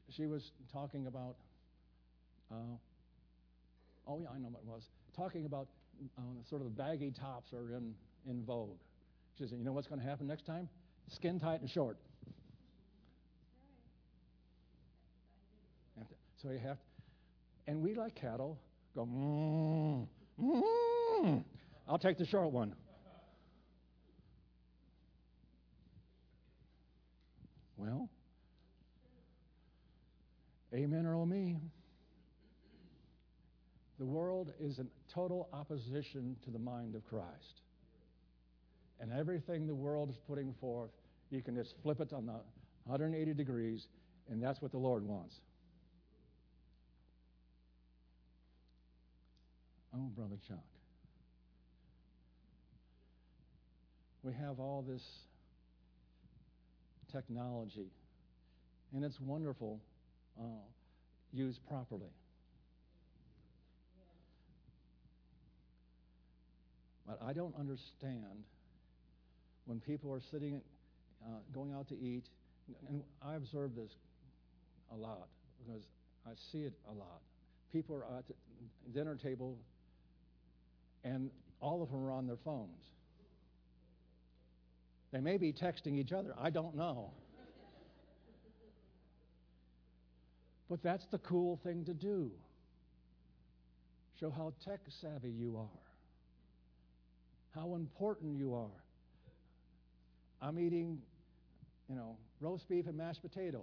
she, 0.06 0.22
she 0.22 0.28
was 0.28 0.52
talking 0.72 1.08
about. 1.08 1.36
Uh, 2.52 2.78
oh 4.10 4.20
yeah, 4.20 4.28
I 4.34 4.40
know 4.40 4.50
what 4.50 4.62
it 4.62 4.68
was. 4.68 4.90
Talking 5.16 5.46
about 5.46 5.68
uh, 6.18 6.22
sort 6.50 6.62
of 6.62 6.76
baggy 6.76 7.12
tops 7.12 7.54
are 7.54 7.76
in 7.76 7.94
in 8.28 8.44
vogue. 8.44 8.78
She 9.38 9.48
said, 9.48 9.58
You 9.58 9.64
know 9.64 9.72
what's 9.72 9.88
going 9.88 10.02
to 10.02 10.08
happen 10.08 10.28
next 10.28 10.46
time? 10.46 10.68
Skin 11.08 11.40
tight 11.40 11.62
and 11.62 11.70
short. 11.70 11.98
So 16.42 16.52
you 16.52 16.60
have 16.60 16.78
to, 16.78 16.84
and 17.68 17.82
we 17.82 17.96
like 17.96 18.16
cattle 18.16 18.58
go, 18.96 19.06
mm, 19.06 20.08
mm, 20.42 21.44
I'll 21.88 22.00
take 22.00 22.18
the 22.18 22.26
short 22.26 22.52
one. 22.52 22.74
Well, 27.76 28.10
Amen 30.74 31.06
or 31.06 31.16
oh 31.16 31.26
me. 31.26 31.58
The 34.00 34.06
world 34.06 34.54
is 34.62 34.80
in 34.80 34.88
total 35.14 35.50
opposition 35.52 36.38
to 36.46 36.52
the 36.52 36.60
mind 36.60 36.96
of 36.96 37.06
Christ. 37.06 37.62
And 39.02 39.12
everything 39.12 39.68
the 39.68 39.76
world 39.76 40.10
is 40.10 40.18
putting 40.28 40.54
forth, 40.62 40.92
you 41.30 41.42
can 41.42 41.56
just 41.56 41.76
flip 41.84 42.00
it 42.00 42.14
on 42.14 42.26
the 42.26 42.40
180 42.86 43.34
degrees, 43.34 43.88
and 44.30 44.42
that's 44.42 44.62
what 44.62 44.72
the 44.72 44.78
Lord 44.78 45.06
wants. 45.06 45.36
Oh, 49.94 50.10
Brother 50.16 50.38
Chuck. 50.48 50.58
We 54.24 54.34
have 54.34 54.60
all 54.60 54.84
this 54.88 55.04
technology, 57.12 57.88
and 58.94 59.04
it's 59.04 59.20
wonderful 59.20 59.80
uh, 60.40 60.44
used 61.34 61.60
properly. 61.68 62.12
But 67.10 67.20
I 67.26 67.34
don't 67.34 67.56
understand 67.60 68.44
when 69.66 69.80
people 69.80 70.14
are 70.14 70.22
sitting, 70.32 70.62
uh, 71.26 71.40
going 71.52 71.74
out 71.74 71.88
to 71.90 71.96
eat, 72.00 72.26
and 72.88 73.02
I 73.26 73.34
observe 73.34 73.76
this 73.76 73.92
a 74.94 74.96
lot 74.96 75.28
because 75.58 75.82
I 76.28 76.32
see 76.52 76.60
it 76.60 76.74
a 76.88 76.94
lot. 76.94 77.22
People 77.74 77.96
are 77.96 78.06
at 78.20 78.28
the 78.28 78.36
dinner 78.94 79.16
table, 79.16 79.58
and 81.04 81.32
all 81.60 81.82
of 81.82 81.90
them 81.90 82.06
are 82.06 82.12
on 82.12 82.28
their 82.28 82.38
phones. 82.46 82.84
They 85.12 85.20
may 85.20 85.38
be 85.38 85.52
texting 85.52 85.98
each 85.98 86.12
other. 86.12 86.36
I 86.40 86.52
don't 86.52 86.76
know. 86.76 87.12
but 90.70 90.84
that's 90.84 91.08
the 91.08 91.18
cool 91.18 91.60
thing 91.64 91.86
to 91.86 91.94
do. 91.96 92.30
Show 94.20 94.30
how 94.30 94.54
tech 94.64 94.82
savvy 95.02 95.32
you 95.32 95.58
are, 95.58 95.89
how 97.56 97.76
important 97.76 98.38
you 98.38 98.54
are. 98.54 98.68
I'm 100.42 100.60
eating, 100.60 101.02
you 101.90 101.96
know, 101.96 102.18
roast 102.40 102.70
beef 102.70 102.88
and 102.88 102.98
mashed 102.98 103.22
potato. 103.22 103.62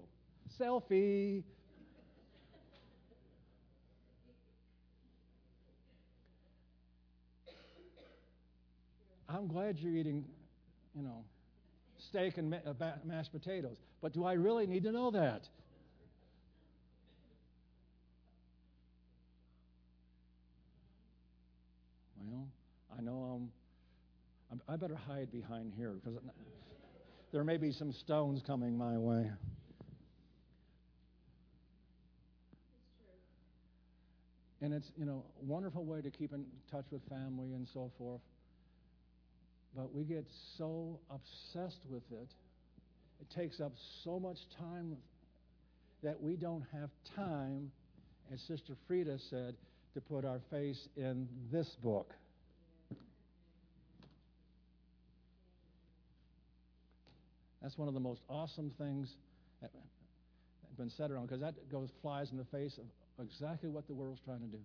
Selfie. 0.58 1.42
I'm 9.28 9.48
glad 9.48 9.78
you're 9.78 9.94
eating, 9.94 10.24
you 10.94 11.02
know, 11.02 11.24
steak 11.98 12.38
and 12.38 12.50
ma- 12.50 12.58
uh, 12.66 12.92
mashed 13.04 13.32
potatoes. 13.32 13.76
But 14.00 14.12
do 14.12 14.24
I 14.24 14.34
really 14.34 14.66
need 14.66 14.84
to 14.84 14.92
know 14.92 15.10
that? 15.10 15.48
Well, 22.24 22.46
I 22.96 23.02
know 23.02 23.12
I'm, 23.34 23.50
I 24.68 24.76
better 24.76 24.96
hide 24.96 25.30
behind 25.32 25.72
here 25.76 25.92
because 25.92 26.18
there 27.32 27.44
may 27.44 27.56
be 27.56 27.72
some 27.72 27.92
stones 27.92 28.42
coming 28.46 28.76
my 28.76 28.96
way. 28.96 29.30
And 34.62 34.72
it's, 34.72 34.90
you 34.96 35.04
know, 35.04 35.24
a 35.40 35.44
wonderful 35.44 35.84
way 35.84 36.00
to 36.00 36.10
keep 36.10 36.32
in 36.32 36.44
touch 36.70 36.86
with 36.90 37.02
family 37.08 37.52
and 37.52 37.68
so 37.72 37.90
forth. 37.98 38.20
But 39.76 39.94
we 39.94 40.04
get 40.04 40.24
so 40.56 40.98
obsessed 41.10 41.80
with 41.90 42.02
it, 42.10 42.28
it 43.20 43.30
takes 43.34 43.60
up 43.60 43.72
so 44.02 44.18
much 44.18 44.38
time 44.58 44.96
that 46.02 46.20
we 46.20 46.36
don't 46.36 46.64
have 46.72 46.88
time, 47.14 47.70
as 48.32 48.40
Sister 48.40 48.74
Frida 48.86 49.18
said, 49.30 49.54
to 49.94 50.00
put 50.00 50.24
our 50.24 50.40
face 50.50 50.88
in 50.96 51.28
this 51.52 51.68
book. 51.82 52.12
That's 57.66 57.78
one 57.78 57.88
of 57.88 57.94
the 57.94 58.00
most 58.00 58.22
awesome 58.28 58.70
things 58.78 59.16
that 59.60 59.72
have 59.74 60.76
been 60.76 60.88
said 60.88 61.10
around 61.10 61.26
because 61.26 61.40
that 61.40 61.68
goes 61.68 61.88
flies 62.00 62.30
in 62.30 62.38
the 62.38 62.44
face 62.44 62.78
of 62.78 62.84
exactly 63.26 63.68
what 63.68 63.88
the 63.88 63.92
world's 63.92 64.20
trying 64.20 64.38
to 64.38 64.46
do. 64.46 64.60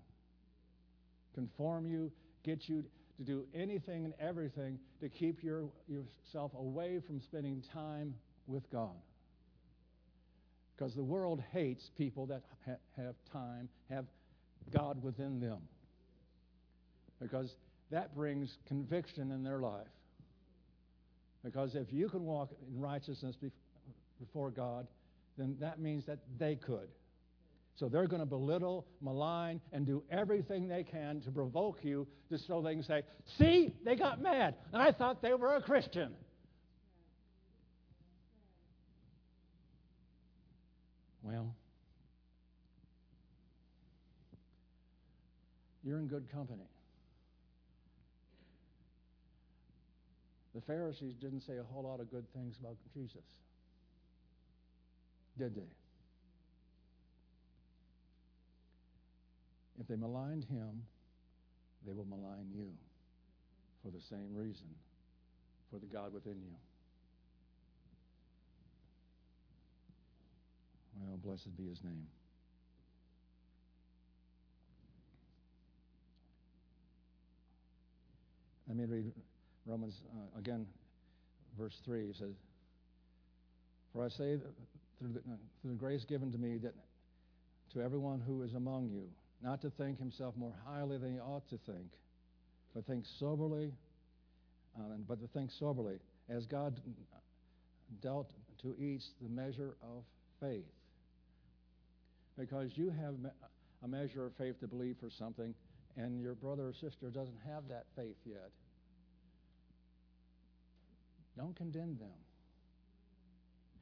Conform 1.34 1.88
you, 1.88 2.12
get 2.44 2.70
you 2.70 2.84
to 3.18 3.24
do 3.24 3.44
anything 3.56 4.06
and 4.06 4.14
everything 4.20 4.78
to 5.00 5.10
keep 5.10 5.42
your, 5.42 5.64
yourself 5.88 6.52
away 6.54 7.00
from 7.00 7.20
spending 7.20 7.64
time 7.74 8.14
with 8.46 8.72
God. 8.72 9.02
Because 10.78 10.94
the 10.94 11.04
world 11.04 11.42
hates 11.52 11.90
people 11.98 12.28
that 12.28 12.44
ha- 12.68 12.74
have 12.98 13.16
time, 13.34 13.68
have 13.90 14.06
God 14.72 15.02
within 15.02 15.40
them. 15.40 15.62
Because 17.20 17.56
that 17.90 18.14
brings 18.14 18.60
conviction 18.68 19.32
in 19.32 19.44
their 19.44 19.58
life. 19.58 19.88
Because 21.44 21.76
if 21.76 21.92
you 21.92 22.08
can 22.10 22.24
walk 22.24 22.52
in 22.72 22.80
righteousness 22.80 23.36
before 24.20 24.52
God, 24.52 24.88
then 25.38 25.58
that 25.60 25.80
means 25.80 26.06
that 26.06 26.20
they 26.38 26.56
could. 26.56 26.88
So 27.76 27.90
they're 27.90 28.08
going 28.08 28.20
to 28.20 28.28
belittle, 28.28 28.86
malign, 29.02 29.60
and 29.72 29.86
do 29.86 30.04
everything 30.12 30.68
they 30.68 30.84
can 30.84 31.22
to 31.22 31.32
provoke 31.32 31.80
you 31.84 32.06
just 32.30 32.46
so 32.46 32.62
they 32.62 32.74
can 32.74 32.84
say, 32.84 33.02
See, 33.38 33.74
they 33.84 33.96
got 33.96 34.22
mad, 34.22 34.56
and 34.72 34.82
I 34.82 34.92
thought 34.92 35.22
they 35.22 35.34
were 35.34 35.56
a 35.56 35.62
Christian. 35.62 36.14
Well, 41.24 41.56
you're 45.84 46.00
in 46.00 46.08
good 46.08 46.30
company. 46.32 46.71
The 50.54 50.62
Pharisees 50.62 51.16
didn't 51.16 51.42
say 51.42 51.58
a 51.58 51.64
whole 51.64 51.84
lot 51.84 52.00
of 52.00 52.12
good 52.12 52.26
things 52.34 52.58
about 52.60 52.76
Jesus, 52.94 53.24
did 55.38 55.56
they? 55.56 55.62
If 59.80 59.88
they 59.88 59.96
maligned 59.96 60.44
him, 60.46 60.84
they 61.88 61.94
will 61.94 62.06
malign 62.06 62.52
you 62.54 62.68
for 63.84 63.90
the 63.90 64.02
same 64.02 64.36
reason, 64.36 64.68
for 65.72 65.80
the 65.80 65.88
God 65.88 66.14
within 66.14 66.34
you. 66.34 66.56
Well, 71.00 71.18
blessed 71.18 71.56
be 71.58 71.68
his 71.68 71.84
name. 71.84 72.08
Let 78.68 78.78
me 78.78 78.86
read 78.86 79.12
Romans, 79.66 80.02
uh, 80.14 80.40
again, 80.40 80.66
verse 81.58 81.80
3. 81.86 82.08
He 82.08 82.14
says, 82.14 82.34
For 83.94 84.06
I 84.06 84.10
say 84.10 84.38
through 85.00 85.14
the, 85.14 85.22
through 85.62 85.72
the 85.72 85.78
grace 85.78 86.06
given 86.06 86.32
to 86.32 86.38
me 86.38 86.58
that 86.60 86.74
to 87.74 87.82
everyone 87.82 88.20
who 88.20 88.44
is 88.44 88.54
among 88.54 88.90
you, 88.90 89.08
not 89.42 89.62
to 89.62 89.70
think 89.70 89.98
himself 90.00 90.36
more 90.38 90.54
highly 90.66 90.98
than 90.98 91.14
he 91.14 91.20
ought 91.20 91.48
to 91.50 91.58
think, 91.66 91.88
but 92.76 92.86
think 92.86 93.06
soberly, 93.20 93.72
uh, 94.78 94.96
but 95.08 95.20
to 95.22 95.28
think 95.28 95.52
soberly, 95.52 95.98
as 96.30 96.46
God 96.46 96.80
dealt 98.02 98.32
to 98.62 98.76
each 98.80 99.04
the 99.22 99.30
measure 99.30 99.76
of 99.82 100.04
faith. 100.40 100.66
Because 102.38 102.72
you 102.76 102.90
have 102.90 103.16
a 103.84 103.88
measure 103.88 104.26
of 104.26 104.34
faith 104.36 104.60
to 104.60 104.68
believe 104.68 104.96
for 105.00 105.10
something, 105.10 105.54
and 105.98 106.22
your 106.22 106.36
brother 106.36 106.68
or 106.68 106.74
sister 106.74 107.10
doesn't 107.10 107.40
have 107.46 107.68
that 107.70 107.86
faith 107.96 108.16
yet. 108.26 108.52
Don't 111.38 111.56
condemn 111.56 111.98
them. 111.98 112.10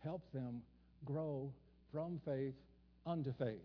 Help 0.04 0.22
them 0.34 0.62
grow 1.06 1.52
from 1.92 2.20
faith 2.26 2.54
unto 3.06 3.34
faith. 3.34 3.58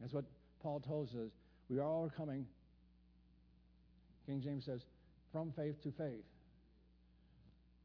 That's 0.00 0.12
what 0.12 0.24
Paul 0.62 0.80
tells 0.80 1.14
us. 1.14 1.30
We 1.68 1.78
are 1.78 1.84
all 1.84 2.10
coming, 2.16 2.46
King 4.26 4.40
James 4.40 4.64
says, 4.64 4.82
from 5.32 5.52
faith 5.52 5.82
to 5.82 5.90
faith. 5.90 6.24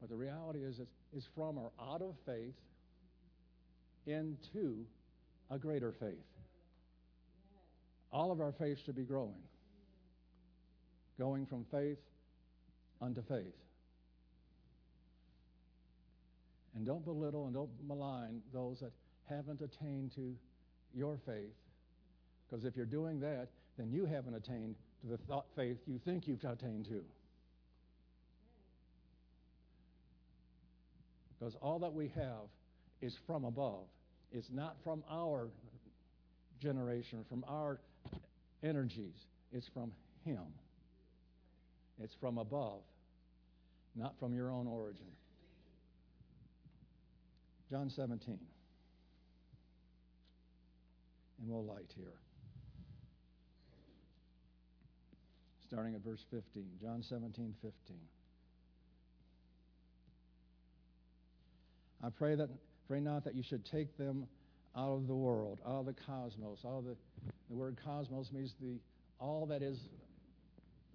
But 0.00 0.10
the 0.10 0.16
reality 0.16 0.60
is, 0.60 0.80
it's, 1.14 1.26
from 1.34 1.58
or 1.58 1.70
out 1.80 2.02
of 2.02 2.14
faith 2.26 2.54
into 4.06 4.84
a 5.50 5.58
greater 5.58 5.92
faith. 5.92 6.12
All 8.12 8.30
of 8.30 8.40
our 8.40 8.52
faith 8.52 8.78
should 8.84 8.96
be 8.96 9.04
growing, 9.04 9.42
going 11.18 11.46
from 11.46 11.64
faith 11.70 11.98
unto 13.00 13.22
faith. 13.22 13.54
And 16.74 16.84
don't 16.84 17.04
belittle 17.04 17.44
and 17.46 17.54
don't 17.54 17.70
malign 17.86 18.42
those 18.52 18.80
that 18.80 18.92
haven't 19.28 19.60
attained 19.60 20.12
to 20.16 20.34
your 20.92 21.18
faith 21.24 21.54
because 22.54 22.64
if 22.64 22.76
you're 22.76 22.86
doing 22.86 23.20
that, 23.20 23.48
then 23.76 23.90
you 23.90 24.06
haven't 24.06 24.34
attained 24.34 24.76
to 25.00 25.08
the 25.08 25.16
thought 25.16 25.46
faith 25.56 25.78
you 25.86 25.98
think 26.04 26.28
you've 26.28 26.44
attained 26.44 26.84
to. 26.86 27.02
Because 31.36 31.56
all 31.60 31.78
that 31.80 31.92
we 31.92 32.12
have 32.14 32.46
is 33.02 33.16
from 33.26 33.44
above. 33.44 33.86
It's 34.32 34.50
not 34.52 34.76
from 34.84 35.02
our 35.10 35.48
generation, 36.60 37.24
from 37.28 37.44
our 37.48 37.80
energies. 38.62 39.26
It's 39.52 39.68
from 39.74 39.92
Him. 40.24 40.44
It's 42.00 42.14
from 42.20 42.38
above, 42.38 42.82
not 43.94 44.14
from 44.18 44.32
your 44.34 44.50
own 44.50 44.66
origin. 44.66 45.06
John 47.74 47.90
17. 47.90 48.38
And 51.40 51.50
we'll 51.50 51.64
light 51.64 51.90
here. 51.96 52.20
Starting 55.66 55.96
at 55.96 56.04
verse 56.04 56.24
15. 56.30 56.62
John 56.80 57.02
17, 57.02 57.52
15. 57.62 57.96
I 62.04 62.10
pray 62.10 62.36
that 62.36 62.48
pray 62.86 63.00
not 63.00 63.24
that 63.24 63.34
you 63.34 63.42
should 63.42 63.66
take 63.66 63.98
them 63.98 64.28
out 64.76 64.92
of 64.92 65.08
the 65.08 65.16
world, 65.16 65.58
out 65.66 65.80
of 65.80 65.86
the 65.86 65.94
cosmos. 65.94 66.60
Of 66.62 66.84
the, 66.84 66.94
the 67.50 67.56
word 67.56 67.76
cosmos 67.84 68.30
means 68.30 68.54
the 68.60 68.78
all 69.18 69.46
that 69.46 69.62
is 69.62 69.80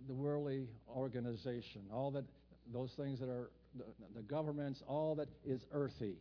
the 0.07 0.13
worldly 0.13 0.69
organization, 0.89 1.81
all 1.91 2.09
that 2.11 2.23
those 2.71 2.93
things 2.93 3.19
that 3.19 3.27
are 3.27 3.49
the, 3.75 3.83
the 4.15 4.21
governments, 4.21 4.81
all 4.87 5.13
that 5.15 5.27
is 5.45 5.65
earthy. 5.73 6.15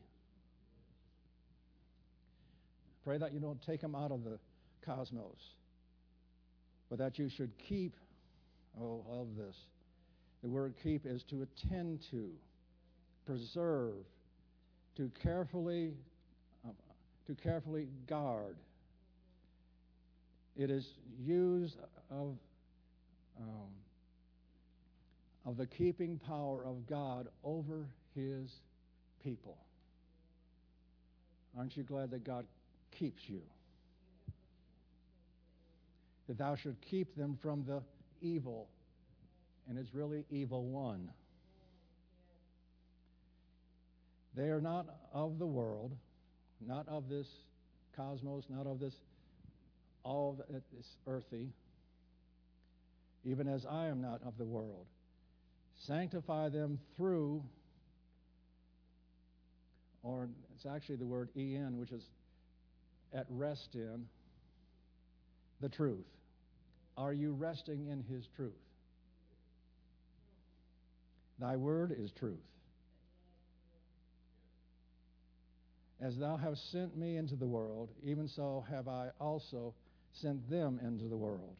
Pray 3.09 3.17
that 3.17 3.33
you 3.33 3.41
don't 3.41 3.63
take 3.63 3.81
them 3.81 3.95
out 3.95 4.11
of 4.11 4.23
the 4.23 4.39
cosmos, 4.85 5.55
but 6.91 6.99
that 6.99 7.19
you 7.19 7.31
should 7.31 7.51
keep. 7.57 7.97
Oh, 8.79 9.03
I 9.11 9.17
love 9.17 9.29
this. 9.35 9.57
The 10.43 10.51
word 10.51 10.75
keep 10.83 11.07
is 11.07 11.23
to 11.31 11.41
attend 11.41 12.01
to, 12.11 12.29
preserve, 13.25 13.95
to 14.99 15.11
carefully 15.23 15.95
uh, 16.67 16.73
to 17.29 17.35
carefully 17.35 17.89
guard. 18.07 18.57
It 20.55 20.71
is 20.71 20.87
used 21.19 21.79
of 22.11 22.37
um, 23.41 23.73
of 25.47 25.57
the 25.57 25.67
keeping 25.67 26.19
power 26.19 26.63
of 26.63 26.87
God 26.87 27.29
over 27.43 27.87
His 28.15 28.53
people. 29.25 29.57
Aren't 31.57 31.75
you 31.75 31.85
glad 31.85 32.11
that 32.11 32.23
God 32.23 32.45
keeps 32.91 33.29
you? 33.29 33.43
That 36.29 36.39
thou 36.39 36.57
should 36.57 36.77
keep 36.81 37.17
them 37.17 37.39
from 37.41 37.65
the 37.65 37.83
evil, 38.21 38.69
and 39.69 39.79
it's 39.79 39.95
really 39.95 40.25
evil 40.31 40.65
one. 40.65 41.11
They 44.35 44.51
are 44.51 44.61
not 44.61 44.87
of 45.13 45.39
the 45.39 45.47
world, 45.47 45.93
not 46.65 46.87
of 46.89 47.09
this 47.09 47.27
cosmos, 47.97 48.45
not 48.49 48.67
of 48.67 48.79
this 48.79 48.95
all 50.05 50.43
that 50.49 50.63
is 50.79 50.87
earthy, 51.07 51.49
even 53.25 53.49
as 53.49 53.67
I 53.67 53.87
am 53.87 54.01
not 54.01 54.21
of 54.25 54.39
the 54.39 54.45
world. 54.45 54.87
Sanctify 55.81 56.51
them 56.51 56.79
through, 56.97 57.43
or 60.03 60.29
it's 60.55 60.67
actually 60.67 60.97
the 60.97 61.07
word 61.07 61.29
en, 61.37 61.77
which 61.79 61.93
is 61.93 62.05
at 63.13 63.27
rest 63.31 63.69
in, 63.75 64.07
the 65.61 65.69
truth. 65.69 66.07
Are 66.97 67.13
you 67.13 67.33
resting 67.33 67.87
in 67.89 68.03
his 68.03 68.27
truth? 68.37 68.53
Thy 71.39 71.57
word 71.57 71.95
is 71.97 72.11
truth. 72.19 72.39
As 76.01 76.17
thou 76.17 76.37
hast 76.37 76.71
sent 76.71 76.97
me 76.97 77.17
into 77.17 77.35
the 77.35 77.47
world, 77.47 77.89
even 78.05 78.29
so 78.29 78.65
have 78.71 78.87
I 78.87 79.09
also 79.21 79.75
sent 80.13 80.49
them 80.49 80.81
into 80.85 81.07
the 81.07 81.17
world. 81.17 81.57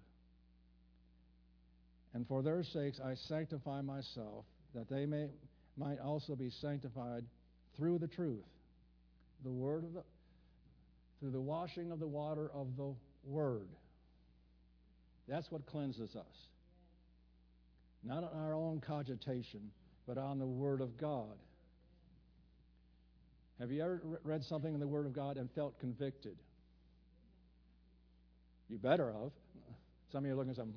And 2.15 2.27
for 2.27 2.43
their 2.43 2.63
sakes 2.63 3.01
I 3.05 3.15
sanctify 3.15 3.83
myself, 3.83 4.45
that 4.75 4.89
they 4.89 5.07
may 5.07 5.29
might 5.77 6.01
also 6.01 6.35
be 6.35 6.51
sanctified 6.51 7.25
through 7.77 7.99
the 7.99 8.09
truth, 8.09 8.45
the 9.45 9.51
word 9.51 9.85
of 9.85 9.95
the 9.95 10.03
through 11.21 11.31
the 11.31 11.41
washing 11.41 11.91
of 11.91 11.99
the 11.99 12.07
water 12.07 12.51
of 12.55 12.77
the 12.77 12.95
word. 13.25 13.69
That's 15.27 15.51
what 15.51 15.67
cleanses 15.67 16.17
us. 16.17 16.49
Not 18.05 18.25
on 18.25 18.41
our 18.41 18.55
own 18.55 18.81
cogitation, 18.81 19.71
but 20.07 20.17
on 20.17 20.39
the 20.39 20.47
word 20.47 20.81
of 20.81 20.97
God. 20.97 21.37
Have 23.59 23.73
you 23.73 23.83
ever 23.83 24.01
read 24.23 24.45
something 24.45 24.73
in 24.73 24.79
the 24.79 24.87
Word 24.87 25.05
of 25.07 25.13
God 25.13 25.37
and 25.37 25.51
felt 25.51 25.79
convicted? 25.81 26.37
You 28.69 28.79
better 28.79 29.13
have. 29.13 29.33
Some 30.13 30.25
of 30.25 30.27
you 30.27 30.33
are 30.33 30.37
looking 30.37 30.51
at 30.51 30.57
some. 30.57 30.73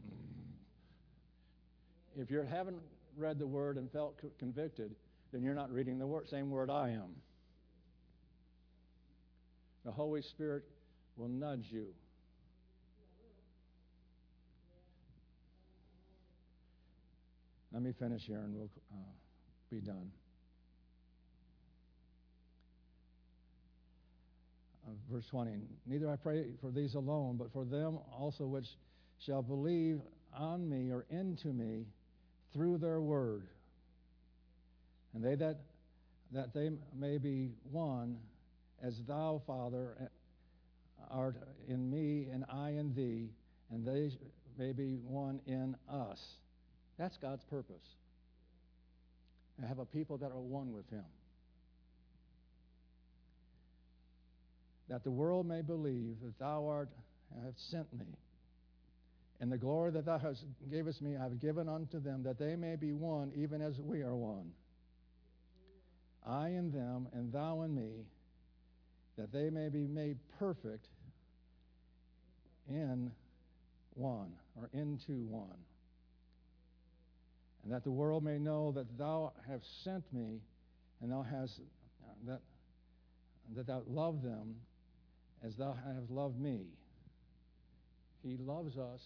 If 2.17 2.31
you 2.31 2.39
haven't 2.41 2.79
read 3.17 3.37
the 3.37 3.45
Word 3.45 3.77
and 3.77 3.91
felt 3.91 4.19
convicted, 4.39 4.95
then 5.31 5.43
you're 5.43 5.53
not 5.53 5.71
reading 5.71 5.99
the 5.99 6.07
word, 6.07 6.27
same 6.27 6.49
Word 6.49 6.69
I 6.69 6.89
am. 6.89 7.15
The 9.85 9.91
Holy 9.91 10.21
Spirit 10.21 10.63
will 11.17 11.27
nudge 11.27 11.67
you. 11.69 11.87
Let 17.71 17.81
me 17.83 17.93
finish 17.97 18.23
here 18.23 18.39
and 18.39 18.53
we'll 18.53 18.69
uh, 18.91 18.97
be 19.69 19.79
done. 19.79 20.11
verse 25.09 25.25
20. 25.27 25.51
Neither 25.85 26.09
I 26.09 26.15
pray 26.15 26.45
for 26.61 26.71
these 26.71 26.95
alone, 26.95 27.37
but 27.37 27.51
for 27.51 27.65
them 27.65 27.99
also 28.17 28.45
which 28.45 28.67
shall 29.19 29.41
believe 29.41 29.99
on 30.33 30.69
me 30.69 30.91
or 30.91 31.05
into 31.09 31.49
me 31.49 31.85
through 32.53 32.77
their 32.77 33.01
word. 33.01 33.47
And 35.13 35.23
they 35.23 35.35
that 35.35 35.59
that 36.33 36.53
they 36.53 36.69
may 36.97 37.17
be 37.17 37.49
one, 37.69 38.17
as 38.83 38.99
thou, 39.07 39.41
Father, 39.45 40.09
art 41.09 41.35
in 41.67 41.89
me 41.89 42.27
and 42.31 42.45
I 42.49 42.71
in 42.71 42.93
thee, 42.95 43.29
and 43.69 43.85
they 43.85 44.11
may 44.57 44.71
be 44.71 44.97
one 45.03 45.39
in 45.45 45.75
us. 45.89 46.19
That's 46.97 47.17
God's 47.17 47.43
purpose. 47.45 47.95
And 49.57 49.67
have 49.67 49.79
a 49.79 49.85
people 49.85 50.17
that 50.17 50.31
are 50.31 50.39
one 50.39 50.73
with 50.73 50.89
Him. 50.89 51.03
that 54.91 55.05
the 55.05 55.11
world 55.11 55.47
may 55.47 55.61
believe 55.61 56.17
that 56.21 56.37
thou 56.37 56.67
art 56.67 56.89
have 57.45 57.53
sent 57.69 57.91
me. 57.97 58.05
And 59.39 59.49
the 59.49 59.57
glory 59.57 59.91
that 59.91 60.05
thou 60.05 60.19
hast 60.19 60.43
gavest 60.69 61.01
me 61.01 61.15
I 61.15 61.23
have 61.23 61.39
given 61.39 61.69
unto 61.69 61.99
them, 61.99 62.23
that 62.23 62.37
they 62.37 62.57
may 62.57 62.75
be 62.75 62.91
one, 62.91 63.31
even 63.33 63.61
as 63.61 63.79
we 63.79 64.01
are 64.01 64.15
one. 64.15 64.51
I 66.27 66.49
in 66.49 66.71
them, 66.71 67.07
and 67.13 67.31
thou 67.31 67.61
in 67.61 67.73
me, 67.73 68.03
that 69.17 69.31
they 69.31 69.49
may 69.49 69.69
be 69.69 69.87
made 69.87 70.17
perfect 70.39 70.87
in 72.69 73.11
one, 73.95 74.31
or 74.55 74.69
into 74.73 75.23
one. 75.25 75.49
And 77.63 77.73
that 77.73 77.83
the 77.83 77.91
world 77.91 78.23
may 78.23 78.39
know 78.39 78.71
that 78.71 78.97
thou 78.97 79.33
hast 79.47 79.83
sent 79.83 80.03
me, 80.13 80.39
and 81.01 81.11
thou 81.11 81.23
hast 81.23 81.59
that, 82.25 82.39
that 83.55 83.67
thou 83.67 83.83
love 83.87 84.21
them 84.23 84.55
as 85.43 85.55
thou 85.55 85.75
hast 85.85 86.09
loved 86.09 86.39
me. 86.39 86.61
He 88.23 88.37
loves 88.37 88.77
us 88.77 89.01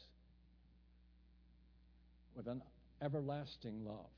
with 2.36 2.48
an 2.48 2.62
everlasting 3.02 3.86
love. 3.86 4.10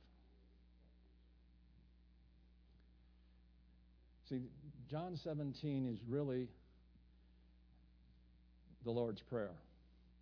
See, 4.29 4.41
John 4.89 5.17
17 5.21 5.89
is 5.91 5.99
really 6.07 6.47
the 8.85 8.91
Lord's 8.91 9.21
Prayer. 9.21 9.51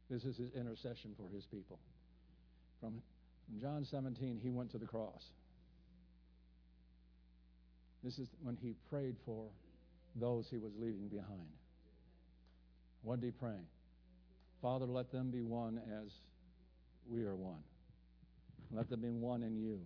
This 0.09 0.23
is 0.23 0.37
his 0.37 0.51
intercession 0.53 1.11
for 1.17 1.27
his 1.33 1.45
people. 1.45 1.77
From, 2.79 3.01
from 3.45 3.59
John 3.59 3.85
17, 3.85 4.39
he 4.41 4.49
went 4.49 4.71
to 4.71 4.77
the 4.77 4.85
cross. 4.85 5.23
This 8.03 8.17
is 8.17 8.27
when 8.43 8.57
he 8.61 8.73
prayed 8.89 9.15
for 9.25 9.45
those 10.15 10.47
he 10.49 10.57
was 10.57 10.71
leaving 10.79 11.07
behind. 11.09 11.49
What 13.03 13.21
did 13.21 13.27
he 13.27 13.31
pray? 13.31 13.59
Father, 14.61 14.85
let 14.85 15.11
them 15.11 15.29
be 15.29 15.41
one 15.41 15.79
as 16.03 16.11
we 17.07 17.23
are 17.23 17.35
one. 17.35 17.61
Let 18.71 18.89
them 18.89 19.01
be 19.01 19.11
one 19.11 19.43
in 19.43 19.57
you. 19.57 19.79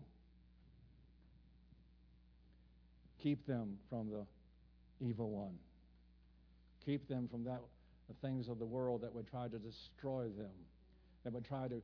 Keep 3.22 3.46
them 3.46 3.78
from 3.90 4.10
the 4.10 4.26
evil 5.02 5.30
one. 5.30 5.58
Keep 6.86 7.08
them 7.08 7.28
from 7.30 7.44
that 7.44 7.62
the 8.10 8.28
things 8.28 8.50
of 8.50 8.60
the 8.60 8.66
world 8.66 9.02
that 9.02 9.14
would 9.14 9.30
try 9.30 9.48
to 9.48 9.60
destroy 9.60 10.24
them, 10.38 10.52
that 11.24 11.32
would 11.32 11.46
try 11.46 11.68
to 11.68 11.82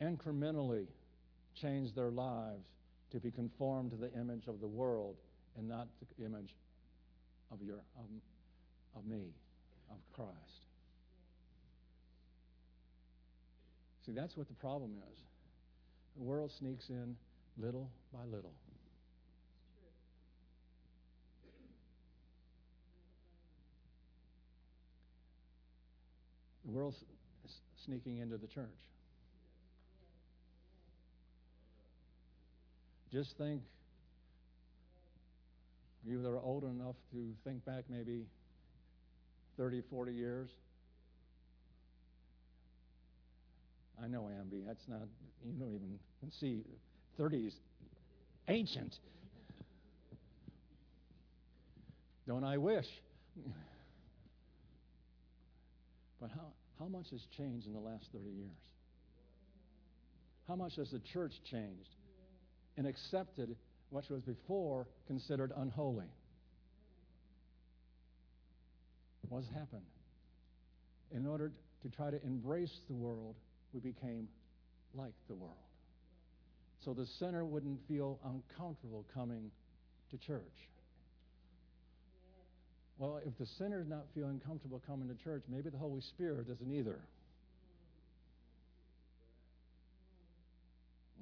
incrementally 0.00 0.86
change 1.54 1.94
their 1.94 2.10
lives 2.10 2.64
to 3.10 3.20
be 3.20 3.30
conformed 3.30 3.90
to 3.90 3.96
the 3.96 4.12
image 4.14 4.46
of 4.48 4.60
the 4.60 4.66
world 4.66 5.16
and 5.56 5.68
not 5.68 5.86
the 6.00 6.24
image 6.24 6.54
of 7.52 7.58
your 7.62 7.76
of 8.96 9.06
me, 9.06 9.22
of 9.90 9.96
Christ. 10.14 10.64
See, 14.06 14.12
that's 14.12 14.36
what 14.36 14.48
the 14.48 14.54
problem 14.54 14.92
is. 15.12 15.18
The 16.16 16.24
world 16.24 16.50
sneaks 16.50 16.88
in 16.88 17.16
little 17.58 17.90
by 18.12 18.24
little. 18.24 18.52
The 26.68 26.74
world's 26.74 27.02
sneaking 27.82 28.18
into 28.18 28.36
the 28.36 28.46
church. 28.46 28.68
Just 33.10 33.38
think, 33.38 33.62
you 36.04 36.20
that 36.20 36.28
are 36.28 36.40
old 36.40 36.64
enough 36.64 36.96
to 37.12 37.32
think 37.42 37.64
back 37.64 37.84
maybe 37.88 38.26
30, 39.56 39.82
40 39.90 40.12
years. 40.12 40.50
I 44.02 44.06
know, 44.06 44.28
Amby, 44.30 44.62
that's 44.66 44.86
not, 44.88 45.00
you 45.46 45.52
don't 45.58 45.74
even 45.74 45.98
see 46.38 46.64
30s 47.18 47.54
ancient. 48.48 48.98
Don't 52.26 52.44
I 52.44 52.58
wish? 52.58 52.86
But 56.20 56.30
how, 56.30 56.52
how 56.78 56.86
much 56.86 57.10
has 57.10 57.24
changed 57.36 57.66
in 57.66 57.72
the 57.72 57.80
last 57.80 58.06
30 58.12 58.24
years? 58.24 58.50
How 60.46 60.56
much 60.56 60.76
has 60.76 60.90
the 60.90 61.00
church 61.12 61.32
changed 61.50 61.90
and 62.76 62.86
accepted 62.86 63.54
what 63.90 64.10
was 64.10 64.22
before 64.22 64.86
considered 65.06 65.52
unholy? 65.56 66.06
What's 69.28 69.48
happened? 69.48 69.82
In 71.12 71.26
order 71.26 71.52
to 71.82 71.88
try 71.90 72.10
to 72.10 72.22
embrace 72.24 72.74
the 72.88 72.94
world, 72.94 73.34
we 73.72 73.80
became 73.80 74.28
like 74.94 75.12
the 75.28 75.34
world. 75.34 75.54
So 76.84 76.94
the 76.94 77.06
sinner 77.18 77.44
wouldn't 77.44 77.78
feel 77.86 78.18
uncomfortable 78.24 79.04
coming 79.12 79.50
to 80.10 80.18
church. 80.18 80.68
Well, 82.98 83.20
if 83.24 83.38
the 83.38 83.46
sinner 83.46 83.80
is 83.80 83.88
not 83.88 84.06
feeling 84.12 84.40
comfortable 84.44 84.82
coming 84.84 85.08
to 85.08 85.14
church, 85.22 85.44
maybe 85.48 85.70
the 85.70 85.78
Holy 85.78 86.00
Spirit 86.00 86.48
doesn't 86.48 86.72
either. 86.72 86.98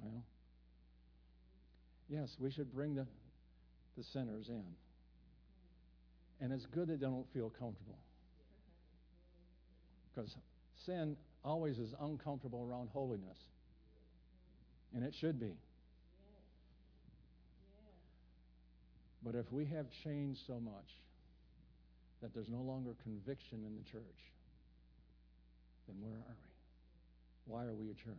Well, 0.03 0.23
yes, 2.09 2.35
we 2.41 2.51
should 2.51 2.73
bring 2.75 2.95
the, 2.95 3.07
the 3.99 4.05
sinners 4.05 4.49
in. 4.49 4.65
And 6.41 6.51
it's 6.51 6.65
good 6.67 6.89
that 6.89 7.01
they 7.01 7.07
don't 7.07 7.27
feel 7.35 7.51
comfortable. 7.51 7.99
Because 10.15 10.35
sin 10.87 11.15
always 11.45 11.79
is 11.79 11.95
uncomfortable 12.01 12.67
around 12.67 12.89
holiness. 12.91 13.39
And 14.95 15.05
it 15.05 15.15
should 15.21 15.39
be. 15.39 15.53
But 19.23 19.35
if 19.35 19.53
we 19.53 19.67
have 19.67 19.87
changed 20.03 20.41
so 20.47 20.59
much 20.59 20.87
that 22.27 22.35
there's 22.35 22.49
no 22.49 22.61
longer 22.61 22.91
conviction 23.05 23.59
in 23.65 23.77
the 23.77 23.89
church, 23.89 24.03
then 25.87 25.95
where 26.01 26.11
are 26.11 26.35
we? 26.43 27.53
Why 27.53 27.65
are 27.67 27.75
we 27.75 27.89
a 27.89 27.95
church? 27.95 28.17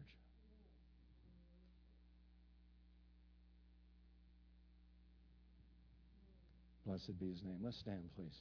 Blessed 6.86 7.20
be 7.20 7.32
his 7.32 7.44
name. 7.44 7.58
Let's 7.62 7.80
stand, 7.80 8.00
please. 8.16 8.32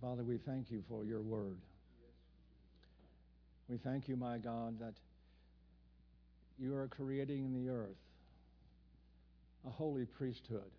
Father, 0.00 0.22
we 0.22 0.38
thank 0.38 0.70
you 0.70 0.84
for 0.88 1.04
your 1.04 1.22
word. 1.22 1.56
We 3.68 3.78
thank 3.78 4.06
you, 4.08 4.16
my 4.16 4.38
God, 4.38 4.78
that 4.80 4.94
you 6.58 6.74
are 6.76 6.88
creating 6.88 7.44
in 7.44 7.52
the 7.52 7.70
earth 7.70 7.96
a 9.66 9.70
holy 9.70 10.04
priesthood, 10.04 10.70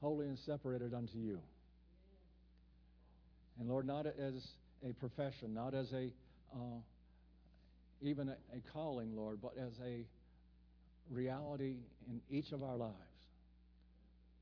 holy 0.00 0.26
and 0.26 0.38
separated 0.38 0.92
unto 0.92 1.16
you. 1.16 1.40
And 3.60 3.68
Lord, 3.68 3.86
not 3.86 4.06
as 4.06 4.48
a 4.84 4.92
profession, 4.94 5.54
not 5.54 5.74
as 5.74 5.92
a 5.92 6.10
uh, 6.52 6.80
even 8.02 8.28
a, 8.28 8.36
a 8.54 8.60
calling, 8.72 9.16
Lord, 9.16 9.38
but 9.40 9.52
as 9.58 9.72
a 9.84 10.04
reality 11.10 11.76
in 12.08 12.20
each 12.30 12.52
of 12.52 12.62
our 12.62 12.76
lives. 12.76 12.94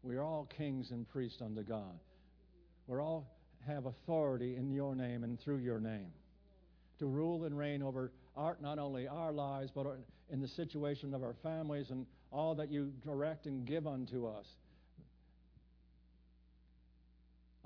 We 0.03 0.17
are 0.17 0.23
all 0.23 0.49
kings 0.57 0.91
and 0.91 1.09
priests 1.09 1.41
unto 1.41 1.63
God. 1.63 1.99
We 2.87 2.99
all 2.99 3.27
have 3.67 3.87
authority 3.87 4.57
in 4.57 4.73
your 4.73 4.95
name 4.95 5.25
and 5.25 5.39
through 5.41 5.59
your 5.59 5.81
name 5.81 6.11
to 6.99 7.07
rule 7.07 7.45
and 7.45 7.57
reign 7.57 7.83
over 7.83 8.13
our, 8.37 8.57
not 8.61 8.79
only 8.79 9.09
our 9.09 9.33
lives, 9.33 9.71
but 9.75 9.87
in 10.31 10.41
the 10.41 10.49
situation 10.49 11.15
of 11.15 11.23
our 11.23 11.35
families 11.43 11.91
and 11.91 12.07
all 12.31 12.55
that 12.55 12.71
you 12.71 12.93
direct 13.05 13.47
and 13.47 13.67
give 13.67 13.87
unto 13.87 14.27
us. 14.27 14.47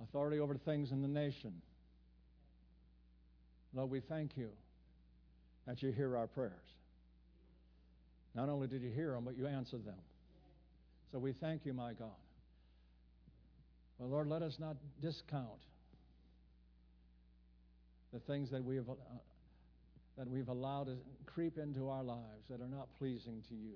Authority 0.03 0.39
over 0.39 0.55
things 0.55 0.93
in 0.93 1.03
the 1.03 1.09
nation. 1.09 1.53
Lord, 3.75 3.91
we 3.91 4.01
thank 4.01 4.37
you 4.37 4.51
that 5.67 5.83
you 5.83 5.91
hear 5.91 6.17
our 6.17 6.27
prayers. 6.27 6.53
Not 8.35 8.49
only 8.49 8.69
did 8.69 8.83
you 8.83 8.91
hear 8.91 9.13
them, 9.13 9.25
but 9.25 9.37
you 9.37 9.47
answered 9.47 9.85
them. 9.85 9.99
So 11.13 11.19
we 11.19 11.33
thank 11.33 11.65
you, 11.65 11.73
my 11.73 11.93
God. 11.93 12.09
Well, 13.99 14.11
Lord, 14.11 14.29
let 14.29 14.43
us 14.43 14.59
not 14.61 14.77
discount 15.03 15.61
the 18.13 18.21
things 18.21 18.51
that 18.51 18.65
we 18.65 18.77
have 18.77 18.89
uh, 18.89 18.95
that 20.17 20.29
we've 20.29 20.49
allowed 20.49 20.87
to 20.89 20.97
creep 21.27 21.59
into 21.59 21.89
our 21.89 22.03
lives 22.03 22.49
that 22.51 22.61
are 22.61 22.69
not 22.69 22.89
pleasing 22.99 23.43
to 23.49 23.55
you. 23.55 23.75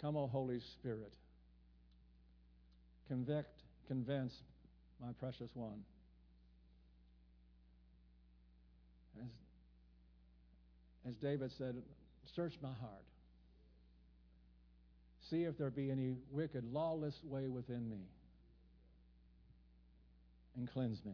Come, 0.00 0.16
O 0.16 0.26
Holy 0.28 0.60
Spirit. 0.60 1.12
Convict, 3.08 3.60
convince, 3.88 4.34
my 5.00 5.12
precious 5.18 5.50
one. 5.54 5.82
As, 9.20 9.28
as 11.08 11.16
David 11.16 11.50
said, 11.58 11.74
search 12.34 12.54
my 12.62 12.72
heart. 12.80 13.04
See 15.28 15.42
if 15.42 15.58
there 15.58 15.70
be 15.70 15.90
any 15.90 16.14
wicked, 16.30 16.64
lawless 16.72 17.18
way 17.24 17.48
within 17.48 17.88
me. 17.88 18.04
And 20.56 20.70
cleanse 20.70 21.04
me. 21.04 21.12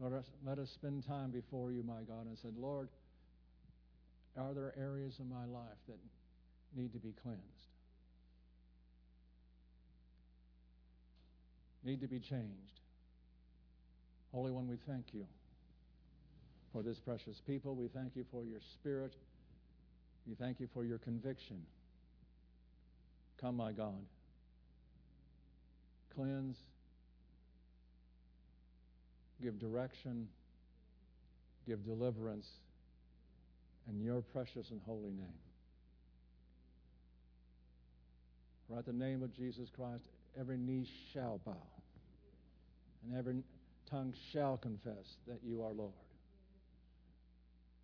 Lord, 0.00 0.24
let 0.44 0.58
us 0.58 0.70
spend 0.70 1.06
time 1.06 1.30
before 1.30 1.70
you, 1.70 1.82
my 1.82 2.02
God, 2.06 2.26
and 2.26 2.36
said, 2.38 2.54
Lord, 2.58 2.88
are 4.36 4.52
there 4.52 4.74
areas 4.76 5.18
of 5.20 5.26
my 5.26 5.44
life 5.44 5.78
that 5.88 5.98
need 6.76 6.92
to 6.92 6.98
be 6.98 7.14
cleansed? 7.22 7.40
Need 11.84 12.00
to 12.00 12.08
be 12.08 12.18
changed? 12.18 12.80
Holy 14.32 14.50
One, 14.50 14.66
we 14.66 14.76
thank 14.88 15.04
you 15.12 15.26
for 16.72 16.82
this 16.82 16.98
precious 16.98 17.40
people. 17.46 17.76
We 17.76 17.86
thank 17.86 18.16
you 18.16 18.24
for 18.32 18.44
your 18.44 18.60
spirit. 18.60 19.14
We 20.26 20.34
thank 20.34 20.58
you 20.58 20.68
for 20.74 20.84
your 20.84 20.98
conviction. 20.98 21.62
Come, 23.40 23.56
my 23.56 23.70
God. 23.70 24.02
Cleanse. 26.16 26.56
Give 29.44 29.58
direction. 29.58 30.26
Give 31.66 31.84
deliverance. 31.84 32.48
In 33.90 34.00
your 34.00 34.22
precious 34.22 34.70
and 34.70 34.80
holy 34.86 35.10
name. 35.10 35.38
For 38.66 38.78
at 38.78 38.86
the 38.86 38.94
name 38.94 39.22
of 39.22 39.36
Jesus 39.36 39.68
Christ, 39.76 40.04
every 40.40 40.56
knee 40.56 40.86
shall 41.12 41.38
bow, 41.44 41.52
and 43.04 43.18
every 43.18 43.42
tongue 43.90 44.14
shall 44.32 44.56
confess 44.56 45.16
that 45.28 45.40
you 45.46 45.62
are 45.62 45.72
Lord. 45.72 45.92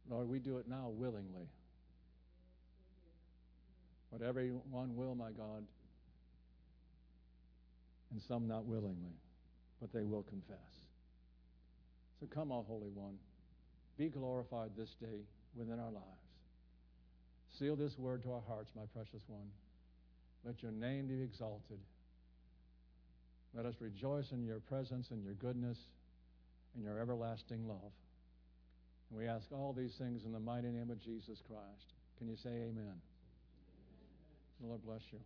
Lord, 0.09 0.31
we 0.31 0.39
do 0.39 0.57
it 0.57 0.66
now 0.66 0.89
willingly. 0.89 1.51
But 4.11 4.23
everyone 4.23 4.97
will, 4.97 5.15
my 5.15 5.31
God, 5.32 5.65
and 8.11 8.23
some 8.27 8.49
not 8.49 8.65
willingly, 8.65 9.20
but 9.82 9.93
they 9.93 10.05
will 10.05 10.23
confess. 10.23 10.57
So 12.21 12.27
come, 12.27 12.53
O 12.53 12.65
Holy 12.69 12.91
One, 12.95 13.17
be 13.97 14.09
glorified 14.09 14.71
this 14.77 14.95
day 15.01 15.25
within 15.57 15.81
our 15.81 15.91
lives. 15.91 16.05
Seal 17.59 17.77
this 17.77 17.99
word 17.99 18.23
to 18.25 18.33
our 18.33 18.43
hearts, 18.47 18.71
my 18.77 18.83
precious 18.95 19.23
one. 19.27 19.49
Let 20.45 20.63
your 20.63 20.73
name 20.73 21.07
be 21.07 21.23
exalted. 21.23 21.79
Let 23.55 23.67
us 23.67 23.75
rejoice 23.81 24.33
in 24.33 24.45
your 24.45 24.61
presence 24.61 25.11
and 25.11 25.25
your 25.25 25.35
goodness 25.35 25.79
and 26.75 26.85
your 26.85 26.99
everlasting 26.99 27.67
love. 27.67 27.93
And 29.11 29.19
we 29.19 29.27
ask 29.27 29.47
all 29.53 29.73
these 29.77 29.95
things 29.95 30.25
in 30.25 30.33
the 30.33 30.39
mighty 30.39 30.69
name 30.69 30.91
of 30.91 31.03
Jesus 31.03 31.43
Christ. 31.49 31.95
Can 32.19 32.29
you 32.29 32.37
say 32.37 32.51
amen? 32.51 33.01
The 34.61 34.69
Lord 34.69 34.85
bless 34.85 35.03
you. 35.11 35.19